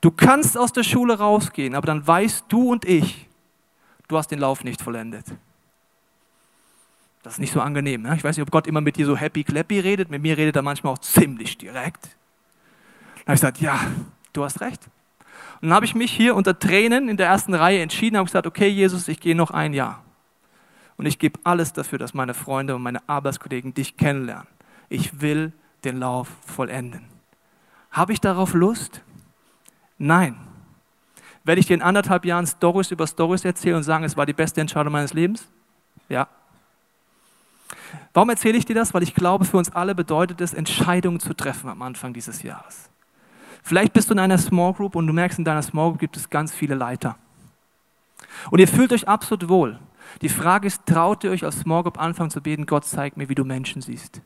Du 0.00 0.10
kannst 0.10 0.56
aus 0.56 0.72
der 0.72 0.82
Schule 0.82 1.18
rausgehen, 1.18 1.74
aber 1.74 1.86
dann 1.86 2.06
weißt 2.06 2.46
du 2.48 2.70
und 2.70 2.84
ich, 2.84 3.28
du 4.08 4.16
hast 4.16 4.28
den 4.28 4.38
Lauf 4.38 4.64
nicht 4.64 4.80
vollendet. 4.80 5.26
Das 7.22 7.34
ist 7.34 7.38
nicht 7.38 7.52
so 7.52 7.60
angenehm. 7.60 8.02
Ne? 8.02 8.14
Ich 8.16 8.24
weiß 8.24 8.36
nicht, 8.36 8.42
ob 8.42 8.50
Gott 8.50 8.66
immer 8.66 8.80
mit 8.80 8.96
dir 8.96 9.04
so 9.04 9.16
happy 9.16 9.44
clappy 9.44 9.80
redet. 9.80 10.10
Mit 10.10 10.22
mir 10.22 10.38
redet 10.38 10.56
er 10.56 10.62
manchmal 10.62 10.94
auch 10.94 10.98
ziemlich 10.98 11.58
direkt. 11.58 12.04
Dann 12.04 13.26
habe 13.26 13.34
ich 13.34 13.40
gesagt, 13.40 13.60
ja, 13.60 13.78
du 14.32 14.42
hast 14.42 14.62
recht. 14.62 14.88
Und 15.60 15.68
dann 15.68 15.74
habe 15.74 15.84
ich 15.84 15.94
mich 15.94 16.10
hier 16.10 16.34
unter 16.34 16.58
Tränen 16.58 17.10
in 17.10 17.18
der 17.18 17.26
ersten 17.26 17.52
Reihe 17.52 17.82
entschieden, 17.82 18.16
habe 18.16 18.24
gesagt, 18.24 18.46
okay, 18.46 18.68
Jesus, 18.68 19.08
ich 19.08 19.20
gehe 19.20 19.36
noch 19.36 19.50
ein 19.50 19.74
Jahr. 19.74 20.02
Und 20.96 21.04
ich 21.04 21.18
gebe 21.18 21.38
alles 21.44 21.74
dafür, 21.74 21.98
dass 21.98 22.14
meine 22.14 22.32
Freunde 22.32 22.74
und 22.74 22.82
meine 22.82 23.06
Arbeitskollegen 23.06 23.74
dich 23.74 23.98
kennenlernen. 23.98 24.46
Ich 24.88 25.20
will 25.20 25.52
den 25.84 25.98
Lauf 25.98 26.28
vollenden. 26.46 27.06
Habe 27.90 28.12
ich 28.12 28.20
darauf 28.20 28.54
Lust? 28.54 29.02
Nein. 29.98 30.36
Werde 31.44 31.60
ich 31.60 31.66
dir 31.66 31.74
in 31.74 31.82
anderthalb 31.82 32.24
Jahren 32.24 32.46
Stories 32.46 32.90
über 32.90 33.06
Stories 33.06 33.44
erzählen 33.44 33.76
und 33.76 33.82
sagen, 33.82 34.04
es 34.04 34.16
war 34.16 34.26
die 34.26 34.32
beste 34.32 34.60
Entscheidung 34.60 34.92
meines 34.92 35.14
Lebens? 35.14 35.48
Ja. 36.08 36.28
Warum 38.12 38.30
erzähle 38.30 38.58
ich 38.58 38.64
dir 38.64 38.74
das? 38.74 38.92
Weil 38.94 39.02
ich 39.02 39.14
glaube, 39.14 39.44
für 39.44 39.56
uns 39.56 39.70
alle 39.70 39.94
bedeutet 39.94 40.40
es, 40.40 40.52
Entscheidungen 40.52 41.20
zu 41.20 41.34
treffen 41.34 41.70
am 41.70 41.82
Anfang 41.82 42.12
dieses 42.12 42.42
Jahres. 42.42 42.90
Vielleicht 43.62 43.92
bist 43.92 44.08
du 44.10 44.14
in 44.14 44.20
einer 44.20 44.38
Small 44.38 44.72
Group 44.72 44.96
und 44.96 45.06
du 45.06 45.12
merkst, 45.12 45.38
in 45.38 45.44
deiner 45.44 45.62
Small 45.62 45.90
Group 45.90 46.00
gibt 46.00 46.16
es 46.16 46.30
ganz 46.30 46.52
viele 46.52 46.74
Leiter. 46.74 47.16
Und 48.50 48.58
ihr 48.58 48.68
fühlt 48.68 48.92
euch 48.92 49.08
absolut 49.08 49.48
wohl. 49.48 49.78
Die 50.22 50.28
Frage 50.28 50.66
ist, 50.66 50.86
traut 50.86 51.24
ihr 51.24 51.30
euch 51.30 51.44
als 51.44 51.60
Small 51.60 51.82
Group 51.82 52.00
anfangen 52.00 52.30
zu 52.30 52.40
beten, 52.40 52.66
Gott 52.66 52.84
zeigt 52.84 53.16
mir, 53.16 53.28
wie 53.28 53.34
du 53.34 53.44
Menschen 53.44 53.82
siehst. 53.82 54.20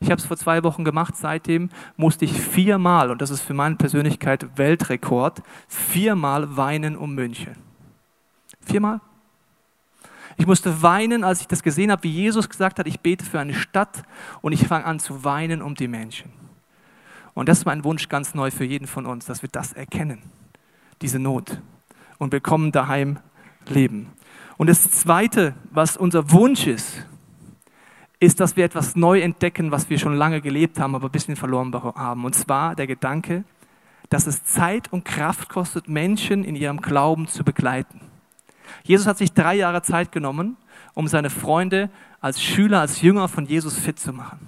Ich 0.00 0.10
habe 0.10 0.20
es 0.20 0.26
vor 0.26 0.36
zwei 0.36 0.62
Wochen 0.62 0.84
gemacht, 0.84 1.16
seitdem 1.16 1.70
musste 1.96 2.24
ich 2.24 2.32
viermal, 2.32 3.10
und 3.10 3.20
das 3.20 3.30
ist 3.30 3.40
für 3.40 3.54
meine 3.54 3.76
Persönlichkeit 3.76 4.56
Weltrekord, 4.56 5.42
viermal 5.66 6.56
weinen 6.56 6.96
um 6.96 7.14
München. 7.14 7.56
Viermal? 8.60 9.00
Ich 10.36 10.46
musste 10.46 10.82
weinen, 10.82 11.24
als 11.24 11.40
ich 11.40 11.48
das 11.48 11.64
gesehen 11.64 11.90
habe, 11.90 12.04
wie 12.04 12.12
Jesus 12.12 12.48
gesagt 12.48 12.78
hat, 12.78 12.86
ich 12.86 13.00
bete 13.00 13.24
für 13.24 13.40
eine 13.40 13.54
Stadt 13.54 14.04
und 14.40 14.52
ich 14.52 14.68
fange 14.68 14.84
an 14.84 15.00
zu 15.00 15.24
weinen 15.24 15.62
um 15.62 15.74
die 15.74 15.88
Menschen. 15.88 16.30
Und 17.34 17.48
das 17.48 17.58
ist 17.58 17.64
mein 17.64 17.82
Wunsch 17.82 18.08
ganz 18.08 18.34
neu 18.34 18.52
für 18.52 18.64
jeden 18.64 18.86
von 18.86 19.04
uns, 19.04 19.26
dass 19.26 19.42
wir 19.42 19.48
das 19.48 19.72
erkennen, 19.72 20.22
diese 21.02 21.18
Not, 21.18 21.60
und 22.18 22.30
bekommen 22.30 22.70
daheim 22.70 23.18
Leben. 23.66 24.12
Und 24.58 24.68
das 24.68 24.90
Zweite, 24.90 25.54
was 25.70 25.96
unser 25.96 26.30
Wunsch 26.30 26.66
ist, 26.68 27.04
ist, 28.20 28.40
dass 28.40 28.56
wir 28.56 28.64
etwas 28.64 28.96
neu 28.96 29.20
entdecken, 29.20 29.70
was 29.70 29.90
wir 29.90 29.98
schon 29.98 30.14
lange 30.14 30.40
gelebt 30.40 30.80
haben, 30.80 30.94
aber 30.94 31.08
ein 31.08 31.12
bisschen 31.12 31.36
verloren 31.36 31.72
haben. 31.72 32.24
Und 32.24 32.34
zwar 32.34 32.74
der 32.74 32.86
Gedanke, 32.86 33.44
dass 34.10 34.26
es 34.26 34.44
Zeit 34.44 34.92
und 34.92 35.04
Kraft 35.04 35.48
kostet, 35.48 35.88
Menschen 35.88 36.44
in 36.44 36.56
ihrem 36.56 36.80
Glauben 36.80 37.28
zu 37.28 37.44
begleiten. 37.44 38.00
Jesus 38.82 39.06
hat 39.06 39.18
sich 39.18 39.32
drei 39.32 39.54
Jahre 39.54 39.82
Zeit 39.82 40.12
genommen, 40.12 40.56
um 40.94 41.06
seine 41.06 41.30
Freunde 41.30 41.90
als 42.20 42.42
Schüler, 42.42 42.80
als 42.80 43.02
Jünger 43.02 43.28
von 43.28 43.46
Jesus 43.46 43.78
fit 43.78 43.98
zu 43.98 44.12
machen. 44.12 44.40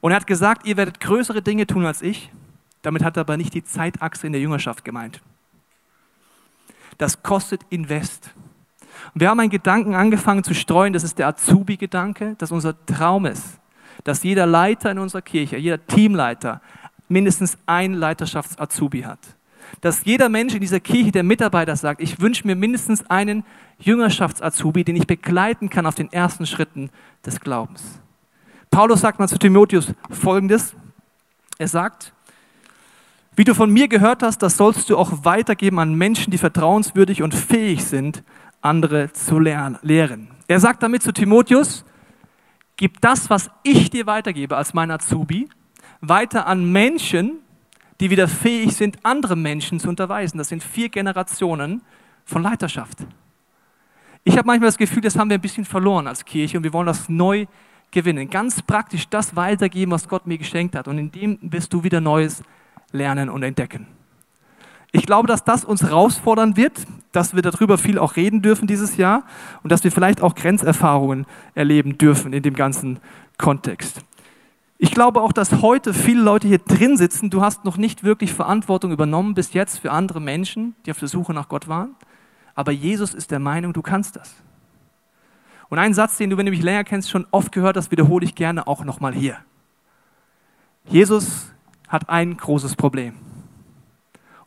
Und 0.00 0.12
er 0.12 0.16
hat 0.16 0.26
gesagt, 0.26 0.66
ihr 0.66 0.76
werdet 0.76 1.00
größere 1.00 1.42
Dinge 1.42 1.66
tun 1.66 1.84
als 1.84 2.02
ich. 2.02 2.30
Damit 2.82 3.02
hat 3.02 3.16
er 3.16 3.22
aber 3.22 3.36
nicht 3.36 3.52
die 3.52 3.64
Zeitachse 3.64 4.26
in 4.26 4.32
der 4.32 4.40
Jüngerschaft 4.40 4.84
gemeint. 4.84 5.20
Das 6.98 7.22
kostet 7.22 7.62
Invest. 7.70 8.30
Und 9.14 9.20
wir 9.20 9.28
haben 9.28 9.40
einen 9.40 9.50
Gedanken 9.50 9.94
angefangen 9.94 10.44
zu 10.44 10.54
streuen, 10.54 10.92
das 10.92 11.04
ist 11.04 11.18
der 11.18 11.28
Azubi-Gedanke, 11.28 12.36
dass 12.38 12.52
unser 12.52 12.74
Traum 12.86 13.26
ist, 13.26 13.58
dass 14.04 14.22
jeder 14.22 14.46
Leiter 14.46 14.90
in 14.90 14.98
unserer 14.98 15.22
Kirche, 15.22 15.56
jeder 15.56 15.84
Teamleiter 15.84 16.60
mindestens 17.08 17.58
ein 17.66 17.94
Leiterschafts-Azubi 17.94 19.02
hat. 19.02 19.18
Dass 19.80 20.04
jeder 20.04 20.28
Mensch 20.28 20.54
in 20.54 20.60
dieser 20.60 20.80
Kirche, 20.80 21.12
der 21.12 21.22
Mitarbeiter 21.22 21.76
sagt, 21.76 22.00
ich 22.00 22.20
wünsche 22.20 22.46
mir 22.46 22.56
mindestens 22.56 23.08
einen 23.10 23.44
Jüngerschafts-Azubi, 23.78 24.84
den 24.84 24.96
ich 24.96 25.06
begleiten 25.06 25.70
kann 25.70 25.86
auf 25.86 25.94
den 25.94 26.12
ersten 26.12 26.46
Schritten 26.46 26.90
des 27.24 27.40
Glaubens. 27.40 28.00
Paulus 28.70 29.00
sagt 29.00 29.18
mal 29.18 29.28
zu 29.28 29.38
Timotheus 29.38 29.92
folgendes. 30.10 30.74
Er 31.58 31.68
sagt, 31.68 32.12
wie 33.36 33.44
du 33.44 33.54
von 33.54 33.70
mir 33.70 33.88
gehört 33.88 34.22
hast, 34.22 34.38
das 34.38 34.56
sollst 34.56 34.90
du 34.90 34.96
auch 34.96 35.24
weitergeben 35.24 35.78
an 35.78 35.94
Menschen, 35.94 36.30
die 36.30 36.38
vertrauenswürdig 36.38 37.22
und 37.22 37.34
fähig 37.34 37.84
sind, 37.84 38.22
andere 38.60 39.12
zu 39.12 39.38
lehren. 39.38 40.28
Er 40.48 40.60
sagt 40.60 40.82
damit 40.82 41.02
zu 41.02 41.12
Timotheus, 41.12 41.84
gib 42.76 43.00
das, 43.00 43.30
was 43.30 43.50
ich 43.62 43.90
dir 43.90 44.06
weitergebe 44.06 44.56
als 44.56 44.74
mein 44.74 44.90
Azubi, 44.90 45.48
weiter 46.00 46.46
an 46.46 46.70
Menschen, 46.70 47.38
die 48.00 48.10
wieder 48.10 48.28
fähig 48.28 48.74
sind, 48.74 48.98
andere 49.02 49.36
Menschen 49.36 49.78
zu 49.78 49.88
unterweisen. 49.88 50.38
Das 50.38 50.48
sind 50.48 50.62
vier 50.62 50.88
Generationen 50.88 51.82
von 52.24 52.42
Leiterschaft. 52.42 52.98
Ich 54.24 54.36
habe 54.36 54.46
manchmal 54.46 54.68
das 54.68 54.78
Gefühl, 54.78 55.02
das 55.02 55.16
haben 55.16 55.30
wir 55.30 55.38
ein 55.38 55.40
bisschen 55.40 55.64
verloren 55.64 56.06
als 56.06 56.24
Kirche 56.24 56.56
und 56.56 56.64
wir 56.64 56.72
wollen 56.72 56.86
das 56.86 57.08
neu 57.08 57.46
gewinnen. 57.90 58.28
Ganz 58.28 58.62
praktisch 58.62 59.08
das 59.08 59.34
weitergeben, 59.36 59.92
was 59.92 60.08
Gott 60.08 60.26
mir 60.26 60.38
geschenkt 60.38 60.74
hat. 60.76 60.88
Und 60.88 60.98
in 60.98 61.10
dem 61.10 61.38
wirst 61.42 61.72
du 61.72 61.82
wieder 61.82 62.00
Neues 62.00 62.42
lernen 62.92 63.28
und 63.28 63.42
entdecken. 63.42 63.86
Ich 64.92 65.06
glaube, 65.06 65.28
dass 65.28 65.44
das 65.44 65.64
uns 65.64 65.82
herausfordern 65.82 66.56
wird, 66.56 66.86
dass 67.12 67.34
wir 67.34 67.42
darüber 67.42 67.78
viel 67.78 67.98
auch 67.98 68.16
reden 68.16 68.42
dürfen 68.42 68.66
dieses 68.66 68.96
Jahr 68.96 69.24
und 69.62 69.70
dass 69.70 69.84
wir 69.84 69.92
vielleicht 69.92 70.20
auch 70.20 70.34
Grenzerfahrungen 70.34 71.26
erleben 71.54 71.96
dürfen 71.98 72.32
in 72.32 72.42
dem 72.42 72.54
ganzen 72.54 72.98
Kontext. 73.38 74.00
Ich 74.78 74.92
glaube 74.92 75.20
auch, 75.20 75.32
dass 75.32 75.62
heute 75.62 75.92
viele 75.92 76.22
Leute 76.22 76.48
hier 76.48 76.58
drin 76.58 76.96
sitzen. 76.96 77.30
Du 77.30 77.42
hast 77.42 77.64
noch 77.64 77.76
nicht 77.76 78.02
wirklich 78.02 78.32
Verantwortung 78.32 78.92
übernommen 78.92 79.34
bis 79.34 79.52
jetzt 79.52 79.78
für 79.78 79.90
andere 79.92 80.20
Menschen, 80.20 80.74
die 80.86 80.90
auf 80.90 80.98
der 80.98 81.08
Suche 81.08 81.34
nach 81.34 81.48
Gott 81.48 81.68
waren. 81.68 81.94
Aber 82.54 82.72
Jesus 82.72 83.14
ist 83.14 83.30
der 83.30 83.38
Meinung, 83.38 83.72
du 83.72 83.82
kannst 83.82 84.16
das. 84.16 84.34
Und 85.68 85.78
einen 85.78 85.94
Satz, 85.94 86.16
den 86.16 86.30
du, 86.30 86.36
wenn 86.36 86.46
du 86.46 86.50
mich 86.50 86.62
länger 86.62 86.84
kennst, 86.84 87.10
schon 87.10 87.26
oft 87.30 87.52
gehört 87.52 87.76
hast, 87.76 87.90
wiederhole 87.90 88.24
ich 88.24 88.34
gerne 88.34 88.66
auch 88.66 88.84
nochmal 88.84 89.14
hier. 89.14 89.36
Jesus 90.86 91.52
hat 91.86 92.08
ein 92.08 92.36
großes 92.36 92.74
Problem. 92.74 93.14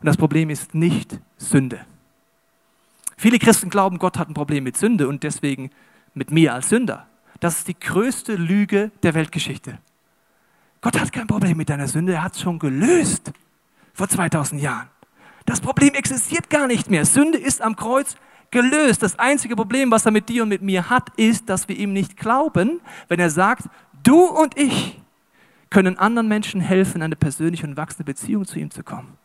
Und 0.04 0.08
das 0.08 0.18
Problem 0.18 0.50
ist 0.50 0.74
nicht 0.74 1.18
Sünde. 1.38 1.80
Viele 3.16 3.38
Christen 3.38 3.70
glauben, 3.70 3.96
Gott 3.96 4.18
hat 4.18 4.28
ein 4.28 4.34
Problem 4.34 4.64
mit 4.64 4.76
Sünde 4.76 5.08
und 5.08 5.22
deswegen 5.22 5.70
mit 6.12 6.30
mir 6.30 6.52
als 6.52 6.68
Sünder. 6.68 7.06
Das 7.40 7.56
ist 7.56 7.68
die 7.68 7.80
größte 7.80 8.34
Lüge 8.34 8.90
der 9.02 9.14
Weltgeschichte. 9.14 9.78
Gott 10.82 11.00
hat 11.00 11.10
kein 11.10 11.26
Problem 11.26 11.56
mit 11.56 11.70
deiner 11.70 11.88
Sünde, 11.88 12.12
er 12.12 12.22
hat 12.22 12.34
es 12.34 12.42
schon 12.42 12.58
gelöst 12.58 13.32
vor 13.94 14.06
2000 14.06 14.60
Jahren. 14.60 14.90
Das 15.46 15.62
Problem 15.62 15.94
existiert 15.94 16.50
gar 16.50 16.66
nicht 16.66 16.90
mehr. 16.90 17.06
Sünde 17.06 17.38
ist 17.38 17.62
am 17.62 17.74
Kreuz 17.74 18.16
gelöst. 18.50 19.02
Das 19.02 19.18
einzige 19.18 19.56
Problem, 19.56 19.90
was 19.90 20.04
er 20.04 20.12
mit 20.12 20.28
dir 20.28 20.42
und 20.42 20.50
mit 20.50 20.60
mir 20.60 20.90
hat, 20.90 21.08
ist, 21.16 21.48
dass 21.48 21.66
wir 21.66 21.78
ihm 21.78 21.94
nicht 21.94 22.18
glauben, 22.18 22.82
wenn 23.08 23.20
er 23.20 23.30
sagt, 23.30 23.70
du 24.02 24.22
und 24.22 24.58
ich 24.58 25.00
können 25.70 25.96
anderen 25.96 26.28
Menschen 26.28 26.60
helfen, 26.60 27.00
eine 27.00 27.16
persönliche 27.16 27.66
und 27.66 27.78
wachsende 27.78 28.04
Beziehung 28.04 28.44
zu 28.44 28.58
ihm 28.58 28.70
zu 28.70 28.82
kommen. 28.82 29.16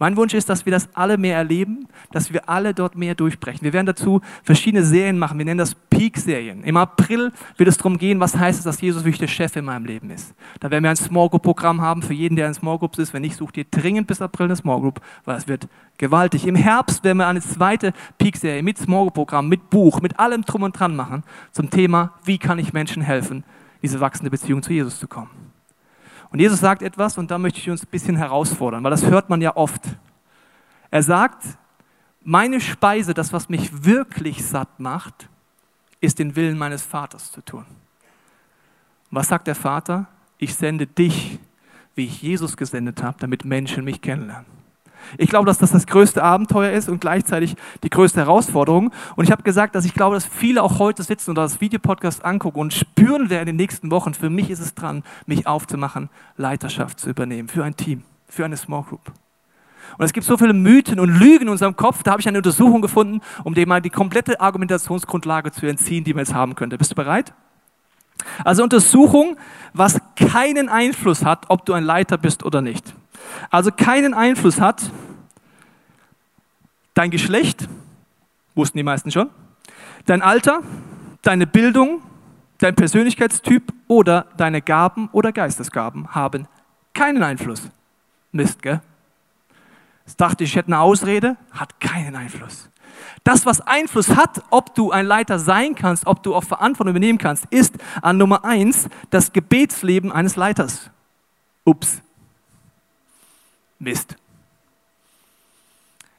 Mein 0.00 0.16
Wunsch 0.16 0.32
ist, 0.32 0.48
dass 0.48 0.64
wir 0.64 0.70
das 0.70 0.88
alle 0.94 1.18
mehr 1.18 1.36
erleben, 1.36 1.88
dass 2.12 2.32
wir 2.32 2.48
alle 2.48 2.72
dort 2.72 2.96
mehr 2.96 3.16
durchbrechen. 3.16 3.62
Wir 3.62 3.72
werden 3.72 3.86
dazu 3.86 4.20
verschiedene 4.44 4.84
Serien 4.84 5.18
machen. 5.18 5.38
Wir 5.38 5.44
nennen 5.44 5.58
das 5.58 5.74
Peak-Serien. 5.74 6.62
Im 6.62 6.76
April 6.76 7.32
wird 7.56 7.68
es 7.68 7.78
darum 7.78 7.98
gehen, 7.98 8.20
was 8.20 8.36
heißt 8.36 8.60
es, 8.60 8.64
dass 8.64 8.80
Jesus 8.80 9.02
wirklich 9.02 9.18
der 9.18 9.26
Chef 9.26 9.56
in 9.56 9.64
meinem 9.64 9.86
Leben 9.86 10.10
ist. 10.10 10.34
Da 10.60 10.70
werden 10.70 10.84
wir 10.84 10.90
ein 10.90 10.96
Small 10.96 11.28
Group-Programm 11.28 11.80
haben 11.80 12.02
für 12.02 12.14
jeden, 12.14 12.36
der 12.36 12.46
in 12.46 12.54
Small 12.54 12.78
Groups 12.78 12.98
ist. 12.98 13.12
Wenn 13.12 13.22
nicht, 13.22 13.36
sucht 13.36 13.56
ihr 13.56 13.64
dringend 13.64 14.06
bis 14.06 14.22
April 14.22 14.46
eine 14.46 14.56
Small 14.56 14.80
Group, 14.80 15.00
weil 15.24 15.36
es 15.36 15.48
wird 15.48 15.66
gewaltig. 15.98 16.46
Im 16.46 16.54
Herbst 16.54 17.02
werden 17.02 17.18
wir 17.18 17.26
eine 17.26 17.40
zweite 17.40 17.92
Peak-Serie 18.18 18.62
mit 18.62 18.78
Small 18.78 19.02
Group-Programm, 19.02 19.48
mit 19.48 19.68
Buch, 19.68 20.00
mit 20.00 20.20
allem 20.20 20.42
drum 20.42 20.62
und 20.62 20.78
dran 20.78 20.94
machen 20.94 21.24
zum 21.50 21.70
Thema, 21.70 22.12
wie 22.24 22.38
kann 22.38 22.60
ich 22.60 22.72
Menschen 22.72 23.02
helfen, 23.02 23.42
diese 23.82 23.98
wachsende 23.98 24.30
Beziehung 24.30 24.62
zu 24.62 24.72
Jesus 24.72 25.00
zu 25.00 25.08
kommen. 25.08 25.47
Und 26.30 26.40
Jesus 26.40 26.60
sagt 26.60 26.82
etwas, 26.82 27.16
und 27.16 27.30
da 27.30 27.38
möchte 27.38 27.58
ich 27.58 27.70
uns 27.70 27.82
ein 27.82 27.90
bisschen 27.90 28.16
herausfordern, 28.16 28.84
weil 28.84 28.90
das 28.90 29.04
hört 29.04 29.30
man 29.30 29.40
ja 29.40 29.56
oft. 29.56 29.82
Er 30.90 31.02
sagt, 31.02 31.44
meine 32.22 32.60
Speise, 32.60 33.14
das, 33.14 33.32
was 33.32 33.48
mich 33.48 33.84
wirklich 33.84 34.44
satt 34.44 34.80
macht, 34.80 35.28
ist 36.00 36.18
den 36.18 36.36
Willen 36.36 36.58
meines 36.58 36.82
Vaters 36.82 37.32
zu 37.32 37.40
tun. 37.42 37.64
Was 39.10 39.28
sagt 39.28 39.46
der 39.46 39.54
Vater? 39.54 40.06
Ich 40.36 40.54
sende 40.54 40.86
dich, 40.86 41.38
wie 41.94 42.04
ich 42.04 42.22
Jesus 42.22 42.56
gesendet 42.56 43.02
habe, 43.02 43.16
damit 43.18 43.44
Menschen 43.44 43.84
mich 43.84 44.00
kennenlernen. 44.02 44.57
Ich 45.16 45.30
glaube, 45.30 45.46
dass 45.46 45.58
das 45.58 45.70
das 45.70 45.86
größte 45.86 46.22
Abenteuer 46.22 46.72
ist 46.72 46.88
und 46.88 47.00
gleichzeitig 47.00 47.56
die 47.82 47.90
größte 47.90 48.20
Herausforderung. 48.20 48.92
Und 49.16 49.24
ich 49.24 49.30
habe 49.30 49.42
gesagt, 49.42 49.74
dass 49.74 49.84
ich 49.84 49.94
glaube, 49.94 50.16
dass 50.16 50.26
viele 50.26 50.62
auch 50.62 50.78
heute 50.78 51.02
sitzen 51.02 51.30
oder 51.30 51.42
das 51.42 51.60
Videopodcast 51.60 52.24
angucken 52.24 52.60
und 52.60 52.74
spüren 52.74 53.30
werden 53.30 53.48
in 53.48 53.56
den 53.56 53.56
nächsten 53.56 53.90
Wochen. 53.90 54.14
Für 54.14 54.30
mich 54.30 54.50
ist 54.50 54.60
es 54.60 54.74
dran, 54.74 55.02
mich 55.26 55.46
aufzumachen, 55.46 56.10
Leiterschaft 56.36 57.00
zu 57.00 57.08
übernehmen 57.08 57.48
für 57.48 57.64
ein 57.64 57.76
Team, 57.76 58.02
für 58.28 58.44
eine 58.44 58.56
Small 58.56 58.82
Group. 58.82 59.12
Und 59.96 60.04
es 60.04 60.12
gibt 60.12 60.26
so 60.26 60.36
viele 60.36 60.52
Mythen 60.52 61.00
und 61.00 61.08
Lügen 61.08 61.44
in 61.44 61.48
unserem 61.48 61.76
Kopf. 61.76 62.02
Da 62.02 62.10
habe 62.10 62.20
ich 62.20 62.28
eine 62.28 62.38
Untersuchung 62.38 62.82
gefunden, 62.82 63.20
um 63.44 63.54
dem 63.54 63.68
mal 63.68 63.80
die 63.80 63.90
komplette 63.90 64.40
Argumentationsgrundlage 64.40 65.52
zu 65.52 65.66
entziehen, 65.66 66.04
die 66.04 66.12
man 66.12 66.24
jetzt 66.24 66.34
haben 66.34 66.54
könnte. 66.54 66.76
Bist 66.76 66.90
du 66.90 66.94
bereit? 66.94 67.32
Also 68.44 68.62
Untersuchung, 68.62 69.36
was 69.72 70.00
keinen 70.16 70.68
Einfluss 70.68 71.24
hat, 71.24 71.46
ob 71.48 71.64
du 71.64 71.72
ein 71.72 71.84
Leiter 71.84 72.18
bist 72.18 72.44
oder 72.44 72.60
nicht. 72.60 72.94
Also 73.50 73.70
keinen 73.70 74.14
Einfluss 74.14 74.60
hat 74.60 74.90
dein 76.94 77.10
Geschlecht, 77.10 77.68
wussten 78.54 78.78
die 78.78 78.84
meisten 78.84 79.10
schon, 79.10 79.30
dein 80.06 80.20
Alter, 80.22 80.62
deine 81.22 81.46
Bildung, 81.46 82.02
dein 82.58 82.74
Persönlichkeitstyp 82.74 83.72
oder 83.86 84.26
deine 84.36 84.62
Gaben 84.62 85.08
oder 85.12 85.32
Geistesgaben 85.32 86.14
haben 86.14 86.48
keinen 86.94 87.22
Einfluss. 87.22 87.70
Mist, 88.32 88.60
gell? 88.60 88.80
Ich 90.06 90.16
dachte, 90.16 90.42
ich 90.42 90.56
hätte 90.56 90.68
eine 90.68 90.80
Ausrede, 90.80 91.36
hat 91.52 91.78
keinen 91.80 92.16
Einfluss. 92.16 92.68
Das, 93.22 93.46
was 93.46 93.60
Einfluss 93.60 94.16
hat, 94.16 94.42
ob 94.50 94.74
du 94.74 94.90
ein 94.90 95.06
Leiter 95.06 95.38
sein 95.38 95.74
kannst, 95.74 96.06
ob 96.06 96.22
du 96.22 96.34
auch 96.34 96.44
Verantwortung 96.44 96.90
übernehmen 96.90 97.18
kannst, 97.18 97.44
ist 97.50 97.76
an 98.02 98.16
Nummer 98.16 98.44
eins 98.44 98.88
das 99.10 99.32
Gebetsleben 99.32 100.10
eines 100.10 100.34
Leiters. 100.34 100.90
Ups. 101.64 102.02
Mist. 103.78 104.16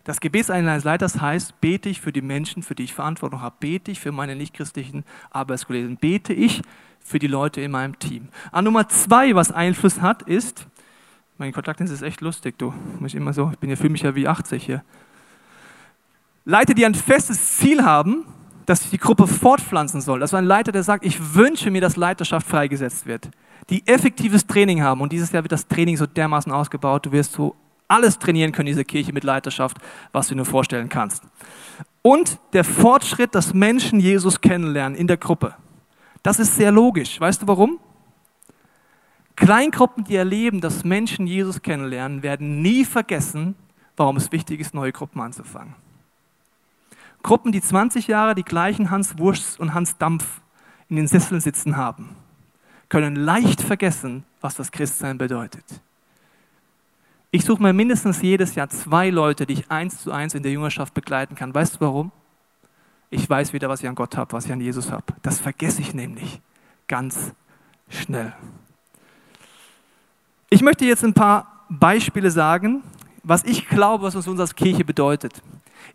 Das 0.03 0.19
Gebet 0.19 0.49
eines 0.49 0.83
Leiters 0.83 1.21
heißt, 1.21 1.61
bete 1.61 1.89
ich 1.89 2.01
für 2.01 2.11
die 2.11 2.21
Menschen, 2.21 2.63
für 2.63 2.73
die 2.73 2.83
ich 2.83 2.93
Verantwortung 2.93 3.41
habe, 3.41 3.55
bete 3.59 3.91
ich 3.91 3.99
für 3.99 4.11
meine 4.11 4.35
nichtchristlichen 4.35 5.03
Arbeitskollegen, 5.29 5.97
bete 5.97 6.33
ich 6.33 6.61
für 6.99 7.19
die 7.19 7.27
Leute 7.27 7.61
in 7.61 7.71
meinem 7.71 7.99
Team. 7.99 8.29
An 8.51 8.65
Nummer 8.65 8.89
zwei, 8.89 9.35
was 9.35 9.51
Einfluss 9.51 10.01
hat, 10.01 10.23
ist, 10.23 10.65
mein 11.37 11.53
Kontaktdienst 11.53 11.93
ist 11.93 12.01
echt 12.01 12.21
lustig, 12.21 12.57
du. 12.57 12.73
Ich 13.05 13.15
immer 13.15 13.33
so, 13.33 13.49
ich 13.51 13.59
bin 13.59 13.69
ja, 13.69 13.75
fühle 13.75 13.91
mich 13.91 14.01
ja 14.01 14.15
wie 14.15 14.27
80 14.27 14.63
hier. 14.63 14.83
Leiter, 16.43 16.73
die 16.73 16.85
ein 16.85 16.95
festes 16.95 17.57
Ziel 17.57 17.83
haben, 17.83 18.25
dass 18.65 18.81
sich 18.81 18.89
die 18.89 18.97
Gruppe 18.97 19.27
fortpflanzen 19.27 20.01
soll. 20.01 20.19
Das 20.19 20.33
war 20.33 20.39
ein 20.39 20.45
Leiter, 20.45 20.71
der 20.71 20.83
sagt, 20.83 21.05
ich 21.05 21.35
wünsche 21.35 21.71
mir, 21.71 21.81
dass 21.81 21.95
Leiterschaft 21.95 22.47
freigesetzt 22.47 23.05
wird. 23.05 23.29
Die 23.69 23.85
effektives 23.87 24.47
Training 24.47 24.81
haben. 24.81 25.01
Und 25.01 25.11
dieses 25.11 25.31
Jahr 25.31 25.43
wird 25.43 25.51
das 25.51 25.67
Training 25.67 25.97
so 25.97 26.05
dermaßen 26.05 26.51
ausgebaut, 26.51 27.05
du 27.05 27.11
wirst 27.11 27.33
so 27.33 27.55
alles 27.87 28.19
trainieren 28.19 28.51
können, 28.51 28.67
diese 28.67 28.85
Kirche 28.85 29.13
mit 29.13 29.23
Leiterschaft, 29.23 29.77
was 30.11 30.27
du 30.27 30.35
nur 30.35 30.45
vorstellen 30.45 30.89
kannst. 30.89 31.23
Und 32.01 32.39
der 32.53 32.63
Fortschritt, 32.63 33.35
dass 33.35 33.53
Menschen 33.53 33.99
Jesus 33.99 34.39
kennenlernen 34.41 34.97
in 34.97 35.07
der 35.07 35.17
Gruppe. 35.17 35.55
Das 36.23 36.39
ist 36.39 36.55
sehr 36.55 36.71
logisch. 36.71 37.19
Weißt 37.19 37.41
du 37.41 37.47
warum? 37.47 37.79
Kleingruppen, 39.35 40.03
die 40.03 40.15
erleben, 40.15 40.61
dass 40.61 40.83
Menschen 40.83 41.25
Jesus 41.25 41.61
kennenlernen, 41.61 42.23
werden 42.23 42.61
nie 42.61 42.85
vergessen, 42.85 43.55
warum 43.95 44.17
es 44.17 44.31
wichtig 44.31 44.59
ist, 44.59 44.73
neue 44.73 44.91
Gruppen 44.91 45.21
anzufangen. 45.21 45.75
Gruppen, 47.23 47.51
die 47.51 47.61
20 47.61 48.07
Jahre 48.07 48.35
die 48.35 48.43
gleichen 48.43 48.91
Hans 48.91 49.17
Wurst 49.17 49.59
und 49.59 49.73
Hans 49.73 49.97
Dampf 49.97 50.41
in 50.89 50.95
den 50.95 51.07
Sesseln 51.07 51.41
sitzen 51.41 51.77
haben, 51.77 52.15
können 52.89 53.15
leicht 53.15 53.61
vergessen, 53.61 54.25
was 54.41 54.55
das 54.55 54.71
Christsein 54.71 55.17
bedeutet. 55.17 55.63
Ich 57.31 57.45
suche 57.45 57.61
mir 57.61 57.73
mindestens 57.73 58.21
jedes 58.21 58.55
Jahr 58.55 58.69
zwei 58.69 59.11
Leute, 59.11 59.45
die 59.45 59.53
ich 59.53 59.69
eins 59.69 60.01
zu 60.01 60.11
eins 60.11 60.33
in 60.33 60.41
der 60.41 60.51
Jüngerschaft 60.51 60.95
begleiten 60.95 61.35
kann. 61.35 61.53
Weißt 61.53 61.75
du 61.75 61.81
warum? 61.81 62.11
Ich 63.11 63.29
weiß 63.29 63.53
wieder, 63.53 63.69
was 63.69 63.81
ich 63.81 63.87
an 63.87 63.95
Gott 63.95 64.17
habe, 64.17 64.33
was 64.33 64.45
ich 64.45 64.51
an 64.51 64.61
Jesus 64.61 64.91
habe. 64.91 65.05
Das 65.21 65.39
vergesse 65.39 65.81
ich 65.81 65.93
nämlich 65.93 66.41
ganz 66.87 67.33
schnell. 67.87 68.33
Ich 70.49 70.61
möchte 70.63 70.85
jetzt 70.85 71.03
ein 71.03 71.13
paar 71.13 71.65
Beispiele 71.69 72.31
sagen, 72.31 72.81
was 73.23 73.43
ich 73.43 73.67
glaube, 73.67 74.05
was 74.05 74.15
uns 74.27 74.39
als 74.39 74.55
Kirche 74.55 74.83
bedeutet. 74.83 75.43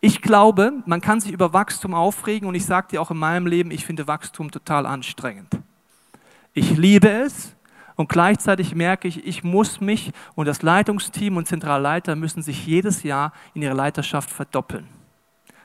Ich 0.01 0.23
glaube, 0.23 0.73
man 0.87 1.01
kann 1.01 1.21
sich 1.21 1.33
über 1.33 1.53
Wachstum 1.53 1.95
aufregen 1.95 2.49
und 2.49 2.55
ich 2.55 2.65
sage 2.65 2.89
dir 2.93 3.03
auch 3.03 3.11
in 3.11 3.17
meinem 3.17 3.47
Leben, 3.47 3.73
ich 3.73 3.85
finde 3.85 4.07
Wachstum 4.07 4.53
total 4.53 4.87
anstrengend. 4.87 5.49
Ich 6.55 6.77
liebe 6.77 7.11
es 7.11 7.55
und 7.97 8.09
gleichzeitig 8.09 8.75
merke 8.75 9.09
ich, 9.09 9.27
ich 9.27 9.43
muss 9.43 9.81
mich 9.81 10.13
und 10.37 10.47
das 10.47 10.63
Leitungsteam 10.63 11.37
und 11.37 11.47
Zentralleiter 11.47 12.17
müssen 12.17 12.43
sich 12.43 12.65
jedes 12.67 13.03
Jahr 13.03 13.33
in 13.55 13.63
ihrer 13.63 13.75
Leiterschaft 13.75 14.31
verdoppeln. 14.31 14.89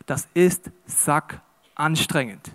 Das 0.07 0.27
ist 0.33 0.71
sack 0.85 1.41
anstrengend. 1.75 2.51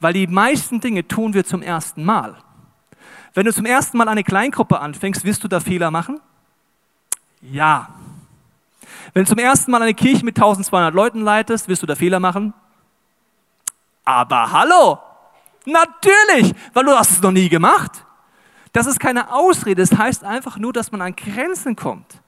Weil 0.00 0.12
die 0.12 0.26
meisten 0.26 0.80
Dinge 0.80 1.06
tun 1.06 1.32
wir 1.32 1.44
zum 1.44 1.62
ersten 1.62 2.04
Mal. 2.04 2.36
Wenn 3.32 3.46
du 3.46 3.52
zum 3.52 3.64
ersten 3.64 3.96
Mal 3.96 4.08
eine 4.08 4.24
Kleingruppe 4.24 4.80
anfängst, 4.80 5.24
wirst 5.24 5.44
du 5.44 5.48
da 5.48 5.60
Fehler 5.60 5.90
machen? 5.90 6.20
Ja. 7.40 7.88
Wenn 9.14 9.24
du 9.24 9.28
zum 9.28 9.38
ersten 9.38 9.70
Mal 9.70 9.82
eine 9.82 9.94
Kirche 9.94 10.24
mit 10.24 10.36
1200 10.36 10.92
Leuten 10.92 11.20
leitest, 11.20 11.68
wirst 11.68 11.82
du 11.82 11.86
da 11.86 11.94
Fehler 11.94 12.18
machen? 12.18 12.52
Aber 14.04 14.52
hallo, 14.52 14.98
natürlich, 15.66 16.54
weil 16.72 16.84
du 16.84 16.92
hast 16.92 17.12
es 17.12 17.22
noch 17.22 17.32
nie 17.32 17.48
gemacht. 17.48 18.04
Das 18.72 18.86
ist 18.86 19.00
keine 19.00 19.32
Ausrede, 19.32 19.82
das 19.82 19.96
heißt 19.96 20.24
einfach 20.24 20.58
nur, 20.58 20.72
dass 20.72 20.92
man 20.92 21.02
an 21.02 21.16
Grenzen 21.16 21.76
kommt. 21.76 22.20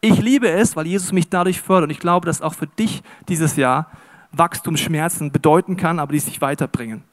Ich 0.00 0.18
liebe 0.18 0.50
es, 0.50 0.76
weil 0.76 0.86
Jesus 0.86 1.12
mich 1.12 1.28
dadurch 1.28 1.60
fördert 1.60 1.84
und 1.84 1.90
ich 1.90 2.00
glaube, 2.00 2.26
dass 2.26 2.42
auch 2.42 2.54
für 2.54 2.66
dich 2.66 3.02
dieses 3.28 3.56
Jahr 3.56 3.90
Wachstumsschmerzen 4.32 5.30
bedeuten 5.30 5.76
kann, 5.76 5.98
aber 5.98 6.12
die 6.12 6.18
sich 6.18 6.40
weiterbringen. 6.40 7.04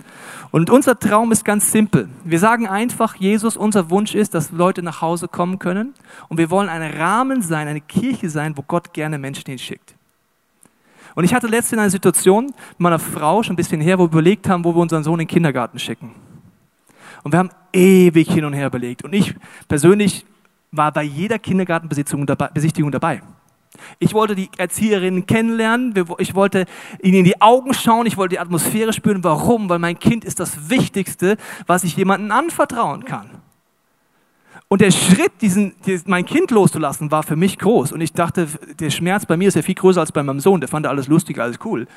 Und 0.51 0.69
unser 0.69 0.97
Traum 0.97 1.31
ist 1.31 1.45
ganz 1.45 1.71
simpel. 1.71 2.09
Wir 2.23 2.39
sagen 2.39 2.67
einfach, 2.67 3.15
Jesus, 3.15 3.57
unser 3.57 3.89
Wunsch 3.89 4.15
ist, 4.15 4.33
dass 4.33 4.51
Leute 4.51 4.81
nach 4.81 5.01
Hause 5.01 5.27
kommen 5.27 5.59
können 5.59 5.93
und 6.29 6.37
wir 6.37 6.49
wollen 6.49 6.69
ein 6.69 6.81
Rahmen 6.81 7.41
sein, 7.41 7.67
eine 7.67 7.81
Kirche 7.81 8.29
sein, 8.29 8.57
wo 8.57 8.63
Gott 8.63 8.93
gerne 8.93 9.17
Menschen 9.17 9.45
hinschickt. 9.47 9.95
Und 11.19 11.25
ich 11.25 11.33
hatte 11.33 11.47
letztens 11.47 11.81
eine 11.81 11.89
Situation 11.89 12.45
mit 12.45 12.79
meiner 12.79 12.97
Frau, 12.97 13.43
schon 13.43 13.51
ein 13.51 13.57
bisschen 13.57 13.81
her, 13.81 13.99
wo 13.99 14.03
wir 14.03 14.11
überlegt 14.11 14.47
haben, 14.47 14.63
wo 14.63 14.73
wir 14.73 14.79
unseren 14.79 15.03
Sohn 15.03 15.15
in 15.15 15.25
den 15.25 15.27
Kindergarten 15.27 15.77
schicken. 15.77 16.15
Und 17.23 17.33
wir 17.33 17.39
haben 17.39 17.49
ewig 17.73 18.31
hin 18.31 18.45
und 18.45 18.53
her 18.53 18.67
überlegt. 18.67 19.03
Und 19.03 19.11
ich 19.11 19.35
persönlich 19.67 20.25
war 20.71 20.93
bei 20.93 21.03
jeder 21.03 21.37
Kindergartenbesichtigung 21.37 22.25
dabei. 22.25 23.21
Ich 23.99 24.13
wollte 24.13 24.33
die 24.33 24.49
Erzieherinnen 24.57 25.25
kennenlernen, 25.25 25.93
ich 26.19 26.35
wollte 26.35 26.63
ihnen 27.03 27.17
in 27.17 27.25
die 27.25 27.41
Augen 27.41 27.73
schauen, 27.73 28.05
ich 28.05 28.15
wollte 28.15 28.35
die 28.35 28.39
Atmosphäre 28.39 28.93
spüren. 28.93 29.21
Warum? 29.21 29.67
Weil 29.67 29.79
mein 29.79 29.99
Kind 29.99 30.23
ist 30.23 30.39
das 30.39 30.69
Wichtigste, 30.69 31.35
was 31.67 31.83
ich 31.83 31.97
jemandem 31.97 32.31
anvertrauen 32.31 33.03
kann. 33.03 33.38
Und 34.71 34.81
der 34.81 34.91
Schritt, 34.91 35.31
diesen, 35.41 35.73
mein 36.05 36.25
Kind 36.25 36.51
loszulassen, 36.51 37.09
war 37.09 37.23
für 37.23 37.35
mich 37.35 37.57
groß. 37.57 37.91
Und 37.91 38.01
ich 38.01 38.13
dachte, 38.13 38.47
der 38.79 38.91
Schmerz 38.91 39.25
bei 39.25 39.35
mir 39.35 39.47
ist 39.47 39.55
ja 39.55 39.63
viel 39.63 39.73
größer 39.73 39.99
als 39.99 40.11
bei 40.11 40.21
meinem 40.21 40.39
Sohn. 40.39 40.61
Der 40.61 40.69
fand 40.69 40.85
alles 40.85 41.07
lustig, 41.07 41.39
alles 41.39 41.57
cool. 41.65 41.87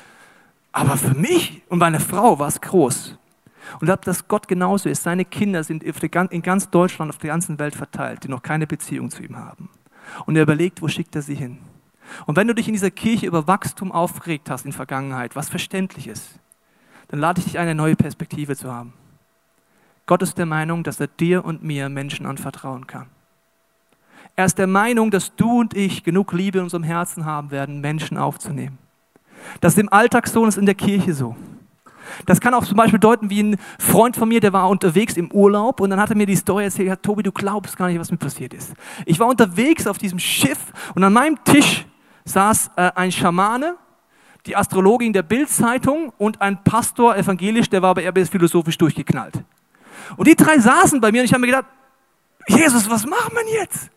Aber 0.71 0.97
für 0.97 1.13
mich 1.13 1.61
und 1.69 1.77
meine 1.77 1.99
Frau 1.99 2.39
war 2.39 2.47
es 2.47 2.59
groß. 2.59 3.15
Und 3.73 3.83
ich 3.83 3.85
glaube, 3.85 4.01
dass 4.05 4.27
Gott 4.27 4.47
genauso 4.47 4.89
ist. 4.89 5.03
Seine 5.03 5.23
Kinder 5.23 5.63
sind 5.63 5.83
in 5.83 6.41
ganz 6.41 6.69
Deutschland, 6.71 7.11
auf 7.11 7.19
der 7.19 7.29
ganzen 7.29 7.59
Welt 7.59 7.75
verteilt, 7.75 8.23
die 8.23 8.27
noch 8.27 8.41
keine 8.41 8.65
Beziehung 8.65 9.11
zu 9.11 9.21
ihm 9.21 9.37
haben. 9.37 9.69
Und 10.25 10.35
er 10.35 10.41
überlegt, 10.41 10.81
wo 10.81 10.87
schickt 10.87 11.15
er 11.15 11.21
sie 11.21 11.35
hin? 11.35 11.59
Und 12.25 12.35
wenn 12.37 12.47
du 12.47 12.55
dich 12.55 12.67
in 12.67 12.73
dieser 12.73 12.91
Kirche 12.91 13.27
über 13.27 13.47
Wachstum 13.47 13.91
aufgeregt 13.91 14.49
hast 14.49 14.65
in 14.65 14.71
der 14.71 14.77
Vergangenheit, 14.77 15.35
was 15.35 15.47
verständlich 15.47 16.07
ist, 16.07 16.39
dann 17.09 17.19
lade 17.19 17.39
ich 17.39 17.45
dich 17.45 17.59
ein, 17.59 17.63
eine 17.63 17.75
neue 17.75 17.95
Perspektive 17.95 18.55
zu 18.55 18.73
haben. 18.73 18.93
Gott 20.05 20.21
ist 20.21 20.37
der 20.37 20.45
Meinung, 20.45 20.83
dass 20.83 20.99
er 20.99 21.07
dir 21.07 21.45
und 21.45 21.63
mir 21.63 21.89
Menschen 21.89 22.25
anvertrauen 22.25 22.87
kann. 22.87 23.07
Er 24.35 24.45
ist 24.45 24.57
der 24.57 24.67
Meinung, 24.67 25.11
dass 25.11 25.35
du 25.35 25.59
und 25.59 25.75
ich 25.75 26.03
genug 26.03 26.33
Liebe 26.33 26.57
in 26.57 26.63
unserem 26.63 26.83
Herzen 26.83 27.25
haben 27.25 27.51
werden, 27.51 27.81
Menschen 27.81 28.17
aufzunehmen. 28.17 28.79
Das 29.61 29.73
ist 29.73 29.79
im 29.79 29.91
Alltag 29.93 30.27
so 30.27 30.41
und 30.41 30.49
ist 30.49 30.57
in 30.57 30.65
der 30.65 30.75
Kirche 30.75 31.13
so. 31.13 31.35
Das 32.25 32.41
kann 32.41 32.53
auch 32.53 32.65
zum 32.65 32.77
Beispiel 32.77 32.99
bedeuten, 32.99 33.29
wie 33.29 33.41
ein 33.41 33.57
Freund 33.79 34.15
von 34.15 34.27
mir, 34.27 34.39
der 34.39 34.51
war 34.51 34.69
unterwegs 34.69 35.15
im 35.15 35.31
Urlaub 35.31 35.79
und 35.79 35.89
dann 35.89 35.99
hat 35.99 36.09
er 36.09 36.17
mir 36.17 36.25
die 36.25 36.35
Story 36.35 36.65
erzählt, 36.65 36.87
ja, 36.87 36.95
Tobi, 36.95 37.23
du 37.23 37.31
glaubst 37.31 37.77
gar 37.77 37.87
nicht, 37.87 37.99
was 37.99 38.11
mir 38.11 38.17
passiert 38.17 38.53
ist. 38.53 38.73
Ich 39.05 39.19
war 39.19 39.27
unterwegs 39.27 39.87
auf 39.87 39.97
diesem 39.97 40.19
Schiff 40.19 40.73
und 40.95 41.03
an 41.03 41.13
meinem 41.13 41.41
Tisch 41.43 41.85
saß 42.25 42.71
äh, 42.75 42.91
ein 42.95 43.11
Schamane, 43.11 43.75
die 44.45 44.55
Astrologin 44.55 45.13
der 45.13 45.23
Bildzeitung 45.23 46.11
und 46.17 46.41
ein 46.41 46.61
Pastor 46.63 47.15
evangelisch, 47.15 47.69
der 47.69 47.81
war 47.81 47.91
aber 47.91 48.01
eher 48.01 48.13
philosophisch 48.25 48.77
durchgeknallt. 48.77 49.43
Und 50.17 50.27
die 50.27 50.35
drei 50.35 50.59
saßen 50.59 50.99
bei 51.01 51.11
mir 51.11 51.21
und 51.21 51.25
ich 51.25 51.33
habe 51.33 51.41
mir 51.41 51.47
gedacht, 51.47 51.65
Jesus, 52.47 52.89
was 52.89 53.05
machen 53.05 53.31
wir 53.33 53.61
jetzt? 53.61 53.89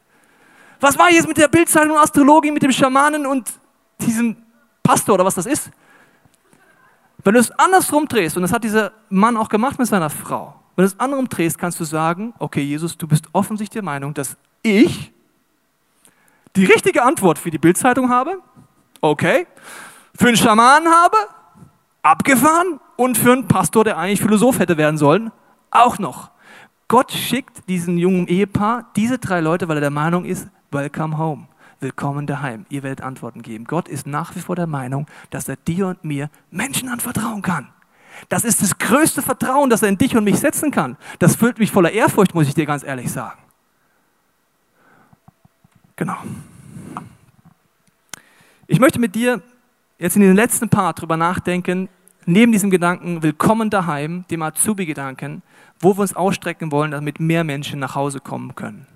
Was 0.80 0.98
war 0.98 1.10
jetzt 1.10 1.26
mit 1.26 1.36
der 1.36 1.48
Bildzeitung 1.48 1.92
und 1.92 1.98
Astrologin, 1.98 2.54
mit 2.54 2.62
dem 2.62 2.72
Schamanen 2.72 3.26
und 3.26 3.50
diesem 4.00 4.36
Pastor 4.82 5.14
oder 5.14 5.24
was 5.24 5.34
das 5.34 5.46
ist? 5.46 5.70
Wenn 7.24 7.34
du 7.34 7.40
es 7.40 7.50
andersrum 7.52 8.06
drehst, 8.06 8.36
und 8.36 8.42
das 8.42 8.52
hat 8.52 8.62
dieser 8.62 8.92
Mann 9.08 9.36
auch 9.36 9.48
gemacht 9.48 9.78
mit 9.78 9.88
seiner 9.88 10.10
Frau, 10.10 10.54
wenn 10.76 10.84
du 10.84 10.86
es 10.86 11.00
andersrum 11.00 11.28
drehst, 11.28 11.58
kannst 11.58 11.80
du 11.80 11.84
sagen, 11.84 12.34
okay, 12.38 12.62
Jesus, 12.62 12.96
du 12.96 13.08
bist 13.08 13.26
offensichtlich 13.32 13.74
der 13.74 13.82
Meinung, 13.82 14.14
dass 14.14 14.36
ich 14.62 15.12
die 16.54 16.66
richtige 16.66 17.02
Antwort 17.02 17.38
für 17.38 17.50
die 17.50 17.58
Bildzeitung 17.58 18.10
habe, 18.10 18.40
okay, 19.00 19.46
für 20.14 20.28
einen 20.28 20.36
Schamanen 20.36 20.88
habe, 20.88 21.16
abgefahren, 22.02 22.80
und 22.96 23.18
für 23.18 23.32
einen 23.32 23.46
Pastor, 23.46 23.84
der 23.84 23.98
eigentlich 23.98 24.20
Philosoph 24.20 24.58
hätte 24.58 24.76
werden 24.76 24.98
sollen, 24.98 25.30
auch 25.84 25.98
noch. 25.98 26.30
Gott 26.88 27.12
schickt 27.12 27.68
diesen 27.68 27.98
jungen 27.98 28.28
Ehepaar 28.28 28.90
diese 28.96 29.18
drei 29.18 29.40
Leute, 29.40 29.68
weil 29.68 29.78
er 29.78 29.82
der 29.82 29.90
Meinung 29.90 30.24
ist, 30.24 30.48
welcome 30.70 31.18
home 31.18 31.48
willkommen 31.80 32.26
daheim. 32.26 32.64
Ihr 32.68 32.82
werdet 32.82 33.02
Antworten 33.02 33.42
geben. 33.42 33.64
Gott 33.64 33.88
ist 33.88 34.06
nach 34.06 34.34
wie 34.34 34.40
vor 34.40 34.56
der 34.56 34.66
Meinung, 34.66 35.06
dass 35.30 35.48
er 35.48 35.56
dir 35.56 35.88
und 35.88 36.04
mir 36.04 36.30
Menschen 36.50 36.88
anvertrauen 36.88 37.42
kann. 37.42 37.68
Das 38.28 38.44
ist 38.44 38.62
das 38.62 38.78
größte 38.78 39.20
Vertrauen, 39.20 39.68
das 39.68 39.82
er 39.82 39.90
in 39.90 39.98
dich 39.98 40.16
und 40.16 40.24
mich 40.24 40.38
setzen 40.38 40.70
kann. 40.70 40.96
Das 41.18 41.36
füllt 41.36 41.58
mich 41.58 41.70
voller 41.70 41.92
Ehrfurcht, 41.92 42.34
muss 42.34 42.48
ich 42.48 42.54
dir 42.54 42.64
ganz 42.66 42.82
ehrlich 42.82 43.12
sagen. 43.12 43.38
Genau. 45.96 46.16
Ich 48.66 48.80
möchte 48.80 48.98
mit 48.98 49.14
dir 49.14 49.42
jetzt 49.98 50.16
in 50.16 50.22
den 50.22 50.34
letzten 50.34 50.68
Part 50.68 51.00
drüber 51.00 51.16
nachdenken, 51.16 51.88
neben 52.24 52.52
diesem 52.52 52.70
Gedanken 52.70 53.22
Willkommen 53.22 53.70
daheim, 53.70 54.24
dem 54.30 54.42
Azubi-Gedanken, 54.42 55.42
wo 55.80 55.96
wir 55.96 56.02
uns 56.02 56.16
ausstrecken 56.16 56.72
wollen, 56.72 56.90
damit 56.90 57.20
mehr 57.20 57.44
Menschen 57.44 57.80
nach 57.80 57.94
Hause 57.94 58.20
kommen 58.20 58.54
können. 58.54 58.86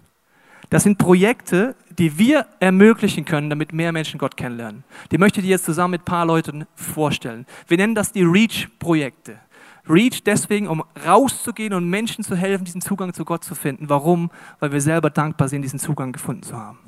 Das 0.70 0.84
sind 0.84 0.98
Projekte, 0.98 1.74
die 1.98 2.16
wir 2.16 2.46
ermöglichen 2.60 3.24
können, 3.24 3.50
damit 3.50 3.72
mehr 3.72 3.90
Menschen 3.90 4.18
Gott 4.18 4.36
kennenlernen. 4.36 4.84
Die 5.10 5.18
möchte 5.18 5.40
ich 5.40 5.46
dir 5.46 5.50
jetzt 5.50 5.64
zusammen 5.64 5.92
mit 5.92 6.02
ein 6.02 6.04
paar 6.04 6.26
Leuten 6.26 6.64
vorstellen. 6.76 7.44
Wir 7.66 7.76
nennen 7.76 7.96
das 7.96 8.12
die 8.12 8.22
REACH-Projekte. 8.22 9.40
REACH 9.88 10.22
deswegen, 10.24 10.68
um 10.68 10.84
rauszugehen 11.04 11.74
und 11.74 11.88
Menschen 11.88 12.22
zu 12.22 12.36
helfen, 12.36 12.64
diesen 12.64 12.80
Zugang 12.80 13.12
zu 13.12 13.24
Gott 13.24 13.42
zu 13.42 13.56
finden. 13.56 13.88
Warum? 13.88 14.30
Weil 14.60 14.70
wir 14.70 14.80
selber 14.80 15.10
dankbar 15.10 15.48
sind, 15.48 15.62
diesen 15.62 15.80
Zugang 15.80 16.12
gefunden 16.12 16.44
zu 16.44 16.56
haben. 16.56 16.78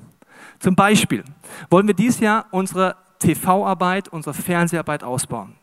Zum 0.60 0.76
Beispiel 0.76 1.24
wollen 1.68 1.88
wir 1.88 1.94
dieses 1.94 2.20
Jahr 2.20 2.46
unsere 2.52 2.94
TV-Arbeit, 3.18 4.08
unsere 4.08 4.34
Fernseharbeit 4.34 5.02
ausbauen. 5.02 5.54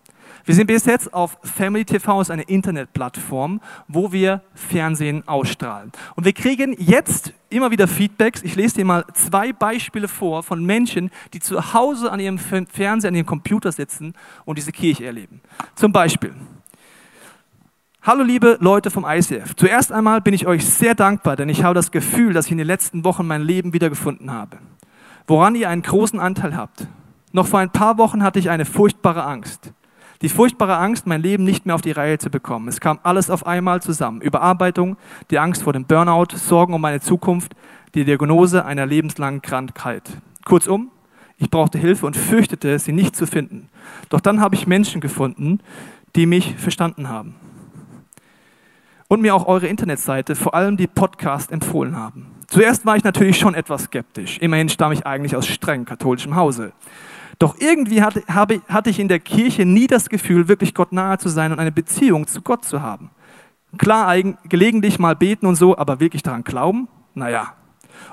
Wir 0.45 0.55
sind 0.55 0.67
bis 0.67 0.85
jetzt 0.85 1.13
auf 1.13 1.37
Family 1.43 1.85
TV, 1.85 2.21
ist 2.21 2.31
eine 2.31 2.43
Internetplattform, 2.43 3.61
wo 3.87 4.11
wir 4.11 4.41
Fernsehen 4.53 5.27
ausstrahlen. 5.27 5.91
Und 6.15 6.25
wir 6.25 6.33
kriegen 6.33 6.75
jetzt 6.77 7.33
immer 7.49 7.71
wieder 7.71 7.87
Feedbacks. 7.87 8.43
Ich 8.43 8.55
lese 8.55 8.75
dir 8.75 8.85
mal 8.85 9.05
zwei 9.13 9.53
Beispiele 9.53 10.07
vor 10.07 10.43
von 10.43 10.63
Menschen, 10.63 11.11
die 11.33 11.39
zu 11.39 11.73
Hause 11.73 12.11
an 12.11 12.19
ihrem 12.19 12.37
Fernseher, 12.39 13.09
an 13.09 13.15
ihrem 13.15 13.25
Computer 13.25 13.71
sitzen 13.71 14.13
und 14.45 14.57
diese 14.57 14.71
Kirche 14.71 15.05
erleben. 15.05 15.41
Zum 15.75 15.91
Beispiel. 15.91 16.33
Hallo 18.01 18.23
liebe 18.23 18.57
Leute 18.61 18.91
vom 18.91 19.05
ICF. 19.05 19.55
Zuerst 19.57 19.91
einmal 19.91 20.21
bin 20.21 20.33
ich 20.33 20.47
euch 20.47 20.65
sehr 20.65 20.95
dankbar, 20.95 21.35
denn 21.35 21.49
ich 21.49 21.63
habe 21.63 21.75
das 21.75 21.91
Gefühl, 21.91 22.33
dass 22.33 22.45
ich 22.45 22.53
in 22.53 22.57
den 22.57 22.65
letzten 22.67 23.03
Wochen 23.03 23.27
mein 23.27 23.41
Leben 23.41 23.73
wiedergefunden 23.73 24.31
habe. 24.31 24.57
Woran 25.27 25.53
ihr 25.53 25.69
einen 25.69 25.81
großen 25.81 26.19
Anteil 26.19 26.55
habt. 26.55 26.87
Noch 27.33 27.45
vor 27.45 27.59
ein 27.59 27.71
paar 27.71 27.97
Wochen 27.97 28.23
hatte 28.23 28.39
ich 28.39 28.49
eine 28.49 28.65
furchtbare 28.65 29.23
Angst. 29.25 29.73
Die 30.21 30.29
furchtbare 30.29 30.77
Angst, 30.77 31.07
mein 31.07 31.21
Leben 31.21 31.45
nicht 31.45 31.65
mehr 31.65 31.75
auf 31.75 31.81
die 31.81 31.91
Reihe 31.91 32.17
zu 32.17 32.29
bekommen. 32.29 32.67
Es 32.67 32.81
kam 32.81 32.99
alles 33.03 33.29
auf 33.29 33.47
einmal 33.47 33.81
zusammen. 33.81 34.19
Überarbeitung, 34.19 34.97
die 35.31 35.39
Angst 35.39 35.63
vor 35.63 35.71
dem 35.71 35.85
Burnout, 35.85 36.35
Sorgen 36.35 36.73
um 36.73 36.81
meine 36.81 36.99
Zukunft, 36.99 37.53
die 37.95 38.03
Diagnose 38.03 38.65
einer 38.65 38.85
lebenslangen 38.85 39.41
Krankheit. 39.41 40.03
Kurzum, 40.45 40.91
ich 41.37 41.49
brauchte 41.49 41.77
Hilfe 41.77 42.05
und 42.05 42.17
fürchtete, 42.17 42.77
sie 42.79 42.91
nicht 42.91 43.15
zu 43.15 43.25
finden. 43.25 43.69
Doch 44.09 44.19
dann 44.19 44.41
habe 44.41 44.55
ich 44.55 44.67
Menschen 44.67 44.99
gefunden, 44.99 45.59
die 46.15 46.25
mich 46.25 46.55
verstanden 46.57 47.07
haben. 47.07 47.35
Und 49.07 49.21
mir 49.21 49.33
auch 49.33 49.47
eure 49.47 49.67
Internetseite, 49.67 50.35
vor 50.35 50.53
allem 50.53 50.75
die 50.75 50.87
Podcast, 50.87 51.51
empfohlen 51.51 51.95
haben. 51.95 52.27
Zuerst 52.47 52.85
war 52.85 52.97
ich 52.97 53.03
natürlich 53.03 53.39
schon 53.39 53.55
etwas 53.55 53.83
skeptisch. 53.83 54.37
Immerhin 54.39 54.69
stamme 54.69 54.93
ich 54.95 55.05
eigentlich 55.05 55.35
aus 55.35 55.47
streng 55.47 55.85
katholischem 55.85 56.35
Hause. 56.35 56.73
Doch 57.39 57.55
irgendwie 57.57 58.03
hatte, 58.03 58.21
habe, 58.27 58.61
hatte 58.67 58.89
ich 58.89 58.99
in 58.99 59.07
der 59.07 59.19
Kirche 59.19 59.65
nie 59.65 59.87
das 59.87 60.09
Gefühl, 60.09 60.49
wirklich 60.49 60.73
Gott 60.73 60.91
nahe 60.91 61.17
zu 61.17 61.29
sein 61.29 61.53
und 61.53 61.59
eine 61.59 61.71
Beziehung 61.71 62.27
zu 62.27 62.41
Gott 62.41 62.65
zu 62.65 62.81
haben. 62.81 63.11
Klar, 63.77 64.13
gelegentlich 64.43 64.99
mal 64.99 65.15
beten 65.15 65.45
und 65.45 65.55
so, 65.55 65.77
aber 65.77 66.01
wirklich 66.01 66.21
daran 66.21 66.43
glauben? 66.43 66.89
Naja. 67.13 67.53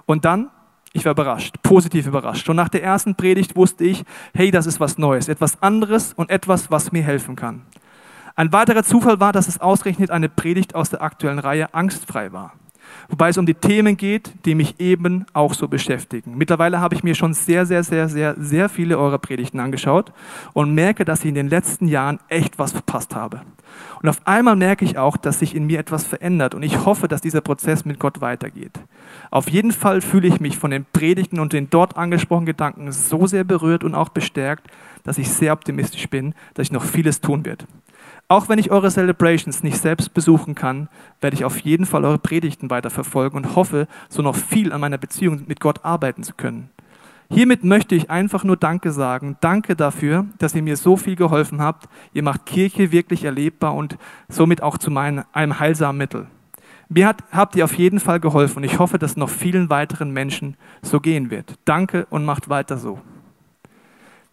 Und 0.07 0.25
dann, 0.25 0.51
ich 0.93 1.05
war 1.05 1.13
überrascht, 1.13 1.57
positiv 1.63 2.07
überrascht. 2.07 2.49
Und 2.49 2.57
nach 2.57 2.69
der 2.69 2.85
ersten 2.85 3.17
Predigt 3.17 3.57
wusste 3.57 3.85
ich, 3.85 4.05
hey, 4.33 4.53
das 4.53 4.67
ist 4.67 4.79
was 4.79 4.97
Neues, 4.97 5.29
etwas 5.29 5.61
anderes 5.61 6.13
und 6.13 6.31
etwas, 6.31 6.71
was 6.71 6.93
mir 6.93 7.03
helfen 7.03 7.35
kann. 7.35 7.63
Ein 8.37 8.53
weiterer 8.53 8.85
Zufall 8.85 9.19
war, 9.19 9.33
dass 9.33 9.49
es 9.49 9.61
ausgerechnet 9.61 10.11
eine 10.11 10.29
Predigt 10.29 10.75
aus 10.75 10.91
der 10.91 11.03
aktuellen 11.03 11.39
Reihe 11.39 11.75
Angstfrei 11.75 12.33
war. 12.33 12.53
Wobei 13.09 13.29
es 13.29 13.39
um 13.39 13.47
die 13.47 13.55
Themen 13.55 13.97
geht, 13.97 14.33
die 14.45 14.55
mich 14.55 14.81
eben 14.81 15.27
auch 15.33 15.55
so 15.55 15.69
beschäftigen. 15.69 16.37
Mittlerweile 16.37 16.81
habe 16.81 16.95
ich 16.95 17.03
mir 17.03 17.15
schon 17.15 17.35
sehr, 17.35 17.67
sehr, 17.67 17.85
sehr, 17.85 18.09
sehr, 18.09 18.35
sehr 18.39 18.69
viele 18.69 18.99
eurer 18.99 19.19
Predigten 19.19 19.61
angeschaut 19.61 20.13
und 20.53 20.75
merke, 20.75 21.05
dass 21.05 21.21
ich 21.21 21.27
in 21.27 21.35
den 21.35 21.49
letzten 21.49 21.89
Jahren 21.89 22.19
echt 22.29 22.59
was 22.59 22.73
verpasst 22.73 23.15
habe. 23.15 23.43
Und 24.03 24.09
auf 24.09 24.21
einmal 24.27 24.57
merke 24.57 24.85
ich 24.85 24.99
auch, 24.99 25.17
dass 25.17 25.39
sich 25.39 25.55
in 25.55 25.67
mir 25.67 25.79
etwas 25.79 26.05
verändert 26.05 26.55
und 26.55 26.63
ich 26.63 26.85
hoffe, 26.85 27.09
dass 27.09 27.21
dieser 27.21 27.41
Prozess 27.41 27.85
mit 27.85 27.99
Gott 27.99 28.21
weitergeht. 28.21 28.79
Auf 29.31 29.49
jeden 29.49 29.73
Fall 29.73 30.01
fühle 30.01 30.29
ich 30.29 30.41
mich 30.41 30.59
von 30.59 30.71
den 30.71 30.87
Predigten 30.93 31.41
und 31.41 31.53
den 31.53 31.71
dort 31.71 31.97
angesprochenen 31.97 32.47
Gedanken 32.47 32.93
so 32.93 33.27
sehr 33.27 33.45
berührt 33.45 33.85
und 33.85 33.95
auch 33.95 34.11
bestärkt, 34.11 34.69
dass 35.03 35.19
ich 35.19 35.31
sehr 35.31 35.53
optimistisch 35.53 36.09
bin, 36.09 36.35
dass 36.55 36.67
ich 36.67 36.73
noch 36.73 36.85
vieles 36.85 37.21
tun 37.21 37.45
werde. 37.45 37.67
Auch 38.29 38.49
wenn 38.49 38.59
ich 38.59 38.73
eure 38.73 38.91
Celebrations 38.91 39.63
nicht 39.63 39.79
selbst 39.79 40.13
besuchen 40.13 40.57
kann, 40.57 40.89
werde 41.21 41.37
ich 41.37 41.45
auf 41.45 41.59
jeden 41.61 41.87
Fall 41.87 42.05
eure 42.05 42.19
Predigten 42.19 42.71
weiterverfolgen 42.71 43.37
und 43.37 43.55
hoffe, 43.55 43.87
so 44.09 44.21
noch 44.21 44.35
viel 44.35 44.73
an 44.73 44.81
meiner 44.81 44.99
Beziehung 44.99 45.45
mit 45.47 45.61
Gott 45.61 45.85
arbeiten 45.85 46.25
zu 46.25 46.35
können. 46.35 46.71
Hiermit 47.31 47.65
möchte 47.65 47.95
ich 47.95 48.11
einfach 48.11 48.45
nur 48.45 48.57
Danke 48.57 48.93
sagen. 48.93 49.37
Danke 49.41 49.77
dafür, 49.77 50.27
dass 50.39 50.55
ihr 50.55 50.63
mir 50.63 50.77
so 50.77 50.97
viel 50.97 51.17
geholfen 51.17 51.61
habt. 51.61 51.89
Ihr 52.13 52.23
macht 52.23 52.47
Kirche 52.47 52.93
wirklich 52.93 53.25
erlebbar 53.25 53.75
und 53.75 53.97
somit 54.29 54.63
auch 54.63 54.79
zu 54.79 54.91
meinem, 54.91 55.25
einem 55.33 55.59
heilsamen 55.59 55.99
Mittel. 55.99 56.27
Mir 56.89 57.09
hat, 57.09 57.25
habt 57.33 57.57
ihr 57.57 57.65
auf 57.65 57.75
jeden 57.75 57.99
Fall 57.99 58.21
geholfen 58.21 58.59
und 58.59 58.65
ich 58.65 58.79
hoffe, 58.79 58.99
dass 58.99 59.17
noch 59.17 59.31
vielen 59.31 59.71
weiteren 59.71 60.13
Menschen 60.13 60.57
so 60.83 61.01
gehen 61.01 61.31
wird. 61.31 61.55
Danke 61.65 62.07
und 62.11 62.25
macht 62.25 62.49
weiter 62.49 62.77
so. 62.77 63.01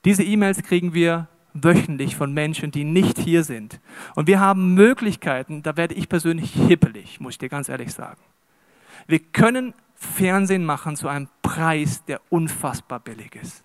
Diese 0.05 0.23
E-Mails 0.23 0.61
kriegen 0.61 0.93
wir 0.93 1.27
wöchentlich 1.53 2.15
von 2.15 2.33
Menschen, 2.33 2.71
die 2.71 2.83
nicht 2.83 3.17
hier 3.17 3.43
sind. 3.43 3.79
Und 4.15 4.27
wir 4.27 4.39
haben 4.39 4.73
Möglichkeiten, 4.73 5.63
da 5.63 5.77
werde 5.77 5.93
ich 5.93 6.09
persönlich 6.09 6.53
hippelig, 6.53 7.19
muss 7.19 7.33
ich 7.33 7.37
dir 7.37 7.49
ganz 7.49 7.69
ehrlich 7.69 7.93
sagen. 7.93 8.21
Wir 9.07 9.19
können 9.19 9.73
Fernsehen 9.95 10.65
machen 10.65 10.95
zu 10.95 11.07
einem 11.07 11.29
Preis, 11.41 12.03
der 12.05 12.21
unfassbar 12.29 12.99
billig 12.99 13.35
ist. 13.35 13.63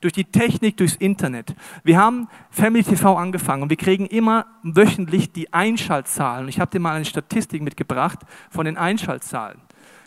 Durch 0.00 0.12
die 0.14 0.24
Technik, 0.24 0.78
durchs 0.78 0.96
Internet. 0.96 1.54
Wir 1.84 1.98
haben 1.98 2.28
Family 2.50 2.82
TV 2.82 3.16
angefangen 3.16 3.62
und 3.64 3.70
wir 3.70 3.76
kriegen 3.76 4.06
immer 4.06 4.46
wöchentlich 4.62 5.32
die 5.32 5.52
Einschaltzahlen. 5.52 6.48
Ich 6.48 6.58
habe 6.58 6.70
dir 6.70 6.80
mal 6.80 6.96
eine 6.96 7.04
Statistik 7.04 7.60
mitgebracht 7.60 8.20
von 8.48 8.64
den 8.64 8.78
Einschaltzahlen. 8.78 9.60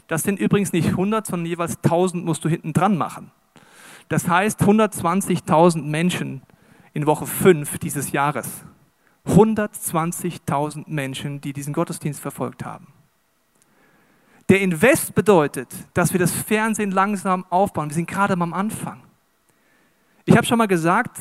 Das 0.07 0.23
sind 0.23 0.39
übrigens 0.39 0.73
nicht 0.73 0.89
100, 0.89 1.27
sondern 1.27 1.45
jeweils 1.45 1.77
1000 1.83 2.25
musst 2.25 2.43
du 2.43 2.49
hinten 2.49 2.73
dran 2.73 2.97
machen. 2.97 3.31
Das 4.09 4.27
heißt, 4.27 4.61
120.000 4.61 5.83
Menschen 5.83 6.41
in 6.93 7.05
Woche 7.05 7.25
5 7.25 7.79
dieses 7.79 8.11
Jahres. 8.11 8.63
120.000 9.27 10.83
Menschen, 10.87 11.41
die 11.41 11.53
diesen 11.53 11.73
Gottesdienst 11.73 12.19
verfolgt 12.19 12.65
haben. 12.65 12.87
Der 14.49 14.61
Invest 14.61 15.15
bedeutet, 15.15 15.69
dass 15.93 16.11
wir 16.11 16.19
das 16.19 16.31
Fernsehen 16.33 16.91
langsam 16.91 17.45
aufbauen. 17.49 17.89
Wir 17.89 17.95
sind 17.95 18.09
gerade 18.09 18.33
am 18.33 18.53
Anfang. 18.53 19.01
Ich 20.25 20.35
habe 20.35 20.45
schon 20.45 20.57
mal 20.57 20.67
gesagt, 20.67 21.17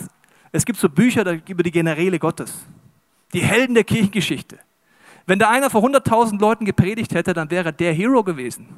es 0.50 0.64
gibt 0.64 0.78
so 0.78 0.88
Bücher 0.88 1.40
über 1.48 1.62
die 1.62 1.70
Generäle 1.70 2.18
Gottes, 2.18 2.66
die 3.32 3.40
Helden 3.40 3.74
der 3.74 3.85
Kirchengeschichte. 3.85 4.58
Wenn 5.26 5.38
da 5.38 5.50
einer 5.50 5.70
vor 5.70 5.82
100.000 5.85 6.40
Leuten 6.40 6.64
gepredigt 6.64 7.14
hätte, 7.14 7.32
dann 7.32 7.50
wäre 7.50 7.72
der 7.72 7.92
Hero 7.92 8.24
gewesen. 8.24 8.68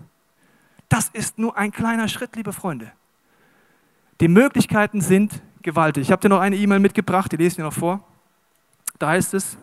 Das 0.89 1.09
ist 1.09 1.39
nur 1.39 1.57
ein 1.57 1.73
kleiner 1.73 2.09
Schritt, 2.09 2.37
liebe 2.37 2.53
Freunde. 2.53 2.93
Die 4.21 4.29
Möglichkeiten 4.29 5.01
sind 5.01 5.43
gewaltig. 5.65 6.03
Ich 6.03 6.13
habe 6.13 6.23
dir 6.23 6.29
noch 6.29 6.41
eine 6.41 6.57
E-Mail 6.57 6.79
mitgebracht, 6.79 7.33
die 7.33 7.37
lese 7.37 7.49
ich 7.49 7.57
dir 7.57 7.63
noch 7.65 7.73
vor. 7.73 8.01
Da 8.99 9.09
heißt 9.09 9.35
es, 9.35 9.59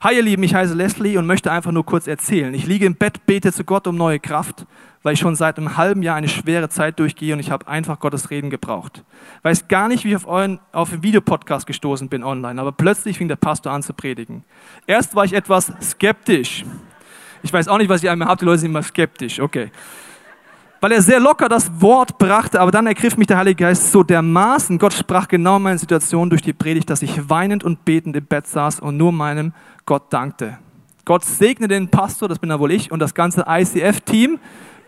Hi 0.00 0.14
ihr 0.14 0.22
Lieben, 0.22 0.44
ich 0.44 0.54
heiße 0.54 0.74
Leslie 0.74 1.18
und 1.18 1.26
möchte 1.26 1.50
einfach 1.50 1.72
nur 1.72 1.84
kurz 1.84 2.06
erzählen. 2.06 2.54
Ich 2.54 2.66
liege 2.66 2.86
im 2.86 2.94
Bett, 2.94 3.26
bete 3.26 3.52
zu 3.52 3.64
Gott 3.64 3.88
um 3.88 3.96
neue 3.96 4.20
Kraft, 4.20 4.64
weil 5.02 5.14
ich 5.14 5.18
schon 5.18 5.34
seit 5.34 5.58
einem 5.58 5.76
halben 5.76 6.04
Jahr 6.04 6.14
eine 6.14 6.28
schwere 6.28 6.68
Zeit 6.68 7.00
durchgehe 7.00 7.34
und 7.34 7.40
ich 7.40 7.50
habe 7.50 7.66
einfach 7.66 7.98
Gottes 7.98 8.30
Reden 8.30 8.48
gebraucht. 8.48 9.02
Weiß 9.42 9.66
gar 9.66 9.88
nicht, 9.88 10.04
wie 10.04 10.10
ich 10.10 10.16
auf, 10.16 10.28
euren, 10.28 10.60
auf 10.70 10.90
den 10.90 11.02
Videopodcast 11.02 11.66
gestoßen 11.66 12.08
bin 12.08 12.22
online, 12.22 12.60
aber 12.60 12.70
plötzlich 12.70 13.18
fing 13.18 13.26
der 13.26 13.34
Pastor 13.34 13.72
an 13.72 13.82
zu 13.82 13.92
predigen. 13.92 14.44
Erst 14.86 15.16
war 15.16 15.24
ich 15.24 15.32
etwas 15.32 15.72
skeptisch. 15.82 16.64
Ich 17.42 17.52
weiß 17.52 17.66
auch 17.66 17.78
nicht, 17.78 17.88
was 17.88 18.00
ich 18.00 18.08
einmal 18.08 18.28
habe, 18.28 18.38
die 18.38 18.44
Leute 18.44 18.60
sind 18.60 18.70
immer 18.70 18.84
skeptisch, 18.84 19.40
okay 19.40 19.72
weil 20.80 20.92
er 20.92 21.02
sehr 21.02 21.20
locker 21.20 21.48
das 21.48 21.70
Wort 21.80 22.18
brachte, 22.18 22.60
aber 22.60 22.70
dann 22.70 22.86
ergriff 22.86 23.16
mich 23.16 23.26
der 23.26 23.38
Heilige 23.38 23.64
Geist 23.64 23.90
so 23.90 24.02
dermaßen. 24.02 24.78
Gott 24.78 24.92
sprach 24.92 25.28
genau 25.28 25.56
in 25.56 25.62
meine 25.62 25.78
Situation 25.78 26.30
durch 26.30 26.42
die 26.42 26.52
Predigt, 26.52 26.88
dass 26.90 27.02
ich 27.02 27.28
weinend 27.28 27.64
und 27.64 27.84
betend 27.84 28.16
im 28.16 28.24
Bett 28.24 28.46
saß 28.46 28.80
und 28.80 28.96
nur 28.96 29.12
meinem 29.12 29.52
Gott 29.86 30.12
dankte. 30.12 30.58
Gott 31.04 31.24
segne 31.24 31.68
den 31.68 31.88
Pastor, 31.88 32.28
das 32.28 32.38
bin 32.38 32.50
ja 32.50 32.60
wohl 32.60 32.70
ich, 32.70 32.92
und 32.92 33.00
das 33.00 33.14
ganze 33.14 33.46
ICF-Team 33.48 34.38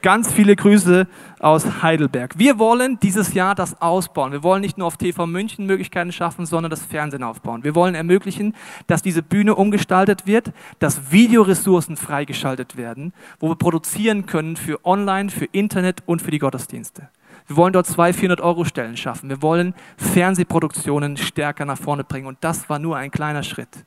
Ganz 0.03 0.33
viele 0.33 0.57
Grüße 0.57 1.07
aus 1.41 1.83
Heidelberg. 1.83 2.39
Wir 2.39 2.59
wollen 2.59 2.99
dieses 3.01 3.35
Jahr 3.35 3.55
das 3.55 3.83
ausbauen. 3.83 4.33
Wir 4.33 4.43
wollen 4.43 4.63
nicht 4.63 4.79
nur 4.79 4.87
auf 4.87 4.97
TV 4.97 5.27
München 5.27 5.67
Möglichkeiten 5.67 6.11
schaffen, 6.11 6.47
sondern 6.47 6.71
das 6.71 6.85
Fernsehen 6.85 7.23
aufbauen. 7.23 7.65
Wir 7.65 7.75
wollen 7.75 7.95
ermöglichen, 7.95 8.55
dass 8.87 9.03
diese 9.03 9.23
Bühne 9.23 9.55
umgestaltet 9.55 10.27
wird, 10.27 10.53
dass 10.79 11.13
Videoressourcen 11.13 11.99
freigeschaltet 11.99 12.79
werden, 12.79 13.13
wo 13.41 13.51
wir 13.51 13.57
produzieren 13.57 14.25
können 14.25 14.57
für 14.57 14.85
Online, 14.87 15.29
für 15.29 15.47
Internet 15.47 16.03
und 16.07 16.23
für 16.23 16.31
die 16.31 16.39
Gottesdienste. 16.39 17.11
Wir 17.47 17.57
wollen 17.57 17.73
dort 17.73 17.87
zwei 17.87 18.11
400-Euro-Stellen 18.11 18.97
schaffen. 18.97 19.29
Wir 19.29 19.43
wollen 19.43 19.75
Fernsehproduktionen 19.99 21.19
stärker 21.19 21.67
nach 21.67 21.79
vorne 21.79 22.05
bringen. 22.05 22.27
Und 22.27 22.39
das 22.41 22.71
war 22.71 22.79
nur 22.79 22.97
ein 22.97 23.11
kleiner 23.11 23.43
Schritt. 23.43 23.85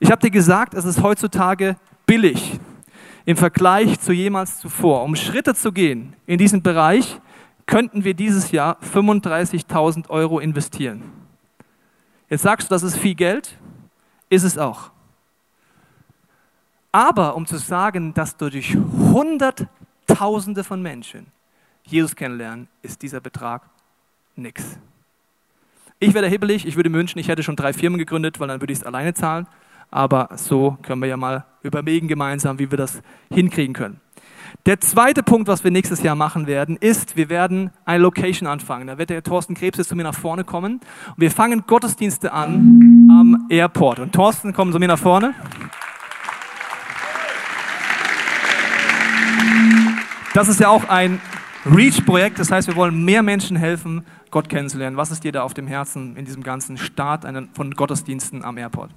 Ich 0.00 0.10
habe 0.10 0.20
dir 0.20 0.30
gesagt, 0.30 0.74
es 0.74 0.84
ist 0.84 1.02
heutzutage 1.02 1.76
billig, 2.06 2.58
im 3.26 3.36
Vergleich 3.36 4.00
zu 4.00 4.12
jemals 4.12 4.58
zuvor. 4.58 5.02
Um 5.02 5.16
Schritte 5.16 5.54
zu 5.54 5.72
gehen 5.72 6.14
in 6.26 6.38
diesem 6.38 6.62
Bereich, 6.62 7.20
könnten 7.66 8.04
wir 8.04 8.14
dieses 8.14 8.52
Jahr 8.52 8.78
35.000 8.80 10.08
Euro 10.08 10.38
investieren. 10.38 11.02
Jetzt 12.30 12.42
sagst 12.42 12.70
du, 12.70 12.74
das 12.74 12.84
ist 12.84 12.96
viel 12.96 13.16
Geld, 13.16 13.58
ist 14.30 14.44
es 14.44 14.56
auch. 14.56 14.90
Aber 16.92 17.34
um 17.34 17.46
zu 17.46 17.58
sagen, 17.58 18.14
dass 18.14 18.36
du 18.36 18.48
durch 18.48 18.74
Hunderttausende 18.74 20.64
von 20.64 20.80
Menschen 20.80 21.26
Jesus 21.82 22.14
kennenlernen, 22.16 22.68
ist 22.82 23.02
dieser 23.02 23.20
Betrag 23.20 23.62
nichts. 24.36 24.78
Ich 25.98 26.14
wäre 26.14 26.28
hibbelig, 26.28 26.66
ich 26.66 26.76
würde 26.76 26.92
wünschen, 26.92 27.18
ich 27.18 27.28
hätte 27.28 27.42
schon 27.42 27.56
drei 27.56 27.72
Firmen 27.72 27.98
gegründet, 27.98 28.38
weil 28.38 28.48
dann 28.48 28.60
würde 28.60 28.72
ich 28.72 28.78
es 28.78 28.84
alleine 28.84 29.14
zahlen 29.14 29.46
aber 29.96 30.28
so 30.36 30.76
können 30.82 31.00
wir 31.00 31.08
ja 31.08 31.16
mal 31.16 31.46
überlegen 31.62 32.06
gemeinsam, 32.06 32.58
wie 32.58 32.70
wir 32.70 32.76
das 32.76 33.00
hinkriegen 33.32 33.74
können. 33.74 34.00
Der 34.66 34.80
zweite 34.80 35.22
Punkt, 35.22 35.48
was 35.48 35.64
wir 35.64 35.70
nächstes 35.70 36.02
Jahr 36.02 36.14
machen 36.14 36.46
werden, 36.46 36.76
ist, 36.76 37.16
wir 37.16 37.28
werden 37.30 37.70
eine 37.84 38.02
Location 38.02 38.46
anfangen. 38.46 38.86
Da 38.88 38.98
wird 38.98 39.10
der 39.10 39.22
Thorsten 39.22 39.54
Krebs 39.54 39.78
jetzt 39.78 39.88
zu 39.88 39.96
mir 39.96 40.02
nach 40.02 40.14
vorne 40.14 40.44
kommen. 40.44 40.80
Und 41.08 41.18
wir 41.18 41.30
fangen 41.30 41.64
Gottesdienste 41.66 42.32
an 42.32 43.08
am 43.10 43.46
Airport. 43.48 43.98
Und 43.98 44.12
Thorsten, 44.12 44.52
komm 44.52 44.70
zu 44.70 44.78
mir 44.78 44.88
nach 44.88 44.98
vorne. 44.98 45.34
Das 50.34 50.48
ist 50.48 50.60
ja 50.60 50.68
auch 50.68 50.88
ein 50.88 51.20
Reach-Projekt. 51.64 52.38
Das 52.38 52.50
heißt, 52.50 52.68
wir 52.68 52.76
wollen 52.76 53.04
mehr 53.04 53.22
Menschen 53.22 53.56
helfen, 53.56 54.04
Gott 54.30 54.48
kennenzulernen. 54.48 54.96
Was 54.96 55.10
ist 55.10 55.24
dir 55.24 55.32
da 55.32 55.42
auf 55.42 55.54
dem 55.54 55.66
Herzen 55.66 56.16
in 56.16 56.26
diesem 56.26 56.42
ganzen 56.42 56.76
Start 56.76 57.26
von 57.54 57.70
Gottesdiensten 57.70 58.44
am 58.44 58.58
Airport? 58.58 58.90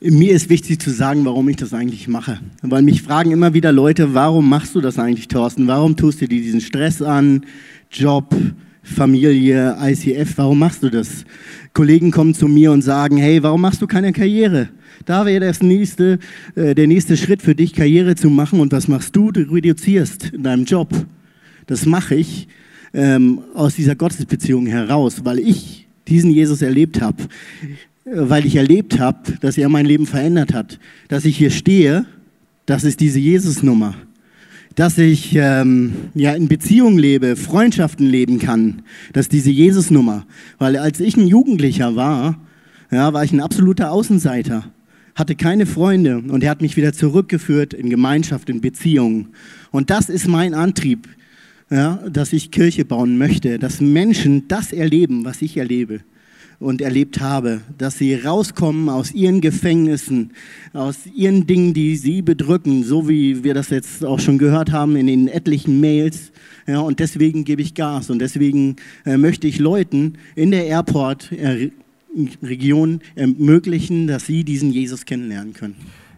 Mir 0.00 0.34
ist 0.34 0.50
wichtig 0.50 0.78
zu 0.78 0.90
sagen, 0.90 1.24
warum 1.24 1.48
ich 1.48 1.56
das 1.56 1.72
eigentlich 1.72 2.06
mache. 2.06 2.38
Weil 2.60 2.82
mich 2.82 3.00
fragen 3.00 3.30
immer 3.30 3.54
wieder 3.54 3.72
Leute, 3.72 4.12
warum 4.12 4.46
machst 4.46 4.74
du 4.74 4.82
das 4.82 4.98
eigentlich, 4.98 5.26
Thorsten? 5.26 5.68
Warum 5.68 5.96
tust 5.96 6.20
du 6.20 6.28
dir 6.28 6.38
diesen 6.38 6.60
Stress 6.60 7.00
an? 7.00 7.46
Job, 7.90 8.36
Familie, 8.82 9.74
ICF, 9.80 10.36
warum 10.36 10.58
machst 10.58 10.82
du 10.82 10.90
das? 10.90 11.24
Kollegen 11.72 12.10
kommen 12.10 12.34
zu 12.34 12.46
mir 12.46 12.72
und 12.72 12.82
sagen, 12.82 13.16
hey, 13.16 13.42
warum 13.42 13.62
machst 13.62 13.80
du 13.80 13.86
keine 13.86 14.12
Karriere? 14.12 14.68
Da 15.06 15.24
wäre 15.24 15.46
das 15.46 15.62
nächste, 15.62 16.18
äh, 16.56 16.74
der 16.74 16.88
nächste 16.88 17.16
Schritt 17.16 17.40
für 17.40 17.54
dich, 17.54 17.72
Karriere 17.72 18.16
zu 18.16 18.28
machen. 18.28 18.60
Und 18.60 18.72
was 18.72 18.88
machst 18.88 19.16
du? 19.16 19.32
Du 19.32 19.50
reduzierst 19.50 20.30
in 20.34 20.42
deinem 20.42 20.66
Job. 20.66 20.90
Das 21.66 21.86
mache 21.86 22.16
ich 22.16 22.48
ähm, 22.92 23.40
aus 23.54 23.76
dieser 23.76 23.94
Gottesbeziehung 23.94 24.66
heraus, 24.66 25.24
weil 25.24 25.38
ich 25.38 25.88
diesen 26.06 26.30
Jesus 26.30 26.60
erlebt 26.60 27.00
habe 27.00 27.22
weil 28.06 28.46
ich 28.46 28.56
erlebt 28.56 28.98
habe, 29.00 29.32
dass 29.40 29.58
er 29.58 29.68
mein 29.68 29.84
Leben 29.84 30.06
verändert 30.06 30.54
hat. 30.54 30.78
Dass 31.08 31.24
ich 31.24 31.36
hier 31.36 31.50
stehe, 31.50 32.06
das 32.64 32.84
ist 32.84 33.00
diese 33.00 33.18
Jesus-Nummer. 33.18 33.94
Dass 34.76 34.98
ich 34.98 35.34
ähm, 35.34 35.94
ja 36.14 36.34
in 36.34 36.48
Beziehungen 36.48 36.98
lebe, 36.98 37.34
Freundschaften 37.34 38.06
leben 38.06 38.38
kann, 38.38 38.82
das 39.12 39.26
ist 39.26 39.32
diese 39.32 39.50
Jesus-Nummer. 39.50 40.24
Weil 40.58 40.76
als 40.76 41.00
ich 41.00 41.16
ein 41.16 41.26
Jugendlicher 41.26 41.96
war, 41.96 42.38
ja, 42.90 43.12
war 43.12 43.24
ich 43.24 43.32
ein 43.32 43.40
absoluter 43.40 43.90
Außenseiter, 43.90 44.64
hatte 45.16 45.34
keine 45.34 45.66
Freunde 45.66 46.18
und 46.18 46.44
er 46.44 46.50
hat 46.50 46.62
mich 46.62 46.76
wieder 46.76 46.92
zurückgeführt 46.92 47.74
in 47.74 47.90
Gemeinschaft, 47.90 48.48
in 48.50 48.60
Beziehungen. 48.60 49.28
Und 49.72 49.90
das 49.90 50.08
ist 50.08 50.28
mein 50.28 50.54
Antrieb, 50.54 51.08
ja, 51.70 51.96
dass 52.08 52.32
ich 52.32 52.52
Kirche 52.52 52.84
bauen 52.84 53.18
möchte, 53.18 53.58
dass 53.58 53.80
Menschen 53.80 54.46
das 54.46 54.72
erleben, 54.72 55.24
was 55.24 55.42
ich 55.42 55.56
erlebe 55.56 56.02
und 56.58 56.80
erlebt 56.80 57.20
habe, 57.20 57.60
dass 57.76 57.98
sie 57.98 58.14
rauskommen 58.14 58.88
aus 58.88 59.12
ihren 59.12 59.40
Gefängnissen, 59.40 60.32
aus 60.72 61.00
ihren 61.14 61.46
Dingen, 61.46 61.74
die 61.74 61.96
sie 61.96 62.22
bedrücken, 62.22 62.84
so 62.84 63.08
wie 63.08 63.44
wir 63.44 63.54
das 63.54 63.70
jetzt 63.70 64.04
auch 64.04 64.20
schon 64.20 64.38
gehört 64.38 64.72
haben 64.72 64.96
in 64.96 65.06
den 65.06 65.28
etlichen 65.28 65.80
Mails. 65.80 66.32
Ja, 66.66 66.80
und 66.80 66.98
deswegen 66.98 67.44
gebe 67.44 67.62
ich 67.62 67.74
Gas 67.74 68.10
und 68.10 68.18
deswegen 68.18 68.76
äh, 69.04 69.16
möchte 69.16 69.46
ich 69.46 69.58
Leuten 69.58 70.14
in 70.34 70.50
der 70.50 70.66
Airport-Region 70.66 73.00
äh, 73.14 73.20
ermöglichen, 73.20 74.06
dass 74.06 74.26
sie 74.26 74.44
diesen 74.44 74.72
Jesus 74.72 75.04
kennenlernen 75.04 75.52
können. 75.52 75.76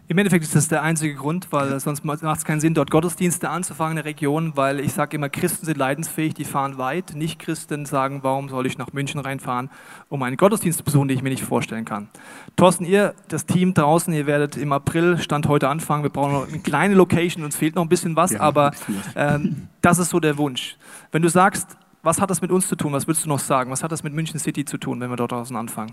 Im 0.09 0.17
Endeffekt 0.17 0.43
ist 0.43 0.55
das 0.55 0.67
der 0.67 0.81
einzige 0.81 1.13
Grund, 1.13 1.49
weil 1.51 1.79
sonst 1.79 2.03
macht 2.03 2.23
es 2.23 2.43
keinen 2.43 2.59
Sinn, 2.59 2.73
dort 2.73 2.89
Gottesdienste 2.89 3.47
anzufangen 3.47 3.91
in 3.91 3.95
der 3.97 4.05
Region, 4.05 4.53
weil 4.55 4.79
ich 4.79 4.91
sage 4.91 5.15
immer, 5.15 5.29
Christen 5.29 5.67
sind 5.67 5.77
leidensfähig, 5.77 6.33
die 6.33 6.45
fahren 6.45 6.79
weit. 6.79 7.13
Nicht-Christen 7.13 7.85
sagen, 7.85 8.23
warum 8.23 8.49
soll 8.49 8.65
ich 8.65 8.79
nach 8.79 8.91
München 8.91 9.19
reinfahren, 9.19 9.69
um 10.09 10.23
einen 10.23 10.35
Gottesdienst 10.35 10.79
zu 10.79 10.83
besuchen, 10.83 11.09
den 11.09 11.17
ich 11.17 11.21
mir 11.21 11.29
nicht 11.29 11.43
vorstellen 11.43 11.85
kann. 11.85 12.09
Thorsten, 12.55 12.85
ihr, 12.85 13.13
das 13.27 13.45
Team 13.45 13.75
draußen, 13.75 14.11
ihr 14.11 14.25
werdet 14.25 14.57
im 14.57 14.71
April, 14.71 15.19
Stand 15.19 15.47
heute 15.47 15.69
anfangen. 15.69 16.01
Wir 16.01 16.09
brauchen 16.09 16.33
noch 16.33 16.47
eine 16.47 16.57
kleine 16.57 16.95
Location, 16.95 17.43
uns 17.43 17.55
fehlt 17.55 17.75
noch 17.75 17.83
ein 17.83 17.89
bisschen 17.89 18.15
was, 18.15 18.31
ja, 18.31 18.39
aber 18.39 18.71
ähm, 19.15 19.67
das 19.81 19.99
ist 19.99 20.09
so 20.09 20.19
der 20.19 20.39
Wunsch. 20.39 20.75
Wenn 21.11 21.21
du 21.21 21.29
sagst, 21.29 21.77
was 22.01 22.19
hat 22.19 22.31
das 22.31 22.41
mit 22.41 22.49
uns 22.49 22.67
zu 22.67 22.75
tun, 22.75 22.93
was 22.93 23.05
würdest 23.05 23.25
du 23.25 23.29
noch 23.29 23.37
sagen? 23.37 23.69
Was 23.69 23.83
hat 23.83 23.91
das 23.91 24.01
mit 24.01 24.13
München 24.13 24.39
City 24.39 24.65
zu 24.65 24.79
tun, 24.79 24.99
wenn 25.01 25.11
wir 25.11 25.17
dort 25.17 25.33
draußen 25.33 25.55
anfangen? 25.55 25.91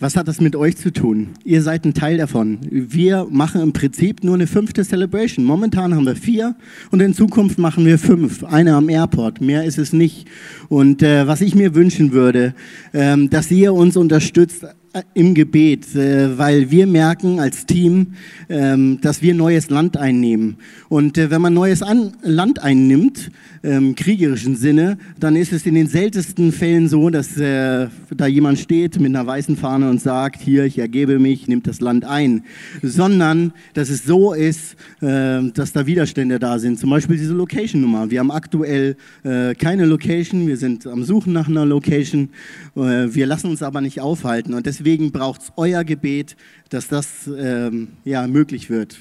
Was 0.00 0.16
hat 0.16 0.26
das 0.26 0.40
mit 0.40 0.56
euch 0.56 0.76
zu 0.76 0.92
tun? 0.92 1.30
Ihr 1.44 1.62
seid 1.62 1.84
ein 1.84 1.94
Teil 1.94 2.18
davon. 2.18 2.58
Wir 2.68 3.28
machen 3.30 3.60
im 3.60 3.72
Prinzip 3.72 4.24
nur 4.24 4.34
eine 4.34 4.48
fünfte 4.48 4.84
Celebration. 4.84 5.44
Momentan 5.44 5.94
haben 5.94 6.04
wir 6.04 6.16
vier 6.16 6.56
und 6.90 7.00
in 7.00 7.14
Zukunft 7.14 7.58
machen 7.58 7.86
wir 7.86 7.96
fünf. 7.96 8.42
Eine 8.42 8.74
am 8.74 8.88
Airport. 8.88 9.40
Mehr 9.40 9.64
ist 9.64 9.78
es 9.78 9.92
nicht. 9.92 10.26
Und 10.68 11.04
äh, 11.04 11.28
was 11.28 11.40
ich 11.42 11.54
mir 11.54 11.76
wünschen 11.76 12.10
würde, 12.10 12.54
ähm, 12.92 13.30
dass 13.30 13.52
ihr 13.52 13.72
uns 13.72 13.96
unterstützt 13.96 14.66
im 15.14 15.34
Gebet, 15.34 15.94
äh, 15.96 16.38
weil 16.38 16.70
wir 16.70 16.86
merken 16.86 17.40
als 17.40 17.66
Team, 17.66 18.14
ähm, 18.48 19.00
dass 19.00 19.22
wir 19.22 19.34
neues 19.34 19.68
Land 19.70 19.96
einnehmen. 19.96 20.56
Und 20.88 21.18
äh, 21.18 21.30
wenn 21.30 21.42
man 21.42 21.52
neues 21.52 21.82
Land 22.22 22.62
einnimmt, 22.62 23.30
im 23.62 23.94
kriegerischen 23.94 24.56
Sinne, 24.56 24.98
dann 25.18 25.36
ist 25.36 25.50
es 25.50 25.64
in 25.64 25.74
den 25.74 25.86
seltensten 25.86 26.52
Fällen 26.52 26.86
so, 26.86 27.08
dass 27.08 27.38
äh, 27.38 27.86
da 28.14 28.26
jemand 28.26 28.58
steht 28.58 29.00
mit 29.00 29.16
einer 29.16 29.26
weißen 29.26 29.56
Fahne 29.56 29.88
und 29.88 30.02
sagt, 30.02 30.42
hier, 30.42 30.64
ich 30.64 30.78
ergebe 30.78 31.18
mich, 31.18 31.48
nimmt 31.48 31.66
das 31.66 31.80
Land 31.80 32.04
ein. 32.04 32.44
Sondern, 32.82 33.54
dass 33.72 33.88
es 33.88 34.04
so 34.04 34.34
ist, 34.34 34.76
dass 35.00 35.72
da 35.72 35.86
Widerstände 35.86 36.38
da 36.38 36.58
sind. 36.58 36.78
Zum 36.78 36.90
Beispiel 36.90 37.16
diese 37.16 37.32
Location-Nummer. 37.32 38.10
Wir 38.10 38.20
haben 38.20 38.30
aktuell 38.30 38.96
keine 39.22 39.86
Location, 39.86 40.46
wir 40.46 40.58
sind 40.58 40.86
am 40.86 41.02
Suchen 41.02 41.32
nach 41.32 41.48
einer 41.48 41.64
Location. 41.64 42.28
wir 42.74 43.26
lassen 43.26 43.46
uns 43.46 43.62
aber 43.62 43.80
nicht 43.80 44.00
aufhalten. 44.00 44.52
Und 44.52 44.66
deswegen 44.66 44.83
deswegen 44.84 45.12
braucht 45.12 45.42
es 45.42 45.52
euer 45.56 45.82
Gebet, 45.82 46.36
dass 46.68 46.88
das 46.88 47.26
ähm, 47.26 47.96
ja, 48.04 48.26
möglich 48.26 48.68
wird. 48.68 48.98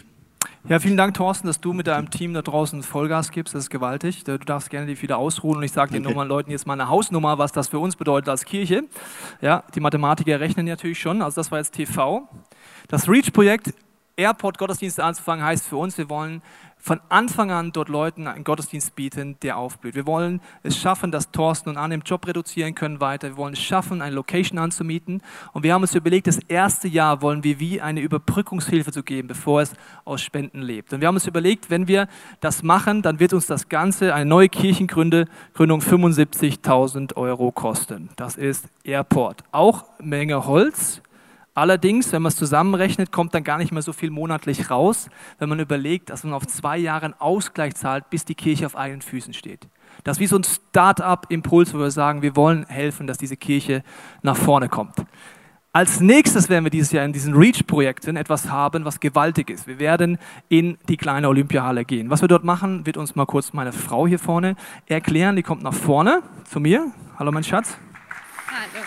Ja, 0.69 0.79
vielen 0.79 0.95
Dank, 0.95 1.13
Thorsten, 1.15 1.47
dass 1.47 1.59
du 1.59 1.73
mit 1.73 1.88
deinem 1.88 2.09
Team 2.09 2.34
da 2.34 2.41
draußen 2.41 2.84
Vollgas 2.84 3.31
gibst. 3.31 3.53
Das 3.53 3.63
ist 3.63 3.69
gewaltig. 3.69 4.23
Du 4.23 4.38
darfst 4.38 4.69
gerne 4.69 4.88
die 4.88 5.01
wieder 5.01 5.17
ausruhen 5.17 5.57
und 5.57 5.63
ich 5.63 5.73
sage 5.73 5.91
den 5.91 6.07
okay. 6.07 6.25
Leuten 6.25 6.51
jetzt 6.51 6.65
mal 6.65 6.73
eine 6.73 6.88
Hausnummer, 6.88 7.38
was 7.38 7.51
das 7.51 7.67
für 7.67 7.79
uns 7.79 7.97
bedeutet 7.97 8.29
als 8.29 8.45
Kirche. 8.45 8.84
Ja, 9.41 9.63
die 9.75 9.81
Mathematiker 9.81 10.39
rechnen 10.39 10.65
natürlich 10.65 11.01
schon. 11.01 11.21
Also 11.21 11.36
das 11.36 11.51
war 11.51 11.59
jetzt 11.59 11.73
TV. 11.73 12.29
Das 12.88 13.09
REACH-Projekt, 13.09 13.73
Airport 14.15 14.57
Gottesdienste 14.57 15.03
anzufangen, 15.03 15.43
heißt 15.43 15.67
für 15.67 15.75
uns, 15.75 15.97
wir 15.97 16.09
wollen 16.09 16.41
von 16.84 16.99
Anfang 17.07 17.49
an 17.49 17.71
dort 17.71 17.88
Leuten 17.88 18.27
einen 18.27 18.43
Gottesdienst 18.43 18.93
bieten, 18.93 19.38
der 19.41 19.55
aufblüht. 19.55 19.95
Wir 19.95 20.05
wollen 20.05 20.41
es 20.63 20.77
schaffen, 20.77 21.11
dass 21.11 21.31
Thorsten 21.31 21.69
und 21.69 21.77
Anne 21.77 21.95
im 21.95 22.01
Job 22.01 22.27
reduzieren 22.27 22.75
können 22.75 22.99
weiter. 22.99 23.29
Wir 23.29 23.38
wollen 23.38 23.53
es 23.53 23.61
schaffen, 23.61 24.01
eine 24.01 24.13
Location 24.13 24.59
anzumieten. 24.59 25.21
Und 25.53 25.63
wir 25.63 25.73
haben 25.73 25.81
uns 25.81 25.95
überlegt, 25.95 26.27
das 26.27 26.39
erste 26.49 26.89
Jahr 26.89 27.21
wollen 27.21 27.45
wir 27.45 27.61
wie 27.61 27.79
eine 27.79 28.01
Überbrückungshilfe 28.01 28.91
zu 28.91 29.01
geben, 29.01 29.29
bevor 29.29 29.61
es 29.61 29.71
aus 30.03 30.21
Spenden 30.21 30.61
lebt. 30.61 30.91
Und 30.91 30.99
wir 30.99 31.07
haben 31.07 31.15
uns 31.15 31.25
überlegt, 31.25 31.69
wenn 31.69 31.88
wir 31.88 32.09
das 32.41 32.63
machen, 32.63 33.01
dann 33.01 33.17
wird 33.17 33.31
uns 33.31 33.47
das 33.47 33.69
Ganze, 33.69 34.13
eine 34.13 34.25
neue 34.25 34.49
Kirchengründung, 34.49 35.27
75.000 35.55 37.15
Euro 37.15 37.53
kosten. 37.53 38.09
Das 38.17 38.36
ist 38.36 38.67
Airport. 38.84 39.45
Auch 39.53 39.86
Menge 40.01 40.45
Holz, 40.47 41.01
Allerdings, 41.56 42.12
wenn 42.12 42.24
man 42.24 42.32
es 42.32 42.36
zusammenrechnet, 42.36 43.12
kommt 43.12 43.36
dann 43.36 43.43
gar 43.43 43.60
nicht 43.60 43.72
mehr 43.72 43.84
so 43.84 43.93
viel 43.93 44.10
monatlich 44.10 44.72
raus, 44.72 45.10
wenn 45.38 45.49
man 45.49 45.60
überlegt, 45.60 46.10
dass 46.10 46.24
man 46.24 46.34
auf 46.34 46.47
zwei 46.47 46.78
Jahre 46.78 47.06
einen 47.06 47.14
Ausgleich 47.20 47.76
zahlt, 47.76 48.10
bis 48.10 48.26
die 48.26 48.34
Kirche 48.34 48.66
auf 48.66 48.76
eigenen 48.76 49.04
Füßen 49.04 49.34
steht. 49.34 49.68
Das 50.04 50.18
ist 50.18 50.22
wie 50.22 50.28
so 50.28 50.38
ein 50.38 50.43
Start-up-Impuls, 50.43 51.76
wo 51.76 51.80
wir 51.80 51.91
sagen, 51.91 52.24
wir 52.24 52.36
wollen 52.36 52.66
helfen, 52.66 53.06
dass 53.06 53.20
diese 53.20 53.38
Kirche 53.38 53.84
nach 54.24 54.36
vorne 54.36 54.68
kommt. 54.68 54.95
Als 55.76 55.99
nächstes 55.99 56.49
werden 56.49 56.66
wir 56.66 56.72
dieses 56.72 56.91
Jahr 56.91 57.06
in 57.06 57.14
diesen 57.14 57.36
REACH-Projekten 57.36 58.16
etwas 58.16 58.49
haben, 58.49 58.86
was 58.86 58.99
gewaltig 58.99 59.49
ist. 59.49 59.68
Wir 59.68 59.80
werden 59.80 60.20
in 60.49 60.78
die 60.88 60.97
kleine 60.97 61.28
Olympiahalle 61.28 61.86
gehen. 61.86 62.10
Was 62.10 62.22
wir 62.22 62.28
dort 62.28 62.43
machen, 62.43 62.86
wird 62.86 62.97
uns 62.97 63.16
mal 63.16 63.26
kurz 63.26 63.54
meine 63.54 63.74
Frau 63.74 64.08
hier 64.08 64.20
vorne 64.20 64.56
erklären. 64.88 65.36
Die 65.36 65.43
kommt 65.43 65.64
nach 65.64 65.74
vorne 65.74 66.22
zu 66.45 66.60
mir. 66.60 66.91
Hallo, 67.18 67.32
mein 67.32 67.43
Schatz. 67.43 67.78
Hallo. 68.51 68.86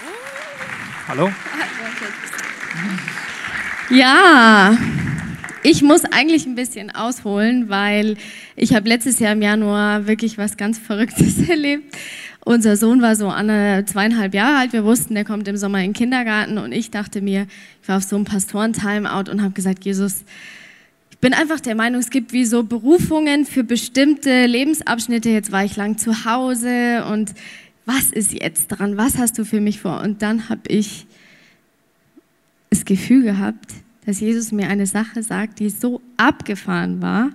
Hallo. 1.09 1.31
Ja, 3.91 4.77
ich 5.63 5.83
muss 5.83 6.05
eigentlich 6.05 6.47
ein 6.47 6.55
bisschen 6.55 6.95
ausholen, 6.95 7.69
weil 7.69 8.17
ich 8.55 8.75
habe 8.75 8.89
letztes 8.89 9.19
Jahr 9.19 9.33
im 9.33 9.43
Januar 9.43 10.07
wirklich 10.07 10.39
was 10.39 10.57
ganz 10.57 10.79
Verrücktes 10.79 11.49
erlebt. 11.49 11.97
Unser 12.45 12.77
Sohn 12.77 13.03
war 13.03 13.17
so 13.17 13.29
eine, 13.29 13.85
zweieinhalb 13.85 14.33
Jahre 14.33 14.59
alt. 14.59 14.73
Wir 14.73 14.85
wussten, 14.85 15.15
der 15.15 15.25
kommt 15.25 15.49
im 15.49 15.57
Sommer 15.57 15.79
in 15.79 15.87
den 15.87 15.93
Kindergarten 15.93 16.59
und 16.59 16.71
ich 16.71 16.93
dachte 16.93 17.21
mir, 17.21 17.49
ich 17.83 17.89
war 17.89 17.97
auf 17.97 18.05
so 18.05 18.15
einem 18.15 18.25
Pastoren-Timeout 18.25 19.31
und 19.31 19.43
habe 19.43 19.55
gesagt, 19.55 19.85
Jesus, 19.85 20.25
ich 21.11 21.19
bin 21.19 21.35
einfach 21.35 21.61
der 21.61 21.75
Meinung, 21.75 22.01
es 22.01 22.11
gibt 22.11 22.33
wie 22.33 22.45
so 22.45 22.63
Berufungen 22.63 23.47
für 23.47 23.65
bestimmte 23.65 24.47
Lebensabschnitte. 24.47 25.31
Jetzt 25.31 25.51
war 25.51 25.65
ich 25.65 25.75
lang 25.75 25.99
zu 25.99 26.25
Hause 26.25 27.05
und 27.11 27.35
was 27.87 28.11
ist 28.13 28.33
jetzt 28.33 28.69
dran? 28.69 28.97
Was 28.97 29.19
hast 29.19 29.39
du 29.39 29.45
für 29.45 29.61
mich 29.61 29.81
vor? 29.81 30.01
Und 30.01 30.23
dann 30.23 30.49
habe 30.49 30.63
ich 30.69 31.07
das 32.71 32.85
Gefühl 32.85 33.23
gehabt, 33.23 33.73
dass 34.05 34.21
Jesus 34.21 34.53
mir 34.53 34.69
eine 34.69 34.87
Sache 34.87 35.23
sagt, 35.23 35.59
die 35.59 35.71
so 35.71 36.01
abgefahren 36.17 37.03
war, 37.03 37.31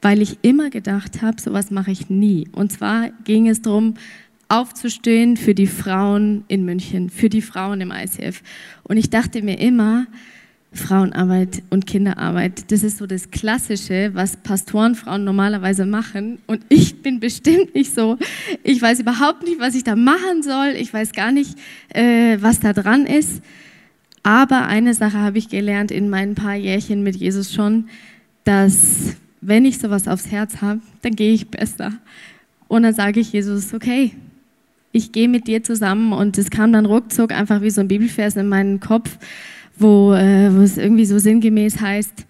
weil 0.00 0.20
ich 0.20 0.38
immer 0.42 0.70
gedacht 0.70 1.22
habe, 1.22 1.40
sowas 1.40 1.70
mache 1.70 1.90
ich 1.90 2.10
nie. 2.10 2.48
Und 2.52 2.72
zwar 2.72 3.10
ging 3.24 3.48
es 3.48 3.62
darum, 3.62 3.94
aufzustehen 4.48 5.36
für 5.36 5.54
die 5.54 5.66
Frauen 5.66 6.44
in 6.48 6.64
München, 6.64 7.08
für 7.08 7.28
die 7.28 7.40
Frauen 7.40 7.80
im 7.80 7.90
ICF. 7.90 8.42
Und 8.82 8.96
ich 8.98 9.08
dachte 9.08 9.42
mir 9.42 9.58
immer, 9.58 10.06
Frauenarbeit 10.74 11.62
und 11.68 11.86
Kinderarbeit, 11.86 12.70
das 12.70 12.82
ist 12.82 12.98
so 12.98 13.06
das 13.06 13.30
Klassische, 13.30 14.10
was 14.14 14.38
Pastorenfrauen 14.38 15.24
normalerweise 15.24 15.84
machen. 15.84 16.38
Und 16.46 16.64
ich 16.68 17.02
bin 17.02 17.20
bestimmt 17.20 17.74
nicht 17.74 17.94
so. 17.94 18.18
Ich 18.62 18.80
weiß 18.80 19.00
überhaupt 19.00 19.42
nicht, 19.44 19.60
was 19.60 19.74
ich 19.74 19.84
da 19.84 19.96
machen 19.96 20.42
soll. 20.42 20.74
Ich 20.78 20.92
weiß 20.92 21.12
gar 21.12 21.32
nicht, 21.32 21.58
äh, 21.90 22.38
was 22.40 22.60
da 22.60 22.72
dran 22.72 23.06
ist. 23.06 23.42
Aber 24.22 24.66
eine 24.66 24.94
Sache 24.94 25.18
habe 25.18 25.38
ich 25.38 25.48
gelernt 25.48 25.90
in 25.90 26.08
meinen 26.08 26.34
paar 26.34 26.54
Jährchen 26.54 27.02
mit 27.02 27.16
Jesus 27.16 27.52
schon, 27.52 27.88
dass 28.44 29.16
wenn 29.40 29.64
ich 29.64 29.78
sowas 29.78 30.06
aufs 30.06 30.30
Herz 30.30 30.62
habe, 30.62 30.80
dann 31.02 31.16
gehe 31.16 31.32
ich 31.32 31.48
besser. 31.48 31.92
Und 32.68 32.84
dann 32.84 32.94
sage 32.94 33.20
ich 33.20 33.32
Jesus, 33.32 33.74
okay, 33.74 34.12
ich 34.92 35.10
gehe 35.10 35.28
mit 35.28 35.48
dir 35.48 35.64
zusammen. 35.64 36.12
Und 36.12 36.38
es 36.38 36.50
kam 36.50 36.72
dann 36.72 36.86
ruckzuck 36.86 37.32
einfach 37.32 37.60
wie 37.62 37.70
so 37.70 37.80
ein 37.80 37.88
Bibelvers 37.88 38.36
in 38.36 38.48
meinen 38.48 38.78
Kopf, 38.78 39.18
wo, 39.76 40.14
äh, 40.14 40.54
wo 40.54 40.60
es 40.60 40.78
irgendwie 40.78 41.06
so 41.06 41.18
sinngemäß 41.18 41.80
heißt, 41.80 42.26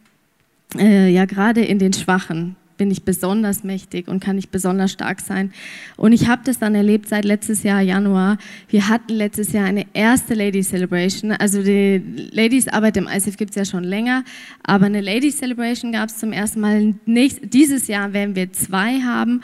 äh, 0.79 1.11
ja 1.11 1.27
gerade 1.27 1.63
in 1.63 1.79
den 1.79 1.93
Schwachen, 1.93 2.57
bin 2.83 2.91
ich 2.91 3.05
besonders 3.05 3.63
mächtig 3.63 4.09
und 4.09 4.19
kann 4.19 4.37
ich 4.39 4.49
besonders 4.49 4.91
stark 4.91 5.21
sein. 5.21 5.53
Und 5.97 6.13
ich 6.13 6.27
habe 6.27 6.43
das 6.45 6.59
dann 6.59 6.75
erlebt 6.75 7.09
seit 7.09 7.25
letztes 7.25 7.63
Jahr 7.63 7.81
Januar. 7.81 8.39
Wir 8.71 8.89
hatten 8.89 9.13
letztes 9.13 9.53
Jahr 9.53 9.67
eine 9.67 9.87
erste 9.93 10.35
Ladies 10.35 10.71
Celebration. 10.71 11.31
Also 11.31 11.63
die 11.63 12.03
Ladies 12.33 12.67
Arbeit 12.67 12.97
im 12.97 13.07
ICF 13.07 13.37
gibt 13.37 13.51
es 13.51 13.57
ja 13.57 13.65
schon 13.65 13.85
länger, 13.85 14.25
aber 14.65 14.87
eine 14.87 15.01
Ladies 15.01 15.39
Celebration 15.39 15.93
gab 15.93 16.09
es 16.09 16.19
zum 16.19 16.33
ersten 16.33 16.59
Mal. 16.59 16.95
Nächst, 17.07 17.39
dieses 17.45 17.87
Jahr 17.87 18.13
werden 18.13 18.35
wir 18.35 18.53
zwei 18.53 19.01
haben. 19.03 19.43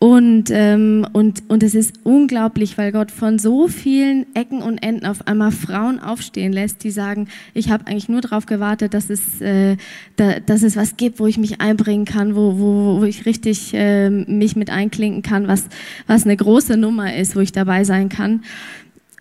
Und, 0.00 0.50
ähm, 0.52 1.04
und, 1.12 1.42
und 1.48 1.64
es 1.64 1.74
ist 1.74 1.96
unglaublich, 2.04 2.78
weil 2.78 2.92
Gott 2.92 3.10
von 3.10 3.40
so 3.40 3.66
vielen 3.66 4.32
Ecken 4.36 4.62
und 4.62 4.78
Enden 4.78 5.06
auf 5.06 5.26
einmal 5.26 5.50
Frauen 5.50 5.98
aufstehen 5.98 6.52
lässt, 6.52 6.84
die 6.84 6.92
sagen, 6.92 7.26
ich 7.52 7.70
habe 7.70 7.88
eigentlich 7.88 8.08
nur 8.08 8.20
darauf 8.20 8.46
gewartet, 8.46 8.94
dass 8.94 9.10
es, 9.10 9.40
äh, 9.40 9.76
da, 10.14 10.38
dass 10.38 10.62
es 10.62 10.76
was 10.76 10.96
gibt, 10.96 11.18
wo 11.18 11.26
ich 11.26 11.36
mich 11.36 11.60
einbringen 11.60 12.04
kann, 12.04 12.36
wo, 12.36 12.60
wo, 12.60 13.00
wo 13.00 13.04
ich 13.04 13.26
richtig 13.26 13.74
äh, 13.74 14.08
mich 14.08 14.54
mit 14.54 14.70
einklinken 14.70 15.22
kann, 15.22 15.48
was, 15.48 15.64
was 16.06 16.22
eine 16.22 16.36
große 16.36 16.76
Nummer 16.76 17.16
ist, 17.16 17.34
wo 17.34 17.40
ich 17.40 17.50
dabei 17.50 17.82
sein 17.82 18.08
kann. 18.08 18.44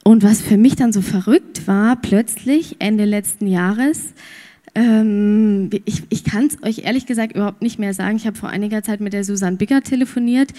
Und 0.04 0.24
was 0.24 0.42
für 0.42 0.58
mich 0.58 0.76
dann 0.76 0.94
so 0.94 1.02
verrückt 1.02 1.68
war, 1.68 1.96
plötzlich 1.96 2.76
Ende 2.78 3.06
letzten 3.06 3.48
Jahres, 3.48 4.14
Ähm, 4.78 5.72
ich 5.86 6.04
ich 6.10 6.24
kann 6.24 6.46
es 6.46 6.62
euch 6.62 6.86
ehrlich 6.86 7.08
gesagt 7.08 7.36
überhaupt 7.36 7.64
nicht 7.64 7.80
mehr 7.80 7.96
sagen. 7.96 8.16
Ich 8.16 8.28
habe 8.28 8.38
vor 8.38 8.50
einiger 8.50 8.84
Zeit 8.84 9.02
mit 9.02 9.12
der 9.12 9.24
Susanne 9.24 9.58
Bigger 9.58 9.82
telefoniert, 9.82 10.52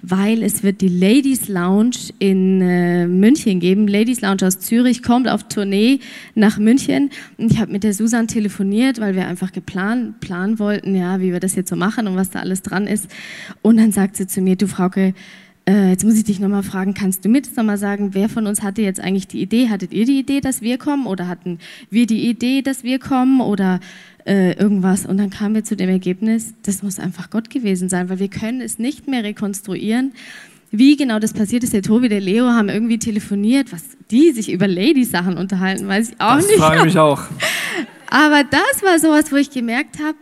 weil 0.00 0.42
es 0.42 0.62
wird 0.62 0.80
die 0.80 0.88
Ladies 0.88 1.48
Lounge 1.48 2.14
in 2.18 2.62
äh, 2.62 3.06
München 3.06 3.60
geben. 3.60 3.86
Ladies 3.86 4.22
Lounge 4.22 4.46
aus 4.46 4.60
Zürich 4.60 5.02
kommt 5.02 5.28
auf 5.28 5.48
Tournee 5.48 6.00
nach 6.34 6.56
München. 6.56 7.10
Und 7.36 7.52
ich 7.52 7.58
habe 7.58 7.70
mit 7.70 7.84
der 7.84 7.92
Susanne 7.92 8.28
telefoniert, 8.28 8.98
weil 8.98 9.14
wir 9.14 9.26
einfach 9.28 9.52
geplant 9.52 10.20
planen 10.20 10.58
wollten, 10.58 10.96
ja, 10.96 11.20
wie 11.20 11.32
wir 11.32 11.40
das 11.40 11.54
jetzt 11.54 11.68
so 11.68 11.76
machen 11.76 12.06
und 12.06 12.16
was 12.16 12.30
da 12.30 12.40
alles 12.40 12.62
dran 12.62 12.86
ist. 12.86 13.10
Und 13.60 13.76
dann 13.76 13.92
sagt 13.92 14.16
sie 14.16 14.26
zu 14.26 14.40
mir, 14.40 14.56
du 14.56 14.68
Frauke, 14.68 15.12
äh, 15.68 15.90
jetzt 15.90 16.04
muss 16.04 16.14
ich 16.14 16.24
dich 16.24 16.38
nochmal 16.38 16.62
fragen, 16.62 16.94
kannst 16.94 17.24
du 17.24 17.28
mir 17.28 17.42
das 17.42 17.56
nochmal 17.56 17.78
sagen, 17.78 18.10
wer 18.12 18.28
von 18.28 18.46
uns 18.46 18.62
hatte 18.62 18.82
jetzt 18.82 19.00
eigentlich 19.00 19.26
die 19.26 19.42
Idee? 19.42 19.68
Hattet 19.68 19.92
ihr 19.92 20.04
die 20.04 20.18
Idee, 20.18 20.40
dass 20.40 20.62
wir 20.62 20.78
kommen 20.78 21.06
oder 21.06 21.26
hatten 21.26 21.58
wir 21.90 22.06
die 22.06 22.28
Idee, 22.28 22.62
dass 22.62 22.84
wir 22.84 23.00
kommen 23.00 23.40
oder 23.40 23.80
äh, 24.24 24.52
irgendwas? 24.52 25.06
Und 25.06 25.18
dann 25.18 25.30
kamen 25.30 25.56
wir 25.56 25.64
zu 25.64 25.76
dem 25.76 25.88
Ergebnis, 25.88 26.54
das 26.62 26.82
muss 26.82 27.00
einfach 27.00 27.30
Gott 27.30 27.50
gewesen 27.50 27.88
sein, 27.88 28.08
weil 28.08 28.20
wir 28.20 28.28
können 28.28 28.60
es 28.60 28.78
nicht 28.78 29.08
mehr 29.08 29.24
rekonstruieren. 29.24 30.12
Wie 30.70 30.96
genau 30.96 31.18
das 31.18 31.32
passiert 31.32 31.64
ist, 31.64 31.72
der 31.72 31.82
Tobi, 31.82 32.08
der 32.08 32.20
Leo 32.20 32.46
haben 32.46 32.68
irgendwie 32.68 32.98
telefoniert, 32.98 33.72
was 33.72 33.82
die 34.10 34.32
sich 34.32 34.52
über 34.52 34.68
Lady-Sachen 34.68 35.36
unterhalten, 35.36 35.88
weiß 35.88 36.10
ich 36.10 36.20
auch 36.20 36.36
das 36.36 36.46
nicht. 36.46 36.58
Das 36.58 36.64
frage 36.64 36.78
ich 36.78 36.84
mich 36.84 36.98
auch. 36.98 37.22
Aber 38.08 38.44
das 38.44 38.82
war 38.82 38.98
sowas, 38.98 39.32
wo 39.32 39.36
ich 39.36 39.50
gemerkt 39.50 39.98
habe, 40.00 40.16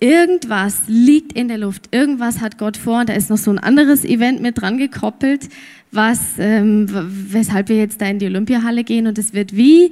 Irgendwas 0.00 0.82
liegt 0.86 1.32
in 1.32 1.48
der 1.48 1.58
Luft, 1.58 1.88
irgendwas 1.90 2.40
hat 2.40 2.56
Gott 2.56 2.76
vor. 2.76 3.04
Da 3.04 3.14
ist 3.14 3.30
noch 3.30 3.38
so 3.38 3.50
ein 3.50 3.58
anderes 3.58 4.04
Event 4.04 4.40
mit 4.40 4.60
dran 4.60 4.78
gekoppelt, 4.78 5.48
was, 5.90 6.38
ähm, 6.38 6.86
weshalb 6.88 7.68
wir 7.68 7.76
jetzt 7.76 8.00
da 8.00 8.06
in 8.06 8.20
die 8.20 8.26
Olympiahalle 8.26 8.84
gehen. 8.84 9.08
Und 9.08 9.18
es 9.18 9.32
wird 9.32 9.56
wie 9.56 9.90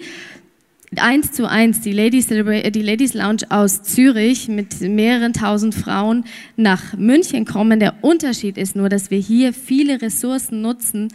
eins 0.94 1.32
zu 1.32 1.48
eins 1.48 1.80
die 1.80 1.92
Ladies, 1.92 2.28
die 2.28 2.82
Ladies 2.82 3.14
Lounge 3.14 3.42
aus 3.48 3.82
Zürich 3.82 4.46
mit 4.46 4.80
mehreren 4.80 5.32
tausend 5.32 5.74
Frauen 5.74 6.24
nach 6.56 6.96
München 6.96 7.44
kommen. 7.44 7.80
Der 7.80 7.94
Unterschied 8.02 8.56
ist 8.58 8.76
nur, 8.76 8.88
dass 8.88 9.10
wir 9.10 9.18
hier 9.18 9.52
viele 9.52 10.00
Ressourcen 10.00 10.62
nutzen, 10.62 11.08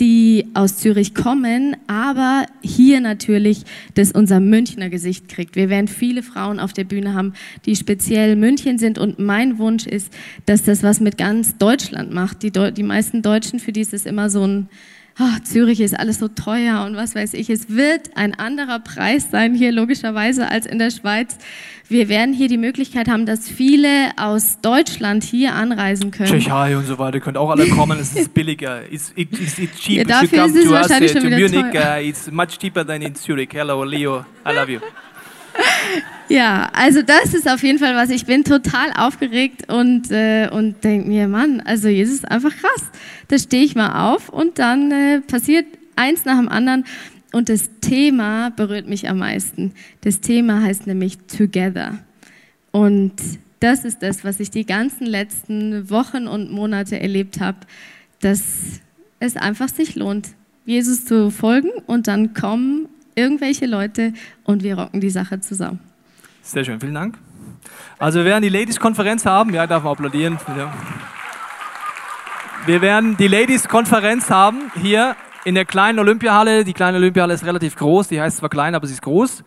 die 0.00 0.46
aus 0.54 0.76
Zürich 0.76 1.14
kommen, 1.14 1.76
aber 1.86 2.46
hier 2.62 3.00
natürlich 3.00 3.62
das 3.94 4.12
unser 4.12 4.40
Münchner 4.40 4.90
Gesicht 4.90 5.28
kriegt. 5.28 5.56
Wir 5.56 5.70
werden 5.70 5.88
viele 5.88 6.22
Frauen 6.22 6.60
auf 6.60 6.72
der 6.72 6.84
Bühne 6.84 7.14
haben, 7.14 7.32
die 7.64 7.76
speziell 7.76 8.36
München 8.36 8.78
sind 8.78 8.98
und 8.98 9.18
mein 9.18 9.58
Wunsch 9.58 9.86
ist, 9.86 10.12
dass 10.44 10.62
das 10.62 10.82
was 10.82 11.00
mit 11.00 11.16
ganz 11.16 11.56
Deutschland 11.56 12.12
macht. 12.12 12.42
Die, 12.42 12.50
die 12.50 12.82
meisten 12.82 13.22
Deutschen, 13.22 13.58
für 13.58 13.72
die 13.72 13.80
ist 13.80 13.94
es 13.94 14.06
immer 14.06 14.28
so 14.28 14.46
ein 14.46 14.68
oh, 15.18 15.38
Zürich 15.44 15.80
ist 15.80 15.98
alles 15.98 16.18
so 16.18 16.28
teuer 16.28 16.84
und 16.84 16.96
was 16.96 17.14
weiß 17.14 17.34
ich. 17.34 17.50
Es 17.50 17.70
wird 17.70 18.16
ein 18.16 18.34
anderer 18.34 18.78
Preis 18.80 19.30
sein 19.30 19.54
hier 19.54 19.72
logischerweise 19.72 20.48
als 20.48 20.66
in 20.66 20.78
der 20.78 20.90
Schweiz. 20.90 21.38
Wir 21.88 22.08
werden 22.08 22.34
hier 22.34 22.48
die 22.48 22.58
Möglichkeit 22.58 23.08
haben, 23.08 23.26
dass 23.26 23.48
viele 23.48 24.10
aus 24.16 24.60
Deutschland 24.60 25.22
hier 25.22 25.54
anreisen 25.54 26.10
können. 26.10 26.28
Tschechei 26.28 26.76
und 26.76 26.84
so 26.84 26.98
weiter, 26.98 27.20
könnt 27.20 27.36
auch 27.36 27.50
alle 27.50 27.68
kommen, 27.68 27.98
es 28.00 28.14
ist 28.14 28.34
billiger. 28.34 28.90
It's, 28.90 29.12
it's, 29.14 29.58
it's 29.58 29.78
cheap. 29.78 29.98
Ja, 29.98 30.04
dafür 30.04 30.46
ist 30.46 30.56
es 30.56 30.68
wahrscheinlich 30.68 31.14
us, 31.14 31.22
schon 31.22 31.30
wieder 31.30 31.38
Munich, 31.38 31.72
teuer. 31.72 31.96
Uh, 31.96 32.08
it's 32.08 32.30
much 32.30 32.58
cheaper 32.58 32.84
than 32.84 33.02
in 33.02 33.14
Zurich. 33.14 33.50
Hello, 33.52 33.84
Leo, 33.84 34.24
I 34.44 34.52
love 34.52 34.70
you. 34.70 34.80
Ja, 36.28 36.70
also 36.72 37.02
das 37.02 37.34
ist 37.34 37.48
auf 37.48 37.62
jeden 37.62 37.78
Fall 37.78 37.94
was. 37.94 38.10
Ich 38.10 38.26
bin 38.26 38.42
total 38.42 38.92
aufgeregt 38.96 39.70
und, 39.72 40.10
äh, 40.10 40.48
und 40.50 40.82
denke 40.82 41.08
mir, 41.08 41.28
Mann, 41.28 41.60
also 41.60 41.88
Jesus 41.88 42.16
ist 42.16 42.30
einfach 42.30 42.50
krass. 42.50 42.90
Da 43.28 43.38
stehe 43.38 43.64
ich 43.64 43.76
mal 43.76 44.12
auf 44.12 44.28
und 44.28 44.58
dann 44.58 44.90
äh, 44.90 45.20
passiert 45.20 45.66
eins 45.94 46.24
nach 46.24 46.36
dem 46.36 46.48
anderen. 46.48 46.84
Und 47.32 47.48
das 47.48 47.70
Thema 47.80 48.50
berührt 48.50 48.88
mich 48.88 49.08
am 49.08 49.18
meisten. 49.18 49.72
Das 50.00 50.20
Thema 50.20 50.62
heißt 50.62 50.86
nämlich 50.86 51.18
Together. 51.18 51.98
Und 52.72 53.12
das 53.60 53.84
ist 53.84 54.02
das, 54.02 54.24
was 54.24 54.40
ich 54.40 54.50
die 54.50 54.66
ganzen 54.66 55.06
letzten 55.06 55.90
Wochen 55.90 56.26
und 56.26 56.50
Monate 56.50 57.00
erlebt 57.00 57.40
habe, 57.40 57.58
dass 58.20 58.42
es 59.20 59.36
einfach 59.36 59.68
sich 59.68 59.94
lohnt, 59.94 60.28
Jesus 60.64 61.04
zu 61.04 61.30
folgen 61.30 61.70
und 61.86 62.06
dann 62.08 62.34
kommen 62.34 62.88
irgendwelche 63.16 63.66
Leute 63.66 64.12
und 64.44 64.62
wir 64.62 64.78
rocken 64.78 65.00
die 65.00 65.10
Sache 65.10 65.40
zusammen. 65.40 65.80
Sehr 66.42 66.64
schön, 66.64 66.78
vielen 66.78 66.94
Dank. 66.94 67.18
Also 67.98 68.20
wir 68.20 68.26
werden 68.26 68.42
die 68.42 68.48
Ladies-Konferenz 68.48 69.26
haben. 69.26 69.52
Ja, 69.52 69.66
darf 69.66 69.82
man 69.82 69.92
applaudieren. 69.92 70.38
Wir 72.66 72.80
werden 72.80 73.16
die 73.16 73.26
Ladies-Konferenz 73.26 74.30
haben 74.30 74.70
hier 74.80 75.16
in 75.44 75.54
der 75.54 75.64
kleinen 75.64 75.98
Olympiahalle. 75.98 76.64
Die 76.64 76.72
kleine 76.72 76.98
Olympiahalle 76.98 77.34
ist 77.34 77.44
relativ 77.44 77.74
groß. 77.76 78.08
Die 78.08 78.20
heißt 78.20 78.36
zwar 78.36 78.48
klein, 78.48 78.74
aber 78.74 78.86
sie 78.86 78.92
ist 78.92 79.02
groß. 79.02 79.42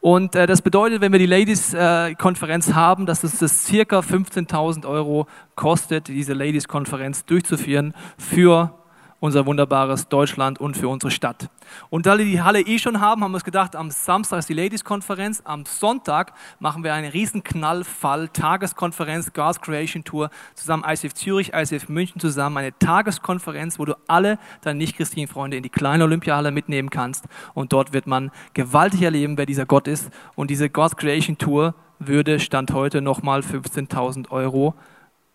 Und 0.00 0.34
äh, 0.34 0.46
das 0.46 0.62
bedeutet, 0.62 1.02
wenn 1.02 1.12
wir 1.12 1.18
die 1.18 1.26
Ladies-Konferenz 1.26 2.68
äh, 2.68 2.72
haben, 2.72 3.04
dass 3.04 3.22
es 3.22 3.38
das 3.38 3.66
circa 3.66 4.00
15.000 4.00 4.88
Euro 4.88 5.26
kostet, 5.56 6.08
diese 6.08 6.32
Ladies-Konferenz 6.32 7.26
durchzuführen 7.26 7.92
für 8.16 8.79
unser 9.20 9.46
wunderbares 9.46 10.08
Deutschland 10.08 10.58
und 10.58 10.76
für 10.76 10.88
unsere 10.88 11.10
Stadt. 11.10 11.48
Und 11.90 12.06
da 12.06 12.18
wir 12.18 12.24
die 12.24 12.42
Halle 12.42 12.60
eh 12.60 12.78
schon 12.78 13.00
haben, 13.00 13.22
haben 13.22 13.32
wir 13.32 13.36
uns 13.36 13.44
gedacht, 13.44 13.76
am 13.76 13.90
Samstag 13.90 14.38
ist 14.38 14.48
die 14.48 14.54
Ladies-Konferenz, 14.54 15.42
am 15.44 15.66
Sonntag 15.66 16.32
machen 16.58 16.82
wir 16.82 16.94
eine 16.94 17.12
riesen 17.12 17.44
Knallfall, 17.44 18.28
Tageskonferenz, 18.28 19.32
God's 19.32 19.60
Creation 19.60 20.02
Tour, 20.02 20.30
zusammen 20.54 20.84
ICF 20.86 21.14
Zürich, 21.14 21.52
ICF 21.54 21.88
München 21.88 22.20
zusammen, 22.20 22.56
eine 22.56 22.76
Tageskonferenz, 22.78 23.78
wo 23.78 23.84
du 23.84 23.94
alle 24.08 24.38
deine 24.62 24.78
nicht-christlichen 24.78 25.28
Freunde 25.28 25.56
in 25.56 25.62
die 25.62 25.68
kleine 25.68 26.04
Olympiahalle 26.04 26.50
mitnehmen 26.50 26.90
kannst 26.90 27.26
und 27.54 27.72
dort 27.72 27.92
wird 27.92 28.06
man 28.06 28.30
gewaltig 28.54 29.02
erleben, 29.02 29.36
wer 29.36 29.46
dieser 29.46 29.66
Gott 29.66 29.86
ist 29.86 30.10
und 30.34 30.50
diese 30.50 30.70
God's 30.70 30.96
Creation 30.96 31.36
Tour 31.36 31.74
würde 31.98 32.40
Stand 32.40 32.72
heute 32.72 33.02
nochmal 33.02 33.40
15.000 33.40 34.30
Euro 34.30 34.74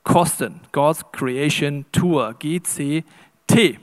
kosten. 0.04 0.62
God's 0.72 1.04
Creation 1.12 1.86
Tour, 1.92 2.36
GC 2.40 3.04
T. 3.48 3.80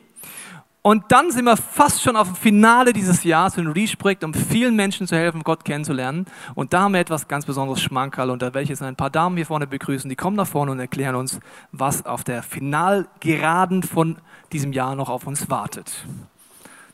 Und 0.85 1.05
dann 1.13 1.31
sind 1.31 1.45
wir 1.45 1.57
fast 1.57 2.03
schon 2.03 2.17
auf 2.17 2.27
dem 2.27 2.35
Finale 2.35 2.93
dieses 2.93 3.23
Jahres, 3.23 3.57
ein 3.57 3.69
Reach-Projekt, 3.69 4.25
um 4.25 4.35
vielen 4.35 4.75
Menschen 4.75 5.07
zu 5.07 5.15
helfen, 5.15 5.45
Gott 5.45 5.65
kennenzulernen. 5.65 6.27
Und 6.57 6.73
da 6.73 6.81
haben 6.81 6.95
wir 6.95 7.01
etwas 7.01 7.29
ganz 7.29 7.47
Besonderes 7.47 7.81
Schmankerl, 7.81 8.31
und 8.31 8.43
da 8.43 8.47
werde 8.47 8.65
ich 8.65 8.69
jetzt 8.69 8.83
ein 8.83 8.97
paar 8.97 9.11
Damen 9.11 9.37
hier 9.37 9.47
vorne 9.47 9.69
begrüßen, 9.69 10.11
die 10.11 10.17
kommen 10.17 10.37
nach 10.37 10.49
vorne 10.49 10.73
und 10.73 10.81
erklären 10.81 11.15
uns, 11.15 11.39
was 11.71 12.05
auf 12.05 12.25
der 12.25 12.43
Finalgeraden 12.43 13.85
von 13.85 14.17
diesem 14.53 14.73
Jahr 14.73 14.97
noch 14.97 15.09
auf 15.09 15.29
uns 15.29 15.49
wartet. 15.49 16.05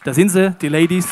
Da 0.05 0.13
sind 0.13 0.29
sie, 0.29 0.55
die 0.61 0.69
Ladies. 0.69 1.09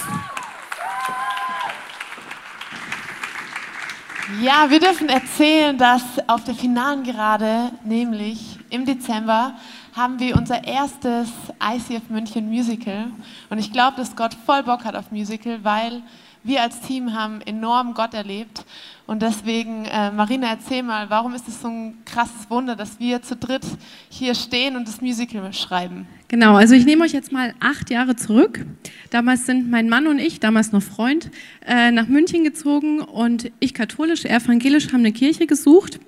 Ja, 4.43 4.69
wir 4.69 4.81
dürfen 4.81 5.09
erzählen, 5.09 5.79
dass 5.79 6.03
auf 6.27 6.45
der 6.45 6.55
finalen 6.55 7.05
Gerade, 7.05 7.71
nämlich 7.85 8.59
im 8.69 8.85
Dezember, 8.85 9.55
haben 9.97 10.21
wir 10.21 10.37
unser 10.37 10.63
erstes 10.63 11.29
ICF 11.63 12.11
München 12.11 12.51
Musical. 12.51 13.07
Und 13.49 13.59
ich 13.59 13.73
glaube, 13.73 13.97
dass 13.97 14.15
Gott 14.15 14.37
voll 14.45 14.63
Bock 14.63 14.85
hat 14.85 14.95
auf 14.95 15.11
Musical, 15.11 15.59
weil 15.63 16.03
wir 16.45 16.63
als 16.63 16.81
Team 16.81 17.15
haben 17.15 17.41
enorm 17.41 17.95
Gott 17.95 18.13
erlebt. 18.13 18.67
Und 19.07 19.23
deswegen, 19.23 19.87
äh, 19.87 20.13
Marina, 20.13 20.49
erzähl 20.49 20.83
mal, 20.83 21.09
warum 21.09 21.35
ist 21.35 21.49
es 21.49 21.63
so 21.63 21.69
ein 21.69 21.95
krasses 22.05 22.51
Wunder, 22.51 22.77
dass 22.77 23.01
wir 23.01 23.23
zu 23.23 23.37
dritt 23.37 23.65
hier 24.11 24.35
stehen 24.35 24.77
und 24.77 24.87
das 24.87 25.01
Musical 25.01 25.51
schreiben? 25.55 26.07
Genau, 26.29 26.57
also 26.57 26.75
ich 26.75 26.85
nehme 26.85 27.05
euch 27.05 27.13
jetzt 27.13 27.33
mal 27.33 27.55
acht 27.61 27.89
Jahre 27.89 28.17
zurück. 28.17 28.67
Damals 29.11 29.47
sind 29.47 29.71
mein 29.71 29.89
Mann 29.89 30.07
und 30.09 30.19
ich, 30.19 30.41
damals 30.41 30.73
noch 30.73 30.83
Freund, 30.83 31.31
äh, 31.65 31.91
nach 31.91 32.07
München 32.07 32.45
gezogen 32.45 33.01
und 33.01 33.51
ich 33.61 33.73
katholisch, 33.73 34.27
evangelisch, 34.27 34.89
haben 34.93 35.01
eine 35.01 35.13
Kirche 35.13 35.47
gesucht 35.47 36.01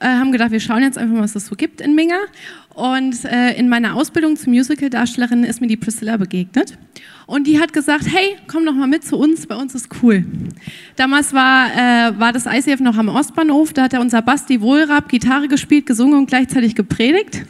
äh, 0.00 0.06
haben 0.06 0.32
gedacht, 0.32 0.50
wir 0.50 0.60
schauen 0.60 0.82
jetzt 0.82 0.98
einfach 0.98 1.14
mal, 1.14 1.22
was 1.22 1.34
es 1.34 1.46
so 1.46 1.56
gibt 1.56 1.80
in 1.80 1.94
Minga. 1.94 2.18
Und 2.76 3.24
äh, 3.24 3.54
in 3.54 3.70
meiner 3.70 3.96
Ausbildung 3.96 4.36
zur 4.36 4.50
Musical-Darstellerin 4.50 5.44
ist 5.44 5.62
mir 5.62 5.66
die 5.66 5.78
Priscilla 5.78 6.18
begegnet. 6.18 6.76
Und 7.24 7.46
die 7.46 7.58
hat 7.58 7.72
gesagt, 7.72 8.04
hey, 8.06 8.36
komm 8.48 8.66
doch 8.66 8.74
mal 8.74 8.86
mit 8.86 9.02
zu 9.02 9.16
uns, 9.16 9.46
bei 9.46 9.56
uns 9.56 9.74
ist 9.74 9.88
cool. 10.02 10.26
Damals 10.94 11.32
war, 11.32 11.70
äh, 11.70 12.20
war 12.20 12.34
das 12.34 12.44
ICF 12.44 12.80
noch 12.80 12.98
am 12.98 13.08
Ostbahnhof, 13.08 13.72
da 13.72 13.84
hat 13.84 13.94
er 13.94 14.02
unser 14.02 14.20
Basti 14.20 14.60
Wohlrab 14.60 15.08
Gitarre 15.08 15.48
gespielt, 15.48 15.86
gesungen 15.86 16.18
und 16.18 16.26
gleichzeitig 16.26 16.74
gepredigt. 16.74 17.46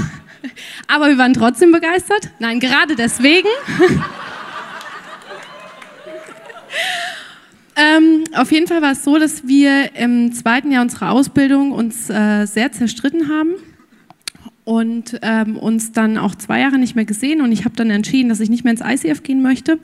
Aber 0.88 1.06
wir 1.06 1.16
waren 1.16 1.32
trotzdem 1.32 1.70
begeistert. 1.70 2.30
Nein, 2.40 2.58
gerade 2.58 2.96
deswegen. 2.96 3.48
Ähm, 7.76 8.24
auf 8.34 8.52
jeden 8.52 8.66
Fall 8.66 8.82
war 8.82 8.92
es 8.92 9.04
so, 9.04 9.16
dass 9.16 9.46
wir 9.46 9.94
im 9.94 10.34
zweiten 10.34 10.70
Jahr 10.70 10.82
unserer 10.82 11.12
Ausbildung 11.12 11.72
uns 11.72 12.10
äh, 12.10 12.44
sehr 12.44 12.72
zerstritten 12.72 13.30
haben 13.30 13.54
und 14.70 15.18
ähm, 15.22 15.56
uns 15.56 15.90
dann 15.90 16.16
auch 16.16 16.36
zwei 16.36 16.60
Jahre 16.60 16.78
nicht 16.78 16.94
mehr 16.94 17.04
gesehen. 17.04 17.40
Und 17.40 17.50
ich 17.50 17.64
habe 17.64 17.74
dann 17.74 17.90
entschieden, 17.90 18.28
dass 18.28 18.38
ich 18.38 18.50
nicht 18.50 18.62
mehr 18.62 18.72
ins 18.72 18.82
ICF 18.82 19.24
gehen 19.24 19.42
möchte, 19.42 19.80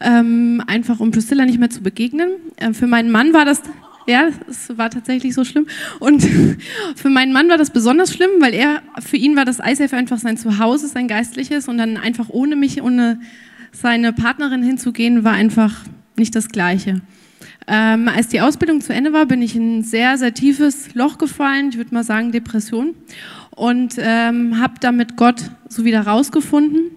ähm, 0.00 0.60
einfach 0.66 0.98
um 0.98 1.12
Priscilla 1.12 1.46
nicht 1.46 1.60
mehr 1.60 1.70
zu 1.70 1.84
begegnen. 1.84 2.30
Äh, 2.56 2.72
für 2.72 2.88
meinen 2.88 3.12
Mann 3.12 3.32
war 3.32 3.44
das 3.44 3.62
ja, 4.08 4.30
es 4.48 4.76
war 4.76 4.90
tatsächlich 4.90 5.34
so 5.34 5.44
schlimm. 5.44 5.68
Und 6.00 6.26
für 6.96 7.10
meinen 7.10 7.32
Mann 7.32 7.48
war 7.48 7.58
das 7.58 7.70
besonders 7.70 8.12
schlimm, 8.12 8.30
weil 8.40 8.54
er, 8.54 8.82
für 8.98 9.18
ihn 9.18 9.36
war 9.36 9.44
das 9.44 9.60
ICF 9.64 9.92
einfach 9.92 10.18
sein 10.18 10.36
Zuhause, 10.36 10.88
sein 10.88 11.06
geistliches. 11.06 11.68
Und 11.68 11.78
dann 11.78 11.96
einfach 11.96 12.28
ohne 12.28 12.56
mich, 12.56 12.82
ohne 12.82 13.20
seine 13.70 14.12
Partnerin 14.12 14.64
hinzugehen, 14.64 15.22
war 15.22 15.34
einfach 15.34 15.76
nicht 16.16 16.34
das 16.34 16.48
Gleiche. 16.48 17.02
Ähm, 17.70 18.08
als 18.08 18.28
die 18.28 18.40
Ausbildung 18.40 18.80
zu 18.80 18.94
Ende 18.94 19.12
war, 19.12 19.26
bin 19.26 19.42
ich 19.42 19.54
in 19.54 19.78
ein 19.78 19.82
sehr, 19.82 20.16
sehr 20.16 20.32
tiefes 20.32 20.94
Loch 20.94 21.18
gefallen, 21.18 21.68
ich 21.68 21.76
würde 21.76 21.94
mal 21.94 22.02
sagen 22.02 22.32
Depression, 22.32 22.94
und 23.58 23.96
ähm, 23.98 24.60
habe 24.60 24.74
damit 24.80 25.16
Gott 25.16 25.50
so 25.68 25.84
wieder 25.84 26.02
rausgefunden. 26.02 26.90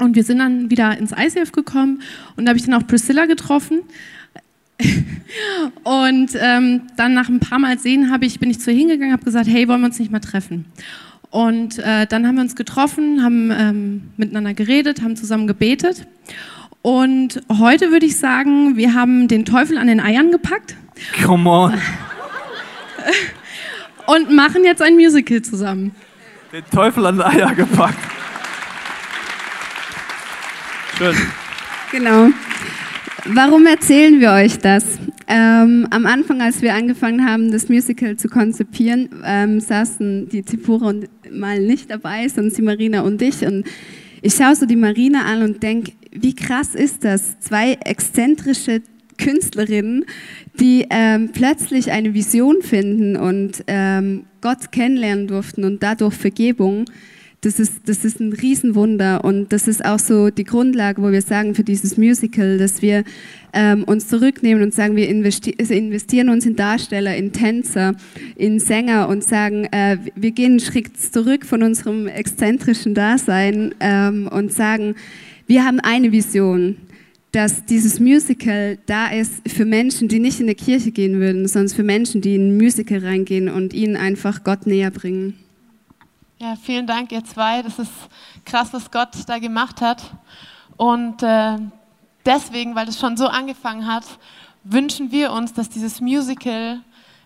Und 0.00 0.16
wir 0.16 0.24
sind 0.24 0.38
dann 0.38 0.70
wieder 0.70 0.98
ins 0.98 1.12
ICF 1.12 1.52
gekommen 1.52 2.02
und 2.36 2.44
da 2.44 2.50
habe 2.50 2.58
ich 2.58 2.66
dann 2.66 2.74
auch 2.74 2.86
Priscilla 2.86 3.26
getroffen. 3.26 3.82
und 5.84 6.30
ähm, 6.34 6.82
dann 6.96 7.14
nach 7.14 7.28
ein 7.28 7.38
paar 7.38 7.60
Mal 7.60 7.78
sehen 7.78 8.10
habe 8.10 8.26
ich, 8.26 8.40
bin 8.40 8.50
ich 8.50 8.58
zu 8.58 8.72
ihr 8.72 8.76
hingegangen, 8.76 9.12
habe 9.12 9.24
gesagt, 9.24 9.46
hey, 9.46 9.68
wollen 9.68 9.80
wir 9.82 9.86
uns 9.86 10.00
nicht 10.00 10.10
mal 10.10 10.18
treffen? 10.18 10.64
Und 11.30 11.78
äh, 11.78 12.06
dann 12.08 12.26
haben 12.26 12.34
wir 12.34 12.42
uns 12.42 12.56
getroffen, 12.56 13.22
haben 13.22 13.52
ähm, 13.52 14.02
miteinander 14.16 14.52
geredet, 14.52 15.00
haben 15.00 15.16
zusammen 15.16 15.46
gebetet. 15.46 16.06
Und 16.82 17.40
heute 17.60 17.92
würde 17.92 18.06
ich 18.06 18.18
sagen, 18.18 18.76
wir 18.76 18.94
haben 18.94 19.28
den 19.28 19.44
Teufel 19.44 19.78
an 19.78 19.86
den 19.86 20.00
Eiern 20.00 20.32
gepackt. 20.32 20.76
Come 21.24 21.48
on. 21.48 21.74
Und 24.06 24.30
machen 24.30 24.64
jetzt 24.64 24.82
ein 24.82 24.94
Musical 24.94 25.42
zusammen. 25.42 25.94
Den 26.52 26.64
Teufel 26.70 27.06
an 27.06 27.16
den 27.16 27.22
Eier 27.22 27.54
gepackt. 27.54 27.98
Schön. 30.98 31.16
Genau. 31.90 32.28
Warum 33.26 33.66
erzählen 33.66 34.20
wir 34.20 34.32
euch 34.32 34.58
das? 34.58 34.84
Ähm, 35.26 35.88
am 35.90 36.04
Anfang, 36.04 36.42
als 36.42 36.60
wir 36.60 36.74
angefangen 36.74 37.26
haben, 37.26 37.50
das 37.50 37.68
Musical 37.68 38.16
zu 38.16 38.28
konzipieren, 38.28 39.08
ähm, 39.24 39.60
saßen 39.60 40.28
die 40.28 40.44
Zipora 40.44 40.88
und 40.88 41.08
mal 41.32 41.58
nicht 41.58 41.90
dabei, 41.90 42.28
sondern 42.28 42.54
die 42.54 42.62
Marina 42.62 43.00
und 43.00 43.22
ich. 43.22 43.44
Und 43.46 43.64
ich 44.20 44.34
schaue 44.34 44.54
so 44.54 44.66
die 44.66 44.76
Marina 44.76 45.24
an 45.24 45.42
und 45.42 45.62
denke, 45.62 45.92
wie 46.12 46.34
krass 46.34 46.74
ist 46.74 47.04
das? 47.04 47.40
Zwei 47.40 47.72
exzentrische 47.84 48.82
Künstlerinnen, 49.18 50.04
die 50.60 50.86
ähm, 50.90 51.30
plötzlich 51.32 51.90
eine 51.90 52.14
Vision 52.14 52.62
finden 52.62 53.16
und 53.16 53.64
ähm, 53.66 54.24
Gott 54.40 54.72
kennenlernen 54.72 55.26
durften 55.26 55.64
und 55.64 55.82
dadurch 55.82 56.14
Vergebung. 56.14 56.84
Das 57.44 57.60
ist, 57.60 57.82
das 57.86 58.06
ist 58.06 58.20
ein 58.20 58.32
Riesenwunder 58.32 59.22
und 59.22 59.52
das 59.52 59.68
ist 59.68 59.84
auch 59.84 59.98
so 59.98 60.30
die 60.30 60.44
Grundlage, 60.44 61.02
wo 61.02 61.12
wir 61.12 61.20
sagen 61.20 61.54
für 61.54 61.62
dieses 61.62 61.98
Musical, 61.98 62.56
dass 62.56 62.80
wir 62.80 63.04
ähm, 63.52 63.84
uns 63.84 64.08
zurücknehmen 64.08 64.62
und 64.62 64.72
sagen, 64.72 64.96
wir 64.96 65.10
investi 65.10 65.50
investieren 65.50 66.30
uns 66.30 66.46
in 66.46 66.56
Darsteller, 66.56 67.14
in 67.14 67.32
Tänzer, 67.32 67.96
in 68.36 68.60
Sänger 68.60 69.08
und 69.08 69.22
sagen, 69.22 69.66
äh, 69.72 69.98
wir 70.14 70.30
gehen 70.30 70.52
einen 70.52 70.60
Schritt 70.60 70.98
zurück 70.98 71.44
von 71.44 71.62
unserem 71.62 72.06
exzentrischen 72.06 72.94
Dasein 72.94 73.74
ähm, 73.78 74.26
und 74.26 74.50
sagen, 74.50 74.94
wir 75.46 75.66
haben 75.66 75.80
eine 75.80 76.12
Vision, 76.12 76.76
dass 77.34 77.64
dieses 77.64 77.98
Musical 77.98 78.78
da 78.86 79.08
ist 79.08 79.48
für 79.48 79.64
Menschen, 79.64 80.06
die 80.06 80.20
nicht 80.20 80.38
in 80.38 80.46
der 80.46 80.54
Kirche 80.54 80.92
gehen 80.92 81.18
würden, 81.18 81.48
sondern 81.48 81.74
für 81.74 81.82
Menschen, 81.82 82.20
die 82.20 82.36
in 82.36 82.50
ein 82.50 82.56
Musical 82.56 83.04
reingehen 83.04 83.48
und 83.48 83.72
ihnen 83.72 83.96
einfach 83.96 84.44
Gott 84.44 84.66
näher 84.66 84.92
bringen. 84.92 85.36
Ja, 86.38 86.54
vielen 86.54 86.86
Dank, 86.86 87.10
ihr 87.10 87.24
zwei. 87.24 87.62
Das 87.62 87.80
ist 87.80 87.90
krass, 88.44 88.68
was 88.72 88.88
Gott 88.88 89.08
da 89.26 89.40
gemacht 89.40 89.80
hat. 89.80 90.02
Und 90.76 91.24
äh, 91.24 91.56
deswegen, 92.24 92.76
weil 92.76 92.88
es 92.88 93.00
schon 93.00 93.16
so 93.16 93.26
angefangen 93.26 93.86
hat, 93.86 94.04
wünschen 94.62 95.10
wir 95.10 95.32
uns, 95.32 95.52
dass 95.52 95.68
dieses 95.68 96.00
Musical 96.00 96.82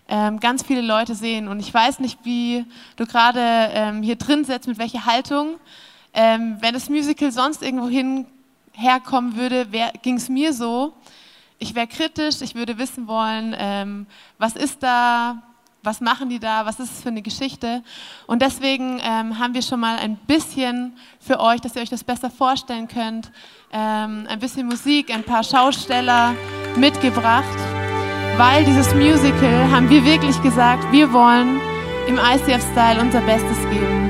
ähm, 0.07 0.39
ganz 0.39 0.63
viele 0.63 0.81
Leute 0.81 1.13
sehen. 1.13 1.47
Und 1.47 1.59
ich 1.59 1.71
weiß 1.71 1.99
nicht, 1.99 2.17
wie 2.23 2.65
du 2.95 3.05
gerade 3.05 3.39
ähm, 3.41 4.01
hier 4.01 4.15
drin 4.15 4.43
sitzt, 4.43 4.67
mit 4.67 4.79
welcher 4.79 5.05
Haltung. 5.05 5.57
Ähm, 6.15 6.57
wenn 6.61 6.73
das 6.73 6.89
Musical 6.89 7.31
sonst 7.31 7.61
irgendwo 7.61 7.89
hin 7.89 8.25
herkommen 8.79 9.35
würde, 9.35 9.67
ging 10.01 10.15
es 10.15 10.29
mir 10.29 10.53
so. 10.53 10.93
Ich 11.57 11.75
wäre 11.75 11.87
kritisch, 11.87 12.41
ich 12.41 12.55
würde 12.55 12.77
wissen 12.77 13.07
wollen, 13.07 13.53
ähm, 13.57 14.07
was 14.37 14.55
ist 14.55 14.81
da, 14.81 15.43
was 15.83 15.99
machen 15.99 16.29
die 16.29 16.39
da, 16.39 16.65
was 16.65 16.79
ist 16.79 16.91
es 16.93 17.01
für 17.01 17.09
eine 17.09 17.21
Geschichte. 17.21 17.83
Und 18.27 18.41
deswegen 18.41 18.99
ähm, 19.03 19.37
haben 19.39 19.53
wir 19.53 19.61
schon 19.61 19.81
mal 19.81 19.97
ein 19.97 20.15
bisschen 20.15 20.93
für 21.19 21.39
euch, 21.39 21.59
dass 21.59 21.75
ihr 21.75 21.81
euch 21.81 21.89
das 21.89 22.03
besser 22.03 22.29
vorstellen 22.29 22.87
könnt, 22.87 23.31
ähm, 23.71 24.25
ein 24.29 24.39
bisschen 24.39 24.67
Musik, 24.67 25.13
ein 25.13 25.23
paar 25.23 25.43
Schausteller 25.43 26.33
mitgebracht, 26.77 27.57
weil 28.37 28.63
dieses 28.63 28.93
Musical 28.95 29.71
haben 29.71 29.89
wir 29.89 30.05
wirklich 30.05 30.41
gesagt, 30.41 30.89
wir 30.93 31.11
wollen 31.11 31.59
im 32.07 32.17
ICF-Style 32.17 33.01
unser 33.01 33.21
Bestes 33.21 33.57
geben. 33.69 34.09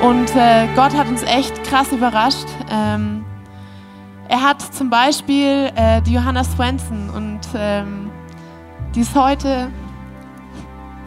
Und 0.00 0.34
äh, 0.34 0.66
Gott 0.74 0.94
hat 0.96 1.08
uns 1.08 1.22
echt 1.22 1.62
krass 1.64 1.92
überrascht. 1.92 2.46
Ähm, 2.70 3.21
er 4.28 4.42
hat 4.42 4.62
zum 4.62 4.90
Beispiel 4.90 5.70
äh, 5.74 6.00
die 6.02 6.14
Johanna 6.14 6.44
Swenson 6.44 7.10
und 7.10 7.40
ähm, 7.54 8.10
die 8.94 9.00
ist 9.00 9.14
heute 9.14 9.70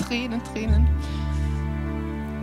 Tränen, 0.07 0.41
Tränen. 0.53 0.88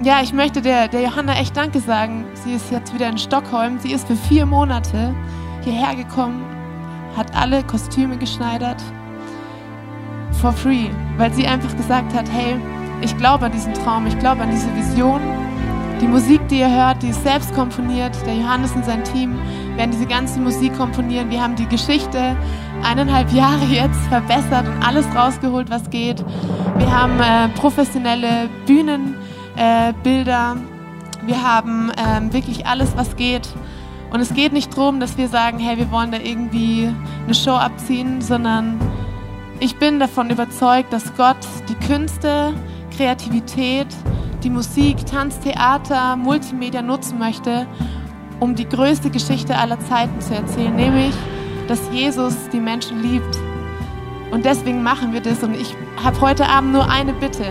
Ja, 0.03 0.21
ich 0.21 0.33
möchte 0.33 0.61
der, 0.61 0.89
der 0.89 1.03
Johanna 1.03 1.35
echt 1.35 1.57
Danke 1.57 1.79
sagen. 1.79 2.25
Sie 2.35 2.55
ist 2.55 2.73
jetzt 2.73 2.93
wieder 2.93 3.09
in 3.09 3.19
Stockholm. 3.19 3.79
Sie 3.79 3.93
ist 3.93 4.07
für 4.09 4.17
vier 4.17 4.47
Monate 4.47 5.15
hierher 5.63 5.95
gekommen, 5.95 6.45
hat 7.17 7.33
alle 7.37 7.63
Kostüme 7.63 8.17
geschneidert. 8.19 8.83
For 10.41 10.53
free. 10.53 10.89
Weil 11.19 11.33
sie 11.33 11.47
einfach 11.47 11.77
gesagt 11.77 12.13
hat, 12.15 12.29
hey, 12.33 12.57
ich 13.01 13.17
glaube 13.17 13.47
an 13.47 13.53
diesen 13.53 13.75
Traum, 13.75 14.07
ich 14.07 14.19
glaube 14.19 14.43
an 14.43 14.51
diese 14.51 14.75
Vision. 14.75 15.21
Die 16.01 16.09
Musik, 16.09 16.41
die 16.49 16.59
ihr 16.59 16.71
hört, 16.71 17.01
die 17.03 17.11
ist 17.11 17.23
selbst 17.23 17.55
komponiert. 17.55 18.17
Der 18.27 18.35
Johannes 18.35 18.73
und 18.73 18.85
sein 18.85 19.05
Team 19.05 19.39
werden 19.77 19.91
diese 19.91 20.07
ganze 20.07 20.41
Musik 20.41 20.77
komponieren. 20.77 21.31
Wir 21.31 21.43
haben 21.43 21.57
die 21.57 21.67
Geschichte 21.67 22.37
eineinhalb 22.83 23.33
Jahre 23.33 23.65
jetzt 23.65 24.01
verbessert 24.09 24.67
und 24.69 24.83
alles 24.83 25.07
rausgeholt, 25.15 25.71
was 25.71 25.89
geht. 25.91 26.25
Wir 26.77 26.91
haben 26.91 27.21
äh, 27.21 27.49
professionelle 27.59 28.49
Bühnenbilder. 28.67 30.57
Äh, 30.57 31.27
wir 31.27 31.43
haben 31.43 31.91
äh, 31.91 32.33
wirklich 32.33 32.67
alles, 32.67 32.97
was 32.97 33.17
geht. 33.17 33.49
Und 34.13 34.21
es 34.21 34.35
geht 34.35 34.53
nicht 34.53 34.77
darum, 34.77 35.01
dass 35.01 35.17
wir 35.17 35.29
sagen, 35.29 35.59
hey, 35.59 35.79
wir 35.79 35.91
wollen 35.91 36.11
da 36.11 36.19
irgendwie 36.19 36.93
eine 37.25 37.35
Show 37.35 37.53
abziehen, 37.53 38.21
sondern 38.21 38.79
ich 39.59 39.77
bin 39.77 40.01
davon 40.01 40.29
überzeugt, 40.29 40.93
dass 40.93 41.15
Gott 41.17 41.39
die 41.69 41.87
Künste, 41.87 42.53
Kreativität, 42.95 43.87
die 44.43 44.51
Musik, 44.51 45.07
Tanz, 45.07 45.39
Theater, 45.41 46.17
Multimedia 46.17 46.83
nutzen 46.83 47.19
möchte, 47.19 47.67
um 48.43 48.57
die 48.57 48.69
größte 48.69 49.09
Geschichte 49.09 49.57
aller 49.57 49.79
Zeiten 49.79 50.21
zu 50.21 50.35
erzählen, 50.35 50.75
nämlich, 50.75 51.15
dass 51.69 51.81
Jesus 51.93 52.35
die 52.53 52.59
Menschen 52.59 53.01
liebt. 53.01 53.39
Und 54.33 54.45
deswegen 54.45 54.83
machen 54.83 55.13
wir 55.13 55.21
das. 55.21 55.45
Und 55.45 55.55
ich 55.55 55.77
habe 56.03 56.21
heute 56.21 56.49
Abend 56.49 56.73
nur 56.73 56.91
eine 56.91 57.13
Bitte. 57.13 57.45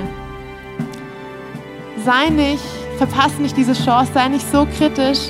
Sei 2.03 2.27
nicht, 2.27 2.63
verpasse 2.97 3.41
nicht 3.41 3.55
diese 3.55 3.71
Chance, 3.71 4.11
sei 4.13 4.27
nicht 4.27 4.45
so 4.51 4.67
kritisch, 4.77 5.29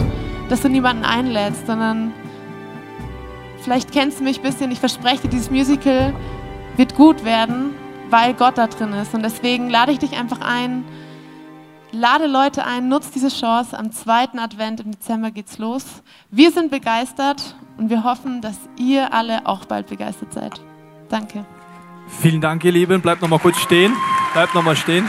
dass 0.49 0.61
du 0.61 0.69
niemanden 0.69 1.05
einlädst, 1.05 1.67
sondern 1.67 2.11
vielleicht 3.61 3.91
kennst 3.91 4.19
du 4.19 4.23
mich 4.23 4.39
ein 4.39 4.43
bisschen, 4.43 4.71
ich 4.71 4.79
verspreche 4.79 5.23
dir, 5.23 5.29
dieses 5.29 5.51
Musical 5.51 6.11
wird 6.75 6.95
gut 6.95 7.23
werden, 7.23 7.75
weil 8.09 8.33
Gott 8.33 8.57
da 8.57 8.65
drin 8.65 8.93
ist. 8.93 9.13
Und 9.13 9.21
deswegen 9.21 9.69
lade 9.69 9.91
ich 9.91 9.99
dich 9.99 10.17
einfach 10.17 10.41
ein, 10.41 10.85
lade 11.91 12.27
Leute 12.27 12.65
ein, 12.65 12.87
nutzt 12.87 13.15
diese 13.15 13.29
Chance. 13.29 13.77
Am 13.77 13.91
zweiten 13.91 14.39
Advent 14.39 14.79
im 14.79 14.91
Dezember 14.91 15.31
geht's 15.31 15.57
los. 15.57 15.85
Wir 16.29 16.51
sind 16.51 16.71
begeistert 16.71 17.55
und 17.77 17.89
wir 17.89 18.03
hoffen, 18.03 18.41
dass 18.41 18.57
ihr 18.77 19.13
alle 19.13 19.45
auch 19.45 19.65
bald 19.65 19.87
begeistert 19.87 20.33
seid. 20.33 20.61
Danke. 21.09 21.45
Vielen 22.21 22.41
Dank, 22.41 22.63
ihr 22.63 22.71
Lieben. 22.71 23.01
Bleibt 23.01 23.21
noch 23.21 23.29
mal 23.29 23.39
kurz 23.39 23.57
stehen. 23.57 23.95
Bleibt 24.33 24.53
noch 24.53 24.63
mal 24.63 24.75
stehen. 24.75 25.07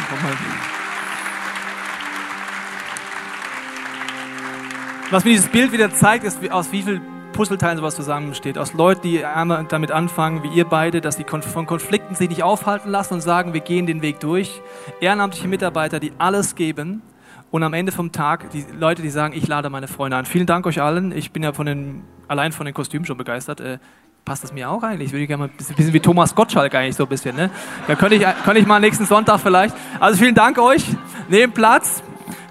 Was 5.11 5.25
mir 5.25 5.31
dieses 5.33 5.49
Bild 5.49 5.73
wieder 5.73 5.93
zeigt, 5.93 6.25
ist, 6.25 6.51
aus 6.51 6.73
wie 6.73 6.83
viel 6.83 7.01
Puzzleteilen 7.33 7.79
sowas 7.79 7.97
zusammensteht. 7.97 8.59
Aus 8.59 8.73
Leuten, 8.75 9.03
die 9.03 9.25
damit 9.69 9.91
anfangen, 9.91 10.43
wie 10.43 10.49
ihr 10.49 10.65
beide, 10.65 11.01
dass 11.01 11.17
sie 11.17 11.25
von 11.25 11.67
Konflikten 11.67 12.15
sich 12.15 12.29
nicht 12.29 12.43
aufhalten 12.43 12.91
lassen 12.91 13.15
und 13.15 13.21
sagen, 13.21 13.53
wir 13.55 13.61
gehen 13.61 13.87
den 13.87 14.03
Weg 14.03 14.21
durch. 14.21 14.61
Ehrenamtliche 15.01 15.49
Mitarbeiter, 15.49 16.01
die 16.01 16.13
alles 16.19 16.55
geben. 16.55 17.03
Und 17.51 17.63
am 17.63 17.75
Ende 17.75 17.93
vom 17.93 18.13
Tag 18.13 18.51
die 18.51 18.65
Leute, 18.79 19.03
die 19.03 19.11
sagen, 19.11 19.35
ich 19.37 19.47
lade 19.47 19.69
meine 19.69 19.89
Freunde 19.89 20.17
an. 20.17 20.25
Vielen 20.25 20.47
Dank 20.47 20.67
euch 20.67 20.81
allen. 20.81 21.13
Ich 21.13 21.33
bin 21.33 21.43
ja 21.43 21.53
von 21.53 21.67
den, 21.67 22.03
allein 22.29 22.53
von 22.53 22.65
den 22.65 22.75
Kostümen 22.75 23.05
schon 23.05 23.19
begeistert. 23.19 23.61
Äh, 23.61 23.79
passt 24.25 24.43
das 24.43 24.53
mir 24.53 24.71
auch 24.71 24.83
eigentlich? 24.83 25.09
Ich 25.09 25.13
würde 25.13 25.27
gerne 25.27 25.43
mal 25.43 25.51
ein 25.51 25.57
bisschen, 25.57 25.77
bisschen 25.77 25.93
wie 25.93 26.01
Thomas 26.01 26.35
Gottschalk 26.35 26.75
eigentlich 26.75 26.97
so 26.97 27.05
ein 27.05 27.09
bisschen. 27.09 27.37
Ne? 27.37 27.51
Da 27.87 27.95
könnte 27.95 28.15
ich, 28.15 28.23
könnte 28.45 28.61
ich 28.61 28.67
mal 28.67 28.81
nächsten 28.81 29.05
Sonntag 29.05 29.41
vielleicht. 29.41 29.75
Also 30.01 30.19
vielen 30.19 30.35
Dank 30.35 30.59
euch. 30.59 30.85
Nehmt 31.29 31.55
Platz. 31.55 32.03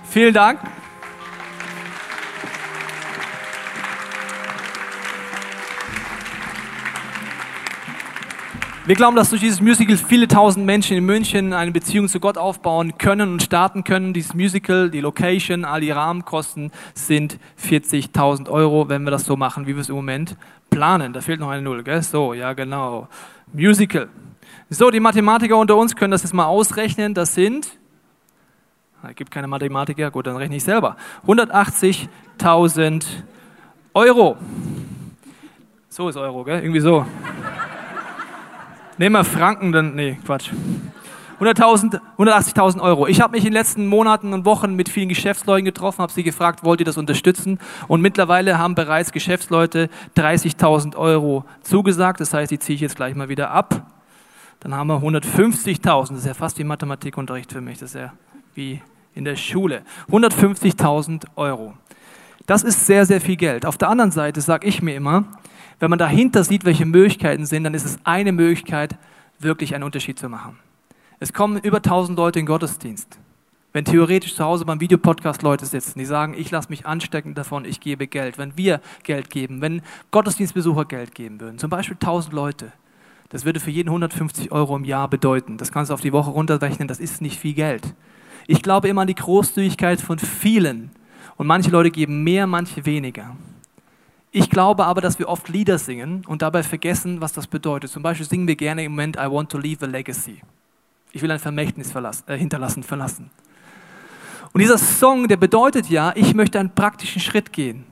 Vielen 0.09 0.33
Dank. 0.33 0.59
Wir 8.83 8.95
glauben, 8.95 9.15
dass 9.15 9.29
durch 9.29 9.41
dieses 9.41 9.61
Musical 9.61 9.95
viele 9.95 10.27
tausend 10.27 10.65
Menschen 10.65 10.97
in 10.97 11.05
München 11.05 11.53
eine 11.53 11.71
Beziehung 11.71 12.07
zu 12.07 12.19
Gott 12.19 12.39
aufbauen 12.39 12.97
können 12.97 13.33
und 13.33 13.43
starten 13.43 13.83
können. 13.83 14.11
Dieses 14.11 14.33
Musical, 14.33 14.89
die 14.89 15.01
Location, 15.01 15.65
all 15.65 15.81
die 15.81 15.91
Rahmenkosten 15.91 16.71
sind 16.95 17.37
40.000 17.63 18.49
Euro, 18.49 18.89
wenn 18.89 19.03
wir 19.03 19.11
das 19.11 19.25
so 19.25 19.37
machen, 19.37 19.67
wie 19.67 19.75
wir 19.75 19.81
es 19.81 19.89
im 19.89 19.95
Moment 19.95 20.35
planen. 20.71 21.13
Da 21.13 21.21
fehlt 21.21 21.39
noch 21.39 21.49
eine 21.49 21.61
Null, 21.61 21.83
gell? 21.83 22.01
So, 22.01 22.33
ja 22.33 22.53
genau. 22.53 23.07
Musical. 23.53 24.09
So, 24.71 24.89
die 24.89 24.99
Mathematiker 24.99 25.57
unter 25.57 25.77
uns 25.77 25.95
können 25.95 26.09
das 26.09 26.23
jetzt 26.23 26.33
mal 26.33 26.45
ausrechnen. 26.45 27.13
Das 27.13 27.35
sind, 27.35 27.65
es 27.67 27.71
ah, 29.03 29.11
gibt 29.13 29.29
keine 29.29 29.45
Mathematiker, 29.45 30.09
gut, 30.09 30.25
dann 30.25 30.37
rechne 30.37 30.55
ich 30.55 30.63
selber. 30.63 30.97
180.000 31.27 33.05
Euro. 33.93 34.37
So 35.87 36.09
ist 36.09 36.17
Euro, 36.17 36.43
gell? 36.43 36.61
Irgendwie 36.63 36.79
so. 36.79 37.05
Nehmen 39.01 39.15
wir 39.15 39.23
Franken, 39.23 39.71
dann, 39.71 39.95
nee, 39.95 40.19
Quatsch. 40.23 40.51
180.000 41.39 42.81
Euro. 42.81 43.07
Ich 43.07 43.19
habe 43.19 43.31
mich 43.31 43.43
in 43.43 43.49
den 43.49 43.53
letzten 43.53 43.87
Monaten 43.87 44.31
und 44.31 44.45
Wochen 44.45 44.75
mit 44.75 44.89
vielen 44.89 45.09
Geschäftsleuten 45.09 45.65
getroffen, 45.65 46.03
habe 46.03 46.13
sie 46.13 46.21
gefragt, 46.21 46.63
wollt 46.63 46.81
ihr 46.81 46.85
das 46.85 46.99
unterstützen? 46.99 47.57
Und 47.87 48.01
mittlerweile 48.01 48.59
haben 48.59 48.75
bereits 48.75 49.11
Geschäftsleute 49.11 49.89
30.000 50.15 50.95
Euro 50.97 51.45
zugesagt. 51.63 52.19
Das 52.19 52.31
heißt, 52.35 52.51
die 52.51 52.59
ziehe 52.59 52.75
ich 52.75 52.81
jetzt 52.81 52.95
gleich 52.95 53.15
mal 53.15 53.27
wieder 53.27 53.49
ab. 53.49 53.87
Dann 54.59 54.75
haben 54.75 54.85
wir 54.85 54.97
150.000. 54.97 56.09
Das 56.09 56.19
ist 56.19 56.27
ja 56.27 56.35
fast 56.35 56.59
wie 56.59 56.63
Mathematikunterricht 56.63 57.51
für 57.51 57.61
mich. 57.61 57.79
Das 57.79 57.95
ist 57.95 57.99
ja 57.99 58.13
wie 58.53 58.83
in 59.15 59.25
der 59.25 59.35
Schule. 59.35 59.81
150.000 60.11 61.23
Euro. 61.37 61.73
Das 62.45 62.61
ist 62.61 62.85
sehr, 62.85 63.07
sehr 63.07 63.19
viel 63.19 63.37
Geld. 63.37 63.65
Auf 63.65 63.79
der 63.79 63.89
anderen 63.89 64.11
Seite 64.11 64.41
sage 64.41 64.67
ich 64.67 64.83
mir 64.83 64.93
immer, 64.93 65.23
wenn 65.81 65.89
man 65.89 65.99
dahinter 65.99 66.43
sieht, 66.43 66.63
welche 66.63 66.85
Möglichkeiten 66.85 67.47
sind, 67.47 67.63
dann 67.63 67.73
ist 67.73 67.85
es 67.85 67.97
eine 68.03 68.31
Möglichkeit, 68.31 68.95
wirklich 69.39 69.73
einen 69.73 69.83
Unterschied 69.83 70.19
zu 70.19 70.29
machen. 70.29 70.59
Es 71.19 71.33
kommen 71.33 71.57
über 71.57 71.77
1000 71.77 72.15
Leute 72.15 72.39
in 72.39 72.45
Gottesdienst. 72.45 73.17
Wenn 73.73 73.83
theoretisch 73.83 74.35
zu 74.35 74.43
Hause 74.43 74.63
beim 74.63 74.79
Videopodcast 74.79 75.41
Leute 75.41 75.65
sitzen, 75.65 75.97
die 75.97 76.05
sagen, 76.05 76.35
ich 76.37 76.51
lasse 76.51 76.69
mich 76.69 76.85
anstecken 76.85 77.33
davon, 77.33 77.65
ich 77.65 77.79
gebe 77.79 78.05
Geld. 78.05 78.37
Wenn 78.37 78.55
wir 78.57 78.79
Geld 79.01 79.31
geben, 79.31 79.61
wenn 79.61 79.81
Gottesdienstbesucher 80.11 80.85
Geld 80.85 81.15
geben 81.15 81.39
würden, 81.39 81.57
zum 81.57 81.71
Beispiel 81.71 81.95
1000 81.95 82.31
Leute, 82.31 82.71
das 83.29 83.43
würde 83.45 83.59
für 83.59 83.71
jeden 83.71 83.89
150 83.89 84.51
Euro 84.51 84.75
im 84.75 84.83
Jahr 84.83 85.07
bedeuten. 85.07 85.57
Das 85.57 85.71
kannst 85.71 85.89
du 85.89 85.95
auf 85.95 86.01
die 86.01 86.13
Woche 86.13 86.29
runterrechnen, 86.29 86.87
das 86.89 86.99
ist 86.99 87.23
nicht 87.23 87.39
viel 87.39 87.55
Geld. 87.55 87.95
Ich 88.45 88.61
glaube 88.61 88.87
immer 88.87 89.01
an 89.01 89.07
die 89.07 89.15
Großzügigkeit 89.15 89.99
von 89.99 90.19
vielen. 90.19 90.91
Und 91.37 91.47
manche 91.47 91.71
Leute 91.71 91.89
geben 91.89 92.23
mehr, 92.23 92.45
manche 92.45 92.85
weniger. 92.85 93.35
Ich 94.33 94.49
glaube 94.49 94.85
aber, 94.85 95.01
dass 95.01 95.19
wir 95.19 95.27
oft 95.27 95.49
Lieder 95.49 95.77
singen 95.77 96.23
und 96.25 96.41
dabei 96.41 96.63
vergessen, 96.63 97.19
was 97.19 97.33
das 97.33 97.47
bedeutet. 97.47 97.91
Zum 97.91 98.01
Beispiel 98.01 98.25
singen 98.25 98.47
wir 98.47 98.55
gerne 98.55 98.85
im 98.85 98.93
Moment 98.93 99.17
I 99.17 99.29
want 99.29 99.51
to 99.51 99.57
leave 99.57 99.85
a 99.85 99.87
legacy. 99.87 100.41
Ich 101.11 101.21
will 101.21 101.31
ein 101.31 101.39
Vermächtnis 101.39 101.91
verlassen, 101.91 102.23
äh, 102.27 102.37
hinterlassen, 102.37 102.83
verlassen. 102.83 103.29
Und 104.53 104.61
dieser 104.61 104.77
Song, 104.77 105.27
der 105.27 105.35
bedeutet 105.35 105.89
ja, 105.89 106.13
ich 106.15 106.33
möchte 106.33 106.59
einen 106.61 106.73
praktischen 106.73 107.21
Schritt 107.21 107.51
gehen. 107.51 107.83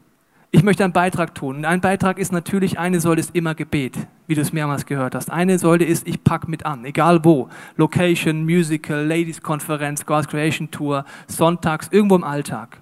Ich 0.52 0.64
möchte 0.64 0.84
einen 0.86 0.94
Beitrag 0.94 1.36
tun. 1.36 1.58
Und 1.58 1.66
ein 1.66 1.82
Beitrag 1.82 2.18
ist 2.18 2.32
natürlich, 2.32 2.80
eine 2.80 3.02
Säule 3.02 3.20
ist 3.20 3.36
immer 3.36 3.54
Gebet, 3.54 3.98
wie 4.28 4.36
du 4.36 4.42
es 4.42 4.54
mehrmals 4.54 4.86
gehört 4.86 5.16
hast. 5.16 5.30
Eine 5.30 5.60
Säule 5.60 5.84
ist, 5.84 6.08
ich 6.08 6.24
pack 6.24 6.48
mit 6.48 6.66
an, 6.66 6.86
egal 6.86 7.24
wo. 7.24 7.50
Location, 7.76 8.46
Musical, 8.46 9.06
Ladies 9.06 9.42
Konferenz, 9.42 10.06
God's 10.06 10.28
Creation 10.28 10.72
Tour, 10.72 11.04
Sonntags, 11.28 11.90
irgendwo 11.92 12.16
im 12.16 12.24
Alltag. 12.24 12.80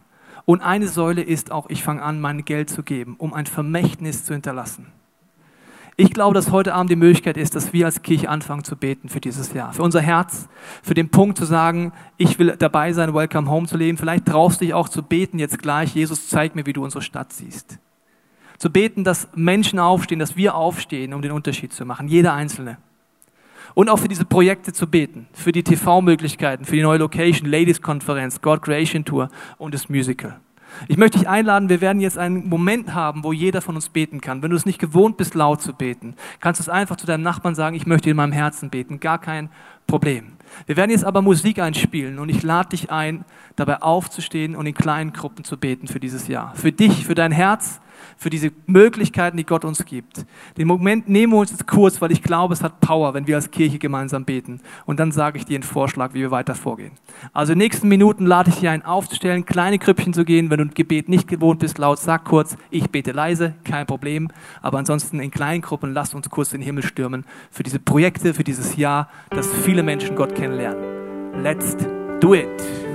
Und 0.49 0.61
eine 0.61 0.87
Säule 0.87 1.21
ist 1.23 1.51
auch, 1.51 1.69
ich 1.69 1.83
fange 1.83 2.01
an, 2.01 2.21
mein 2.21 2.45
Geld 2.45 2.69
zu 2.69 2.81
geben, 2.81 3.15
um 3.17 3.33
ein 3.33 3.47
Vermächtnis 3.47 4.23
zu 4.23 4.31
hinterlassen. 4.31 4.85
Ich 5.97 6.13
glaube, 6.13 6.35
dass 6.35 6.51
heute 6.51 6.73
Abend 6.73 6.89
die 6.89 6.95
Möglichkeit 6.95 7.35
ist, 7.35 7.53
dass 7.53 7.73
wir 7.73 7.85
als 7.85 8.01
Kirche 8.01 8.29
anfangen 8.29 8.63
zu 8.63 8.77
beten 8.77 9.09
für 9.09 9.19
dieses 9.19 9.51
Jahr, 9.51 9.73
für 9.73 9.83
unser 9.83 9.99
Herz, 9.99 10.47
für 10.83 10.93
den 10.93 11.09
Punkt 11.09 11.37
zu 11.37 11.43
sagen, 11.43 11.91
ich 12.15 12.39
will 12.39 12.55
dabei 12.57 12.93
sein, 12.93 13.13
Welcome 13.13 13.51
Home 13.51 13.67
zu 13.67 13.75
leben. 13.75 13.97
Vielleicht 13.97 14.25
traust 14.25 14.61
du 14.61 14.65
dich 14.65 14.73
auch 14.73 14.87
zu 14.87 15.03
beten 15.03 15.37
jetzt 15.37 15.59
gleich. 15.59 15.93
Jesus, 15.93 16.29
zeig 16.29 16.55
mir, 16.55 16.65
wie 16.65 16.71
du 16.71 16.81
unsere 16.81 17.01
Stadt 17.01 17.33
siehst. 17.33 17.77
Zu 18.57 18.69
beten, 18.69 19.03
dass 19.03 19.27
Menschen 19.35 19.79
aufstehen, 19.79 20.19
dass 20.19 20.37
wir 20.37 20.55
aufstehen, 20.55 21.13
um 21.13 21.21
den 21.21 21.33
Unterschied 21.33 21.73
zu 21.73 21.83
machen, 21.83 22.07
jeder 22.07 22.33
Einzelne. 22.33 22.77
Und 23.77 23.91
auch 23.91 23.99
für 23.99 24.07
diese 24.07 24.25
Projekte 24.25 24.73
zu 24.73 24.87
beten, 24.87 25.27
für 25.33 25.51
die 25.51 25.61
TV-Möglichkeiten, 25.61 26.65
für 26.65 26.75
die 26.75 26.81
neue 26.81 26.97
Location, 26.97 27.47
Ladies-Konferenz, 27.47 28.41
God 28.41 28.63
Creation 28.63 29.05
Tour 29.05 29.29
und 29.59 29.71
das 29.75 29.87
Musical. 29.87 30.39
Ich 30.87 30.97
möchte 30.97 31.19
dich 31.19 31.29
einladen, 31.29 31.69
wir 31.69 31.79
werden 31.79 32.01
jetzt 32.01 32.17
einen 32.17 32.49
Moment 32.49 32.95
haben, 32.95 33.23
wo 33.23 33.33
jeder 33.33 33.61
von 33.61 33.75
uns 33.75 33.89
beten 33.89 34.19
kann. 34.19 34.41
Wenn 34.41 34.49
du 34.49 34.55
es 34.55 34.65
nicht 34.65 34.79
gewohnt 34.79 35.17
bist, 35.17 35.35
laut 35.35 35.61
zu 35.61 35.73
beten, 35.73 36.15
kannst 36.39 36.59
du 36.59 36.63
es 36.63 36.69
einfach 36.69 36.95
zu 36.95 37.05
deinem 37.05 37.21
Nachbarn 37.21 37.53
sagen, 37.53 37.75
ich 37.75 37.85
möchte 37.85 38.09
in 38.09 38.15
meinem 38.15 38.31
Herzen 38.31 38.71
beten. 38.71 38.99
Gar 38.99 39.19
kein 39.19 39.51
Problem. 39.85 40.33
Wir 40.65 40.75
werden 40.75 40.89
jetzt 40.89 41.05
aber 41.05 41.21
Musik 41.21 41.59
einspielen 41.59 42.17
und 42.17 42.29
ich 42.29 42.41
lade 42.41 42.69
dich 42.69 42.89
ein, 42.89 43.25
dabei 43.57 43.83
aufzustehen 43.83 44.55
und 44.55 44.65
in 44.65 44.73
kleinen 44.73 45.13
Gruppen 45.13 45.43
zu 45.43 45.55
beten 45.55 45.87
für 45.87 45.99
dieses 45.99 46.27
Jahr. 46.27 46.51
Für 46.55 46.71
dich, 46.71 47.05
für 47.05 47.13
dein 47.13 47.31
Herz, 47.31 47.79
für 48.17 48.29
diese 48.29 48.51
Möglichkeiten, 48.65 49.37
die 49.37 49.45
Gott 49.45 49.65
uns 49.65 49.85
gibt. 49.85 50.25
Den 50.57 50.67
Moment 50.67 51.07
nehmen 51.09 51.33
wir 51.33 51.39
uns 51.39 51.51
jetzt 51.51 51.67
kurz, 51.67 52.01
weil 52.01 52.11
ich 52.11 52.23
glaube, 52.23 52.53
es 52.53 52.63
hat 52.63 52.79
Power, 52.79 53.13
wenn 53.13 53.27
wir 53.27 53.35
als 53.35 53.51
Kirche 53.51 53.79
gemeinsam 53.79 54.25
beten. 54.25 54.61
Und 54.85 54.99
dann 54.99 55.11
sage 55.11 55.37
ich 55.37 55.45
dir 55.45 55.55
einen 55.55 55.63
Vorschlag, 55.63 56.13
wie 56.13 56.21
wir 56.21 56.31
weiter 56.31 56.55
vorgehen. 56.55 56.91
Also 57.33 57.53
in 57.53 57.59
den 57.59 57.65
nächsten 57.65 57.87
Minuten 57.87 58.25
lade 58.25 58.49
ich 58.49 58.57
dich 58.57 58.69
ein, 58.69 58.83
aufzustellen, 58.85 59.45
kleine 59.45 59.79
Krüppchen 59.79 60.13
zu 60.13 60.25
gehen. 60.25 60.49
Wenn 60.49 60.57
du 60.57 60.65
ein 60.65 60.73
Gebet 60.73 61.09
nicht 61.09 61.27
gewohnt 61.27 61.59
bist, 61.59 61.77
laut, 61.77 61.99
sag 61.99 62.25
kurz, 62.25 62.57
ich 62.69 62.89
bete 62.89 63.11
leise, 63.11 63.55
kein 63.63 63.85
Problem. 63.85 64.29
Aber 64.61 64.77
ansonsten 64.77 65.19
in 65.19 65.31
kleinen 65.31 65.61
Gruppen, 65.61 65.93
lasst 65.93 66.15
uns 66.15 66.29
kurz 66.29 66.49
den 66.51 66.61
Himmel 66.61 66.83
stürmen 66.83 67.25
für 67.51 67.63
diese 67.63 67.79
Projekte, 67.79 68.33
für 68.33 68.43
dieses 68.43 68.75
Jahr, 68.77 69.09
dass 69.29 69.47
viele 69.53 69.83
Menschen 69.83 70.15
Gott 70.15 70.35
kennenlernen. 70.35 71.43
Let's 71.43 71.77
do 72.19 72.33
it. 72.33 72.86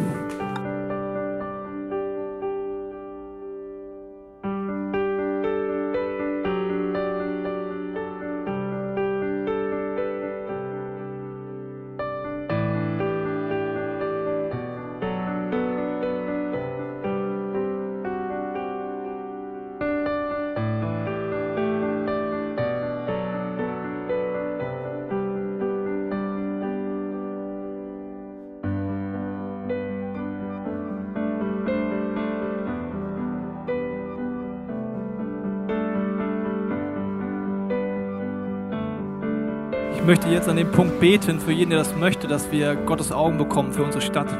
Möchte 40.12 40.28
jetzt 40.28 40.46
an 40.46 40.56
dem 40.56 40.70
Punkt 40.70 41.00
beten, 41.00 41.40
für 41.40 41.52
jeden, 41.52 41.70
der 41.70 41.78
das 41.78 41.96
möchte, 41.96 42.28
dass 42.28 42.52
wir 42.52 42.74
Gottes 42.76 43.12
Augen 43.12 43.38
bekommen 43.38 43.72
für 43.72 43.82
unsere 43.82 44.02
Stadt. 44.02 44.30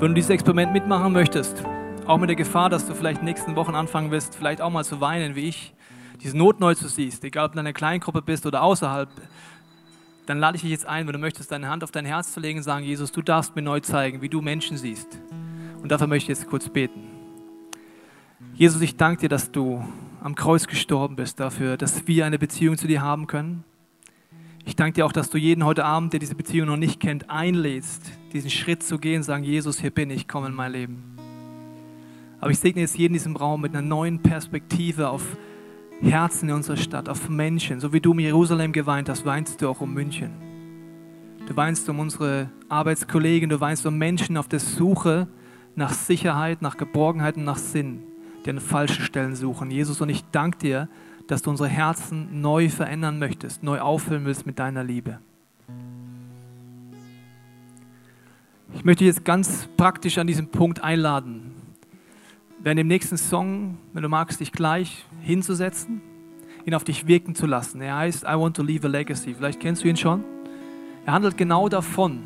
Wenn 0.00 0.08
du 0.08 0.14
dieses 0.14 0.30
Experiment 0.30 0.72
mitmachen 0.72 1.12
möchtest, 1.12 1.62
auch 2.04 2.18
mit 2.18 2.28
der 2.28 2.34
Gefahr, 2.34 2.68
dass 2.68 2.84
du 2.84 2.94
vielleicht 2.94 3.22
nächsten 3.22 3.54
Wochen 3.54 3.76
anfangen 3.76 4.10
wirst, 4.10 4.34
vielleicht 4.34 4.60
auch 4.60 4.70
mal 4.70 4.84
zu 4.84 5.00
weinen, 5.00 5.36
wie 5.36 5.50
ich, 5.50 5.72
diese 6.20 6.36
Not 6.36 6.58
neu 6.58 6.74
zu 6.74 6.88
siehst, 6.88 7.22
egal 7.22 7.46
ob 7.46 7.52
du 7.52 7.60
in 7.60 7.66
einer 7.66 7.74
Kleingruppe 7.74 8.22
bist 8.22 8.44
oder 8.44 8.60
außerhalb, 8.60 9.08
dann 10.26 10.40
lade 10.40 10.56
ich 10.56 10.62
dich 10.62 10.72
jetzt 10.72 10.86
ein, 10.86 11.06
wenn 11.06 11.12
du 11.12 11.20
möchtest, 11.20 11.52
deine 11.52 11.68
Hand 11.68 11.84
auf 11.84 11.92
dein 11.92 12.04
Herz 12.04 12.32
zu 12.32 12.40
legen 12.40 12.58
und 12.58 12.64
sagen, 12.64 12.84
Jesus, 12.84 13.12
du 13.12 13.22
darfst 13.22 13.54
mir 13.54 13.62
neu 13.62 13.78
zeigen, 13.78 14.20
wie 14.20 14.28
du 14.28 14.40
Menschen 14.40 14.76
siehst. 14.76 15.20
Und 15.80 15.92
dafür 15.92 16.08
möchte 16.08 16.32
ich 16.32 16.38
jetzt 16.40 16.50
kurz 16.50 16.68
beten. 16.68 17.04
Jesus, 18.52 18.80
ich 18.80 18.96
danke 18.96 19.20
dir, 19.20 19.28
dass 19.28 19.52
du 19.52 19.80
am 20.20 20.34
Kreuz 20.34 20.66
gestorben 20.66 21.14
bist, 21.14 21.38
dafür, 21.38 21.76
dass 21.76 22.08
wir 22.08 22.26
eine 22.26 22.40
Beziehung 22.40 22.76
zu 22.76 22.88
dir 22.88 23.00
haben 23.00 23.28
können. 23.28 23.62
Ich 24.68 24.76
danke 24.76 24.92
dir 24.92 25.06
auch, 25.06 25.12
dass 25.12 25.30
du 25.30 25.38
jeden 25.38 25.64
heute 25.64 25.86
Abend, 25.86 26.12
der 26.12 26.20
diese 26.20 26.34
Beziehung 26.34 26.68
noch 26.68 26.76
nicht 26.76 27.00
kennt, 27.00 27.30
einlädst, 27.30 28.02
diesen 28.34 28.50
Schritt 28.50 28.82
zu 28.82 28.98
gehen, 28.98 29.22
sagen, 29.22 29.42
Jesus, 29.42 29.80
hier 29.80 29.90
bin 29.90 30.10
ich, 30.10 30.28
komm 30.28 30.44
in 30.44 30.52
mein 30.52 30.72
Leben. 30.72 31.16
Aber 32.38 32.50
ich 32.50 32.58
segne 32.58 32.82
jetzt 32.82 32.98
jeden 32.98 33.14
in 33.14 33.18
diesem 33.18 33.34
Raum 33.34 33.62
mit 33.62 33.72
einer 33.72 33.80
neuen 33.80 34.18
Perspektive 34.20 35.08
auf 35.08 35.22
Herzen 36.02 36.50
in 36.50 36.54
unserer 36.56 36.76
Stadt, 36.76 37.08
auf 37.08 37.30
Menschen. 37.30 37.80
So 37.80 37.94
wie 37.94 38.00
du 38.02 38.10
um 38.10 38.18
Jerusalem 38.18 38.74
geweint 38.74 39.08
hast, 39.08 39.24
weinst 39.24 39.62
du 39.62 39.70
auch 39.70 39.80
um 39.80 39.94
München. 39.94 40.32
Du 41.46 41.56
weinst 41.56 41.88
um 41.88 41.98
unsere 41.98 42.50
Arbeitskollegen, 42.68 43.48
du 43.48 43.58
weinst 43.60 43.86
um 43.86 43.96
Menschen 43.96 44.36
auf 44.36 44.48
der 44.48 44.60
Suche 44.60 45.28
nach 45.76 45.94
Sicherheit, 45.94 46.60
nach 46.60 46.76
Geborgenheit 46.76 47.38
und 47.38 47.44
nach 47.44 47.56
Sinn, 47.56 48.02
die 48.44 48.50
an 48.50 48.60
falschen 48.60 49.02
Stellen 49.02 49.34
suchen. 49.34 49.70
Jesus, 49.70 50.02
und 50.02 50.10
ich 50.10 50.26
danke 50.30 50.58
dir, 50.58 50.88
dass 51.28 51.42
du 51.42 51.50
unsere 51.50 51.68
Herzen 51.68 52.40
neu 52.40 52.68
verändern 52.68 53.18
möchtest, 53.18 53.62
neu 53.62 53.80
auffüllen 53.80 54.24
willst 54.24 54.46
mit 54.46 54.58
deiner 54.58 54.82
Liebe. 54.82 55.20
Ich 58.74 58.84
möchte 58.84 59.04
jetzt 59.04 59.24
ganz 59.24 59.68
praktisch 59.76 60.18
an 60.18 60.26
diesem 60.26 60.48
Punkt 60.48 60.82
einladen, 60.82 61.52
während 62.60 62.78
dem 62.78 62.88
nächsten 62.88 63.16
Song, 63.16 63.78
wenn 63.92 64.02
du 64.02 64.08
magst, 64.08 64.40
dich 64.40 64.52
gleich 64.52 65.04
hinzusetzen, 65.20 66.00
ihn 66.64 66.74
auf 66.74 66.84
dich 66.84 67.06
wirken 67.06 67.34
zu 67.34 67.46
lassen. 67.46 67.80
Er 67.80 67.96
heißt 67.96 68.24
I 68.24 68.34
Want 68.34 68.56
to 68.56 68.62
Leave 68.62 68.86
a 68.86 68.90
Legacy. 68.90 69.34
Vielleicht 69.34 69.60
kennst 69.60 69.84
du 69.84 69.88
ihn 69.88 69.96
schon. 69.96 70.24
Er 71.06 71.12
handelt 71.12 71.36
genau 71.36 71.68
davon, 71.68 72.22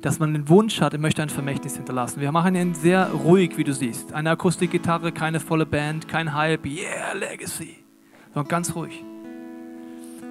dass 0.00 0.18
man 0.18 0.32
den 0.32 0.48
Wunsch 0.48 0.80
hat, 0.80 0.92
er 0.92 1.00
möchte 1.00 1.22
ein 1.22 1.28
Vermächtnis 1.28 1.76
hinterlassen. 1.76 2.20
Wir 2.20 2.30
machen 2.30 2.54
ihn 2.54 2.74
sehr 2.74 3.10
ruhig, 3.10 3.56
wie 3.56 3.64
du 3.64 3.72
siehst. 3.72 4.12
Eine 4.12 4.30
Akustikgitarre, 4.30 5.10
keine 5.12 5.40
volle 5.40 5.66
Band, 5.66 6.06
kein 6.06 6.34
Hype, 6.34 6.66
yeah, 6.66 7.12
Legacy. 7.14 7.77
Sondern 8.38 8.50
ganz 8.50 8.76
ruhig. 8.76 9.04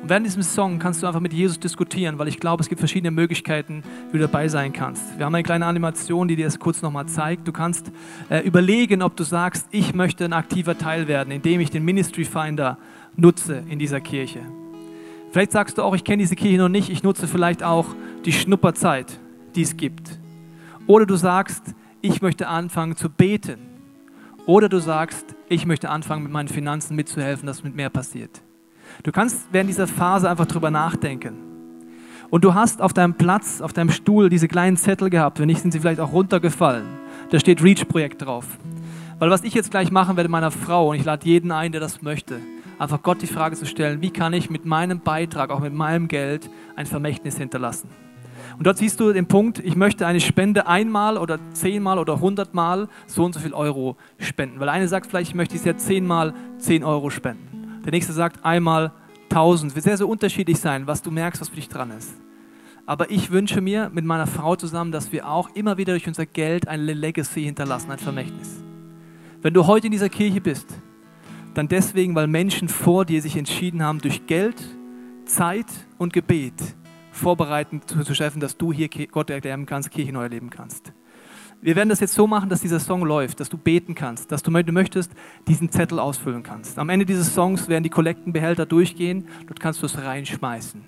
Und 0.01 0.09
während 0.09 0.25
diesem 0.25 0.41
Song 0.41 0.79
kannst 0.79 1.03
du 1.03 1.07
einfach 1.07 1.19
mit 1.19 1.33
Jesus 1.33 1.59
diskutieren, 1.59 2.17
weil 2.17 2.29
ich 2.29 2.39
glaube, 2.39 2.61
es 2.61 2.69
gibt 2.69 2.79
verschiedene 2.79 3.11
Möglichkeiten, 3.11 3.83
wie 4.11 4.17
du 4.17 4.23
dabei 4.23 4.47
sein 4.47 4.71
kannst. 4.71 5.17
Wir 5.17 5.25
haben 5.25 5.35
eine 5.35 5.43
kleine 5.43 5.65
Animation, 5.65 6.29
die 6.29 6.37
dir 6.37 6.45
das 6.45 6.57
kurz 6.57 6.81
nochmal 6.81 7.07
zeigt. 7.07 7.45
Du 7.45 7.51
kannst 7.51 7.91
äh, 8.29 8.39
überlegen, 8.47 9.01
ob 9.01 9.17
du 9.17 9.25
sagst, 9.25 9.67
ich 9.71 9.93
möchte 9.93 10.23
ein 10.23 10.31
aktiver 10.31 10.77
Teil 10.77 11.09
werden, 11.09 11.31
indem 11.31 11.59
ich 11.59 11.69
den 11.69 11.83
Ministry 11.83 12.23
Finder 12.23 12.77
nutze 13.17 13.63
in 13.67 13.77
dieser 13.77 13.99
Kirche. 13.99 14.39
Vielleicht 15.31 15.51
sagst 15.51 15.77
du 15.77 15.83
auch, 15.83 15.93
ich 15.93 16.05
kenne 16.05 16.23
diese 16.23 16.37
Kirche 16.37 16.59
noch 16.59 16.69
nicht, 16.69 16.89
ich 16.89 17.03
nutze 17.03 17.27
vielleicht 17.27 17.61
auch 17.61 17.87
die 18.23 18.31
Schnupperzeit, 18.31 19.19
die 19.55 19.63
es 19.63 19.75
gibt. 19.75 20.17
Oder 20.85 21.05
du 21.05 21.17
sagst, 21.17 21.75
ich 21.99 22.21
möchte 22.21 22.47
anfangen 22.47 22.95
zu 22.95 23.09
beten. 23.09 23.57
Oder 24.45 24.69
du 24.69 24.79
sagst, 24.79 25.35
ich 25.49 25.65
möchte 25.65 25.89
anfangen, 25.89 26.23
mit 26.23 26.31
meinen 26.31 26.47
Finanzen 26.47 26.95
mitzuhelfen, 26.95 27.47
dass 27.47 27.63
mit 27.63 27.75
mehr 27.75 27.89
passiert. 27.89 28.41
Du 29.03 29.11
kannst 29.11 29.47
während 29.51 29.69
dieser 29.69 29.87
Phase 29.87 30.29
einfach 30.29 30.45
drüber 30.45 30.71
nachdenken. 30.71 31.35
Und 32.29 32.43
du 32.43 32.53
hast 32.53 32.81
auf 32.81 32.93
deinem 32.93 33.13
Platz, 33.13 33.61
auf 33.61 33.73
deinem 33.73 33.89
Stuhl 33.89 34.29
diese 34.29 34.47
kleinen 34.47 34.75
Zettel 34.75 35.09
gehabt. 35.09 35.39
Wenn 35.39 35.47
nicht, 35.47 35.61
sind 35.61 35.71
sie 35.71 35.79
vielleicht 35.79 36.01
auch 36.01 36.11
runtergefallen. 36.11 36.85
Da 37.29 37.39
steht 37.39 37.63
Reach-Projekt 37.63 38.25
drauf. 38.25 38.45
Weil 39.19 39.29
was 39.29 39.43
ich 39.43 39.53
jetzt 39.53 39.71
gleich 39.71 39.91
machen 39.91 40.17
werde 40.17 40.29
meiner 40.29 40.51
Frau, 40.51 40.89
und 40.89 40.97
ich 40.97 41.05
lade 41.05 41.25
jeden 41.25 41.51
ein, 41.51 41.71
der 41.71 41.81
das 41.81 42.01
möchte, 42.01 42.39
einfach 42.77 43.01
Gott 43.01 43.21
die 43.21 43.27
Frage 43.27 43.55
zu 43.55 43.65
stellen, 43.65 44.01
wie 44.01 44.11
kann 44.11 44.33
ich 44.33 44.49
mit 44.49 44.65
meinem 44.65 44.99
Beitrag, 44.99 45.49
auch 45.49 45.59
mit 45.59 45.73
meinem 45.73 46.07
Geld, 46.07 46.49
ein 46.75 46.85
Vermächtnis 46.85 47.37
hinterlassen? 47.37 47.89
Und 48.57 48.65
dort 48.65 48.79
siehst 48.79 48.99
du 48.99 49.13
den 49.13 49.27
Punkt, 49.27 49.59
ich 49.59 49.75
möchte 49.75 50.07
eine 50.07 50.19
Spende 50.19 50.65
einmal 50.65 51.17
oder 51.17 51.37
zehnmal 51.53 51.99
oder 51.99 52.19
hundertmal 52.19 52.87
so 53.05 53.23
und 53.23 53.33
so 53.33 53.39
viel 53.39 53.53
Euro 53.53 53.97
spenden. 54.17 54.59
Weil 54.59 54.69
eine 54.69 54.87
sagt 54.87 55.05
vielleicht, 55.07 55.29
ich 55.29 55.35
möchte 55.35 55.55
es 55.55 55.63
ja 55.63 55.77
zehnmal 55.77 56.33
zehn 56.57 56.83
Euro 56.83 57.11
spenden. 57.11 57.81
Der 57.85 57.91
nächste 57.91 58.13
sagt 58.13 58.43
einmal 58.43 58.91
tausend. 59.29 59.75
Wird 59.75 59.83
sehr, 59.83 59.97
sehr 59.97 60.07
unterschiedlich 60.07 60.59
sein, 60.59 60.87
was 60.87 61.03
du 61.03 61.11
merkst, 61.11 61.39
was 61.39 61.49
für 61.49 61.55
dich 61.55 61.69
dran 61.69 61.91
ist. 61.91 62.15
Aber 62.87 63.11
ich 63.11 63.29
wünsche 63.29 63.61
mir 63.61 63.91
mit 63.93 64.05
meiner 64.05 64.25
Frau 64.25 64.55
zusammen, 64.55 64.91
dass 64.91 65.11
wir 65.11 65.29
auch 65.29 65.49
immer 65.53 65.77
wieder 65.77 65.93
durch 65.93 66.07
unser 66.07 66.25
Geld 66.25 66.67
eine 66.67 66.93
Legacy 66.93 67.43
hinterlassen, 67.43 67.91
ein 67.91 67.99
Vermächtnis. 67.99 68.63
Wenn 69.43 69.53
du 69.53 69.67
heute 69.67 69.87
in 69.87 69.91
dieser 69.91 70.09
Kirche 70.09 70.41
bist, 70.41 70.67
dann 71.53 71.67
deswegen, 71.67 72.15
weil 72.15 72.27
Menschen 72.27 72.69
vor 72.69 73.05
dir 73.05 73.21
sich 73.21 73.37
entschieden 73.37 73.83
haben, 73.83 73.99
durch 73.99 74.25
Geld, 74.25 74.55
Zeit 75.25 75.67
und 75.99 76.11
Gebet 76.13 76.53
vorbereiten 77.17 77.81
zu 77.85 78.15
schaffen, 78.15 78.39
dass 78.39 78.57
du 78.57 78.71
hier 78.71 78.89
Gott 78.89 79.29
erklären 79.29 79.65
kannst, 79.65 79.91
Kirche 79.91 80.13
neu 80.13 80.23
erleben 80.23 80.49
kannst. 80.49 80.93
Wir 81.59 81.75
werden 81.75 81.89
das 81.89 81.99
jetzt 81.99 82.13
so 82.13 82.27
machen, 82.27 82.49
dass 82.49 82.61
dieser 82.61 82.79
Song 82.79 83.03
läuft, 83.03 83.39
dass 83.39 83.49
du 83.49 83.57
beten 83.57 83.95
kannst, 83.95 84.31
dass 84.31 84.43
du, 84.43 84.53
wenn 84.53 84.65
du 84.65 84.71
möchtest, 84.71 85.11
diesen 85.47 85.71
Zettel 85.71 85.99
ausfüllen 85.99 86.43
kannst. 86.43 86.77
Am 86.77 86.89
Ende 86.89 87.05
dieses 87.05 87.33
Songs 87.33 87.67
werden 87.67 87.83
die 87.83 87.89
Kollektenbehälter 87.89 88.67
durchgehen, 88.67 89.27
dort 89.47 89.59
kannst 89.59 89.81
du 89.81 89.87
es 89.87 89.97
reinschmeißen. 89.97 90.83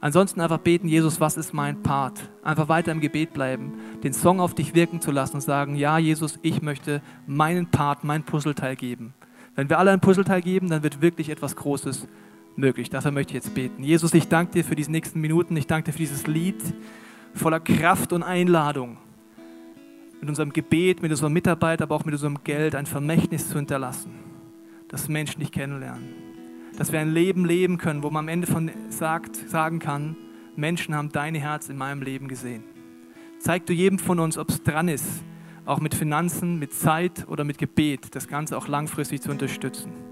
Ansonsten 0.00 0.40
einfach 0.40 0.58
beten, 0.58 0.88
Jesus, 0.88 1.20
was 1.20 1.36
ist 1.36 1.52
mein 1.52 1.82
Part? 1.82 2.28
Einfach 2.42 2.68
weiter 2.68 2.90
im 2.90 3.00
Gebet 3.00 3.34
bleiben, 3.34 3.74
den 4.02 4.12
Song 4.12 4.40
auf 4.40 4.54
dich 4.54 4.74
wirken 4.74 5.00
zu 5.00 5.12
lassen 5.12 5.36
und 5.36 5.42
sagen, 5.42 5.76
ja, 5.76 5.98
Jesus, 5.98 6.40
ich 6.42 6.62
möchte 6.62 7.02
meinen 7.26 7.70
Part, 7.70 8.02
mein 8.02 8.24
Puzzleteil 8.24 8.74
geben. 8.74 9.14
Wenn 9.54 9.68
wir 9.68 9.78
alle 9.78 9.90
ein 9.90 10.00
Puzzleteil 10.00 10.40
geben, 10.40 10.70
dann 10.70 10.82
wird 10.82 11.02
wirklich 11.02 11.28
etwas 11.28 11.54
Großes 11.54 12.08
möglich. 12.56 12.90
Dafür 12.90 13.10
möchte 13.10 13.30
ich 13.30 13.44
jetzt 13.44 13.54
beten. 13.54 13.82
Jesus, 13.82 14.14
ich 14.14 14.28
danke 14.28 14.52
dir 14.52 14.64
für 14.64 14.74
diese 14.74 14.90
nächsten 14.90 15.20
Minuten. 15.20 15.56
Ich 15.56 15.66
danke 15.66 15.86
dir 15.86 15.92
für 15.92 15.98
dieses 15.98 16.26
Lied 16.26 16.62
voller 17.34 17.60
Kraft 17.60 18.12
und 18.12 18.22
Einladung. 18.22 18.98
Mit 20.20 20.28
unserem 20.28 20.52
Gebet, 20.52 21.02
mit 21.02 21.10
unserer 21.10 21.30
Mitarbeit, 21.30 21.82
aber 21.82 21.94
auch 21.94 22.04
mit 22.04 22.12
unserem 22.14 22.44
Geld 22.44 22.74
ein 22.74 22.86
Vermächtnis 22.86 23.48
zu 23.48 23.56
hinterlassen, 23.56 24.12
dass 24.88 25.08
Menschen 25.08 25.40
dich 25.40 25.50
kennenlernen. 25.50 26.04
Dass 26.76 26.92
wir 26.92 27.00
ein 27.00 27.12
Leben 27.12 27.44
leben 27.44 27.78
können, 27.78 28.02
wo 28.02 28.10
man 28.10 28.24
am 28.24 28.28
Ende 28.28 28.46
von 28.46 28.70
sagt, 28.88 29.36
sagen 29.48 29.78
kann, 29.78 30.16
Menschen 30.56 30.94
haben 30.94 31.10
dein 31.10 31.34
Herz 31.34 31.68
in 31.68 31.76
meinem 31.76 32.02
Leben 32.02 32.28
gesehen. 32.28 32.62
Zeig 33.38 33.66
du 33.66 33.72
jedem 33.72 33.98
von 33.98 34.20
uns, 34.20 34.38
ob 34.38 34.50
es 34.50 34.62
dran 34.62 34.88
ist, 34.88 35.24
auch 35.64 35.80
mit 35.80 35.94
Finanzen, 35.94 36.58
mit 36.58 36.72
Zeit 36.72 37.26
oder 37.28 37.44
mit 37.44 37.58
Gebet, 37.58 38.14
das 38.14 38.28
Ganze 38.28 38.56
auch 38.56 38.68
langfristig 38.68 39.22
zu 39.22 39.30
unterstützen. 39.30 40.11